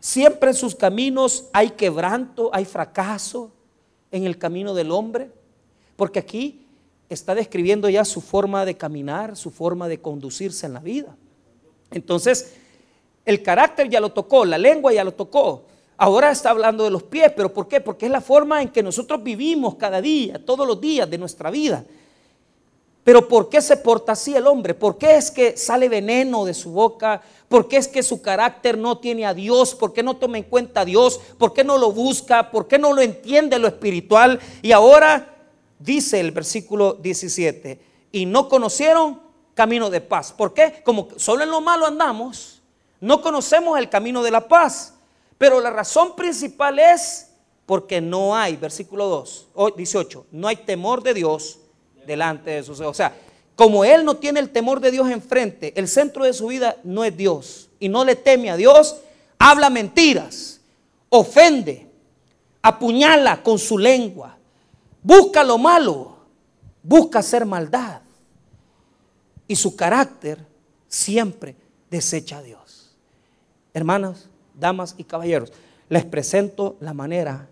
siempre 0.00 0.50
en 0.50 0.54
sus 0.54 0.74
caminos 0.74 1.46
hay 1.50 1.70
quebranto, 1.70 2.50
hay 2.52 2.66
fracaso 2.66 3.50
en 4.12 4.26
el 4.26 4.36
camino 4.36 4.74
del 4.74 4.90
hombre, 4.90 5.30
porque 5.96 6.18
aquí 6.18 6.66
está 7.08 7.34
describiendo 7.34 7.88
ya 7.88 8.04
su 8.04 8.20
forma 8.20 8.66
de 8.66 8.76
caminar, 8.76 9.34
su 9.34 9.50
forma 9.50 9.88
de 9.88 10.02
conducirse 10.02 10.66
en 10.66 10.74
la 10.74 10.80
vida. 10.80 11.16
Entonces, 11.90 12.52
el 13.24 13.42
carácter 13.42 13.88
ya 13.88 13.98
lo 13.98 14.12
tocó, 14.12 14.44
la 14.44 14.58
lengua 14.58 14.92
ya 14.92 15.04
lo 15.04 15.14
tocó. 15.14 15.64
Ahora 16.00 16.30
está 16.30 16.50
hablando 16.50 16.84
de 16.84 16.90
los 16.90 17.02
pies, 17.02 17.32
pero 17.34 17.52
¿por 17.52 17.66
qué? 17.66 17.80
Porque 17.80 18.06
es 18.06 18.12
la 18.12 18.20
forma 18.20 18.62
en 18.62 18.68
que 18.68 18.84
nosotros 18.84 19.20
vivimos 19.20 19.74
cada 19.74 20.00
día, 20.00 20.40
todos 20.44 20.64
los 20.64 20.80
días 20.80 21.10
de 21.10 21.18
nuestra 21.18 21.50
vida. 21.50 21.84
Pero 23.02 23.26
¿por 23.26 23.48
qué 23.48 23.60
se 23.60 23.76
porta 23.76 24.12
así 24.12 24.36
el 24.36 24.46
hombre? 24.46 24.74
¿Por 24.74 24.96
qué 24.96 25.16
es 25.16 25.30
que 25.30 25.56
sale 25.56 25.88
veneno 25.88 26.44
de 26.44 26.54
su 26.54 26.70
boca? 26.70 27.20
¿Por 27.48 27.66
qué 27.66 27.78
es 27.78 27.88
que 27.88 28.04
su 28.04 28.22
carácter 28.22 28.78
no 28.78 28.98
tiene 28.98 29.26
a 29.26 29.34
Dios? 29.34 29.74
¿Por 29.74 29.92
qué 29.92 30.02
no 30.02 30.16
toma 30.18 30.38
en 30.38 30.44
cuenta 30.44 30.82
a 30.82 30.84
Dios? 30.84 31.18
¿Por 31.36 31.52
qué 31.52 31.64
no 31.64 31.78
lo 31.78 31.90
busca? 31.90 32.50
¿Por 32.50 32.68
qué 32.68 32.78
no 32.78 32.92
lo 32.92 33.00
entiende 33.00 33.58
lo 33.58 33.66
espiritual? 33.66 34.38
Y 34.62 34.72
ahora 34.72 35.34
dice 35.78 36.20
el 36.20 36.30
versículo 36.30 36.92
17, 36.92 37.80
y 38.12 38.26
no 38.26 38.48
conocieron 38.48 39.20
camino 39.54 39.90
de 39.90 40.00
paz. 40.00 40.32
¿Por 40.32 40.54
qué? 40.54 40.82
Como 40.84 41.08
solo 41.16 41.42
en 41.42 41.50
lo 41.50 41.60
malo 41.60 41.86
andamos, 41.86 42.60
no 43.00 43.20
conocemos 43.20 43.78
el 43.78 43.88
camino 43.88 44.22
de 44.22 44.30
la 44.30 44.46
paz. 44.46 44.97
Pero 45.38 45.60
la 45.60 45.70
razón 45.70 46.16
principal 46.16 46.78
es 46.78 47.30
porque 47.64 48.00
no 48.00 48.36
hay, 48.36 48.56
versículo 48.56 49.06
2, 49.06 49.48
18, 49.76 50.26
no 50.32 50.48
hay 50.48 50.56
temor 50.56 51.02
de 51.02 51.14
Dios 51.14 51.60
delante 52.06 52.50
de 52.50 52.62
sus 52.62 52.80
ojos. 52.80 52.90
O 52.90 52.94
sea, 52.94 53.14
como 53.54 53.84
él 53.84 54.04
no 54.04 54.16
tiene 54.16 54.40
el 54.40 54.50
temor 54.50 54.80
de 54.80 54.90
Dios 54.90 55.10
enfrente, 55.10 55.72
el 55.76 55.88
centro 55.88 56.24
de 56.24 56.32
su 56.32 56.48
vida 56.48 56.76
no 56.82 57.04
es 57.04 57.16
Dios 57.16 57.68
y 57.78 57.88
no 57.88 58.04
le 58.04 58.16
teme 58.16 58.50
a 58.50 58.56
Dios, 58.56 58.96
habla 59.38 59.70
mentiras, 59.70 60.60
ofende, 61.08 61.86
apuñala 62.62 63.42
con 63.42 63.58
su 63.58 63.78
lengua, 63.78 64.36
busca 65.02 65.44
lo 65.44 65.58
malo, 65.58 66.16
busca 66.82 67.18
hacer 67.18 67.44
maldad 67.44 68.00
y 69.46 69.56
su 69.56 69.76
carácter 69.76 70.44
siempre 70.88 71.56
desecha 71.90 72.38
a 72.38 72.42
Dios. 72.42 72.96
Hermanas, 73.74 74.28
damas 74.58 74.94
y 74.98 75.04
caballeros, 75.04 75.52
les 75.88 76.04
presento 76.04 76.76
la 76.80 76.94
manera 76.94 77.48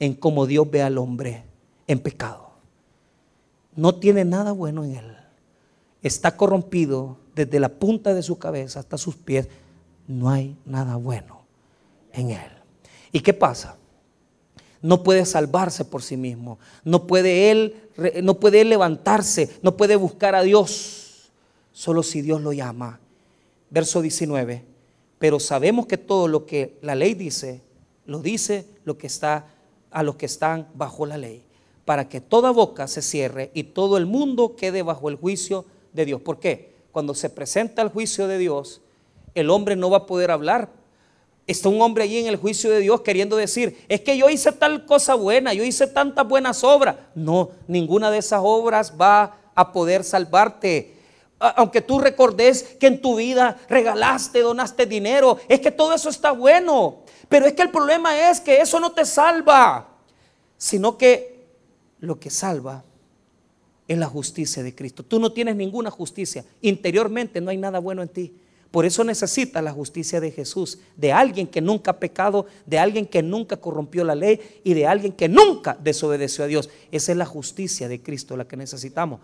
en 0.00 0.14
cómo 0.14 0.46
Dios 0.46 0.70
ve 0.70 0.82
al 0.82 0.98
hombre 0.98 1.44
en 1.86 2.00
pecado. 2.00 2.50
No 3.74 3.94
tiene 3.94 4.24
nada 4.24 4.52
bueno 4.52 4.84
en 4.84 4.96
él. 4.96 5.16
Está 6.02 6.36
corrompido 6.36 7.18
desde 7.34 7.60
la 7.60 7.68
punta 7.68 8.14
de 8.14 8.22
su 8.22 8.38
cabeza 8.38 8.80
hasta 8.80 8.98
sus 8.98 9.16
pies. 9.16 9.48
No 10.06 10.30
hay 10.30 10.56
nada 10.64 10.96
bueno 10.96 11.42
en 12.12 12.30
él. 12.30 12.50
¿Y 13.12 13.20
qué 13.20 13.32
pasa? 13.32 13.76
No 14.80 15.02
puede 15.02 15.24
salvarse 15.24 15.84
por 15.84 16.02
sí 16.02 16.16
mismo. 16.16 16.58
No 16.84 17.06
puede 17.06 17.50
él, 17.50 17.76
no 18.22 18.38
puede 18.38 18.60
él 18.60 18.68
levantarse. 18.68 19.50
No 19.62 19.76
puede 19.76 19.96
buscar 19.96 20.34
a 20.34 20.42
Dios 20.42 21.30
solo 21.72 22.02
si 22.02 22.22
Dios 22.22 22.42
lo 22.42 22.52
llama. 22.52 23.00
Verso 23.70 24.00
19. 24.00 24.64
Pero 25.18 25.40
sabemos 25.40 25.86
que 25.86 25.98
todo 25.98 26.28
lo 26.28 26.46
que 26.46 26.78
la 26.82 26.94
ley 26.94 27.14
dice, 27.14 27.62
lo 28.06 28.20
dice 28.20 28.66
lo 28.84 28.98
que 28.98 29.06
está 29.06 29.46
a 29.90 30.02
los 30.02 30.16
que 30.16 30.26
están 30.26 30.68
bajo 30.74 31.06
la 31.06 31.18
ley, 31.18 31.44
para 31.84 32.08
que 32.08 32.20
toda 32.20 32.50
boca 32.50 32.86
se 32.86 33.02
cierre 33.02 33.50
y 33.54 33.64
todo 33.64 33.96
el 33.96 34.06
mundo 34.06 34.54
quede 34.56 34.82
bajo 34.82 35.08
el 35.08 35.16
juicio 35.16 35.64
de 35.92 36.04
Dios. 36.04 36.20
¿Por 36.20 36.38
qué? 36.38 36.74
Cuando 36.92 37.14
se 37.14 37.30
presenta 37.30 37.82
el 37.82 37.88
juicio 37.88 38.28
de 38.28 38.38
Dios, 38.38 38.80
el 39.34 39.50
hombre 39.50 39.76
no 39.76 39.90
va 39.90 39.98
a 39.98 40.06
poder 40.06 40.30
hablar. 40.30 40.70
Está 41.46 41.70
un 41.70 41.80
hombre 41.80 42.04
allí 42.04 42.18
en 42.18 42.26
el 42.26 42.36
juicio 42.36 42.70
de 42.70 42.80
Dios 42.80 43.00
queriendo 43.00 43.36
decir, 43.36 43.78
es 43.88 44.02
que 44.02 44.18
yo 44.18 44.28
hice 44.28 44.52
tal 44.52 44.84
cosa 44.84 45.14
buena, 45.14 45.54
yo 45.54 45.64
hice 45.64 45.86
tantas 45.86 46.28
buenas 46.28 46.62
obras. 46.62 46.96
No, 47.14 47.50
ninguna 47.66 48.10
de 48.10 48.18
esas 48.18 48.40
obras 48.42 48.92
va 49.00 49.36
a 49.54 49.72
poder 49.72 50.04
salvarte 50.04 50.97
aunque 51.38 51.82
tú 51.82 52.00
recordes 52.00 52.62
que 52.80 52.88
en 52.88 53.00
tu 53.00 53.16
vida 53.16 53.56
regalaste, 53.68 54.40
donaste 54.40 54.86
dinero, 54.86 55.38
es 55.48 55.60
que 55.60 55.70
todo 55.70 55.94
eso 55.94 56.08
está 56.08 56.32
bueno. 56.32 57.02
Pero 57.28 57.46
es 57.46 57.52
que 57.52 57.62
el 57.62 57.70
problema 57.70 58.30
es 58.30 58.40
que 58.40 58.60
eso 58.60 58.80
no 58.80 58.92
te 58.92 59.04
salva, 59.04 59.88
sino 60.56 60.98
que 60.98 61.46
lo 62.00 62.18
que 62.18 62.30
salva 62.30 62.84
es 63.86 63.98
la 63.98 64.06
justicia 64.06 64.62
de 64.62 64.74
Cristo. 64.74 65.04
Tú 65.04 65.20
no 65.20 65.32
tienes 65.32 65.54
ninguna 65.54 65.90
justicia. 65.90 66.44
Interiormente 66.60 67.40
no 67.40 67.50
hay 67.50 67.56
nada 67.56 67.78
bueno 67.78 68.02
en 68.02 68.08
ti. 68.08 68.34
Por 68.70 68.84
eso 68.84 69.02
necesitas 69.02 69.64
la 69.64 69.72
justicia 69.72 70.20
de 70.20 70.30
Jesús, 70.30 70.78
de 70.94 71.10
alguien 71.10 71.46
que 71.46 71.62
nunca 71.62 71.92
ha 71.92 71.98
pecado, 71.98 72.46
de 72.66 72.78
alguien 72.78 73.06
que 73.06 73.22
nunca 73.22 73.56
corrompió 73.56 74.04
la 74.04 74.14
ley 74.14 74.60
y 74.62 74.74
de 74.74 74.86
alguien 74.86 75.12
que 75.12 75.28
nunca 75.28 75.78
desobedeció 75.82 76.44
a 76.44 76.48
Dios. 76.48 76.68
Esa 76.90 77.12
es 77.12 77.18
la 77.18 77.24
justicia 77.24 77.88
de 77.88 78.02
Cristo 78.02 78.36
la 78.36 78.46
que 78.46 78.58
necesitamos. 78.58 79.20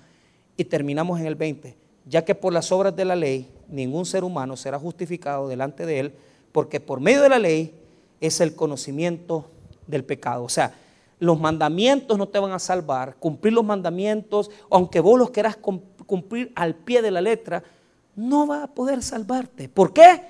Y 0.57 0.65
terminamos 0.65 1.21
en 1.21 1.27
el 1.27 1.35
20 1.35 1.84
ya 2.07 2.25
que 2.25 2.35
por 2.35 2.53
las 2.53 2.71
obras 2.73 2.95
de 2.95 3.05
la 3.05 3.17
ley 3.17 3.51
ningún 3.69 4.07
ser 4.07 4.25
humano 4.25 4.57
será 4.57 4.79
justificado 4.79 5.49
delante 5.49 5.87
de 5.87 6.01
él, 6.01 6.15
porque 6.53 6.81
por 6.81 7.01
medio 7.01 7.23
de 7.23 7.29
la 7.29 7.39
ley 7.39 7.75
es 8.21 8.41
el 8.41 8.55
conocimiento 8.55 9.47
del 9.87 10.05
pecado. 10.05 10.45
O 10.45 10.49
sea, 10.49 10.75
los 11.19 11.41
mandamientos 11.41 12.19
no 12.19 12.29
te 12.29 12.39
van 12.39 12.53
a 12.53 12.59
salvar, 12.59 13.17
cumplir 13.17 13.55
los 13.55 13.65
mandamientos, 13.65 14.51
aunque 14.71 15.01
vos 15.01 15.19
los 15.19 15.31
quieras 15.31 15.57
cumplir 15.57 16.53
al 16.55 16.75
pie 16.75 17.03
de 17.03 17.11
la 17.11 17.21
letra, 17.21 17.63
no 18.17 18.47
va 18.47 18.65
a 18.65 18.67
poder 18.69 19.03
salvarte. 19.03 19.69
¿Por 19.69 19.93
qué? 19.93 20.21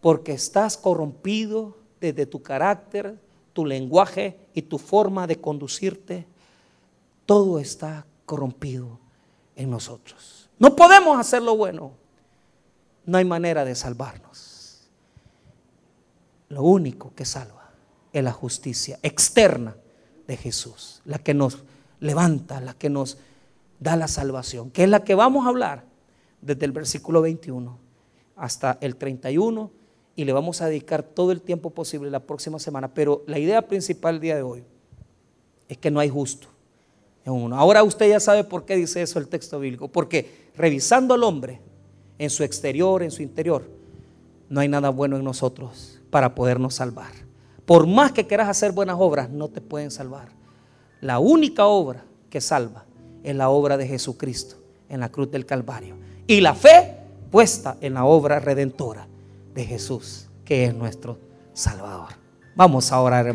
Porque 0.00 0.32
estás 0.32 0.76
corrompido 0.76 1.76
desde 2.00 2.26
tu 2.26 2.42
carácter, 2.42 3.18
tu 3.52 3.64
lenguaje 3.64 4.36
y 4.54 4.62
tu 4.62 4.78
forma 4.78 5.26
de 5.26 5.40
conducirte 5.40 6.26
todo 7.26 7.60
está 7.60 8.06
corrompido 8.26 8.98
en 9.54 9.70
nosotros. 9.70 10.39
No 10.60 10.76
podemos 10.76 11.18
hacer 11.18 11.42
lo 11.42 11.56
bueno. 11.56 11.92
No 13.06 13.18
hay 13.18 13.24
manera 13.24 13.64
de 13.64 13.74
salvarnos. 13.74 14.88
Lo 16.50 16.62
único 16.62 17.12
que 17.14 17.24
salva 17.24 17.70
es 18.12 18.22
la 18.22 18.32
justicia 18.32 18.98
externa 19.02 19.74
de 20.28 20.36
Jesús, 20.36 21.00
la 21.04 21.18
que 21.18 21.32
nos 21.32 21.64
levanta, 21.98 22.60
la 22.60 22.74
que 22.74 22.90
nos 22.90 23.18
da 23.78 23.96
la 23.96 24.06
salvación, 24.06 24.70
que 24.70 24.84
es 24.84 24.90
la 24.90 25.02
que 25.02 25.14
vamos 25.14 25.46
a 25.46 25.48
hablar 25.48 25.84
desde 26.42 26.66
el 26.66 26.72
versículo 26.72 27.22
21 27.22 27.78
hasta 28.36 28.76
el 28.80 28.96
31 28.96 29.70
y 30.14 30.24
le 30.24 30.32
vamos 30.32 30.60
a 30.60 30.66
dedicar 30.66 31.02
todo 31.02 31.32
el 31.32 31.40
tiempo 31.40 31.70
posible 31.70 32.10
la 32.10 32.20
próxima 32.20 32.58
semana. 32.58 32.92
Pero 32.92 33.22
la 33.26 33.38
idea 33.38 33.62
principal 33.62 34.16
del 34.16 34.20
día 34.20 34.36
de 34.36 34.42
hoy 34.42 34.64
es 35.68 35.78
que 35.78 35.90
no 35.90 36.00
hay 36.00 36.10
justo 36.10 36.48
en 37.24 37.32
uno. 37.32 37.56
Ahora 37.56 37.82
usted 37.82 38.08
ya 38.08 38.20
sabe 38.20 38.44
por 38.44 38.64
qué 38.64 38.76
dice 38.76 39.02
eso 39.02 39.18
el 39.18 39.28
texto 39.28 39.60
bíblico. 39.60 39.88
Porque 39.88 40.49
revisando 40.60 41.14
al 41.14 41.24
hombre 41.24 41.60
en 42.18 42.30
su 42.30 42.44
exterior, 42.44 43.02
en 43.02 43.10
su 43.10 43.22
interior, 43.22 43.68
no 44.48 44.60
hay 44.60 44.68
nada 44.68 44.90
bueno 44.90 45.16
en 45.16 45.24
nosotros 45.24 46.00
para 46.10 46.34
podernos 46.34 46.74
salvar. 46.74 47.12
Por 47.64 47.86
más 47.86 48.12
que 48.12 48.26
quieras 48.26 48.48
hacer 48.48 48.72
buenas 48.72 48.96
obras, 48.98 49.30
no 49.30 49.48
te 49.48 49.60
pueden 49.60 49.90
salvar. 49.90 50.28
La 51.00 51.18
única 51.18 51.66
obra 51.66 52.04
que 52.28 52.40
salva 52.40 52.84
es 53.22 53.34
la 53.34 53.48
obra 53.48 53.76
de 53.76 53.86
Jesucristo 53.86 54.56
en 54.88 55.00
la 55.00 55.08
cruz 55.08 55.30
del 55.30 55.46
Calvario. 55.46 55.96
Y 56.26 56.40
la 56.40 56.54
fe 56.54 56.96
puesta 57.30 57.76
en 57.80 57.94
la 57.94 58.04
obra 58.04 58.40
redentora 58.40 59.06
de 59.54 59.64
Jesús, 59.64 60.28
que 60.44 60.64
es 60.64 60.74
nuestro 60.74 61.18
Salvador. 61.52 62.08
Vamos 62.54 62.92
a 62.92 63.00
orar. 63.00 63.32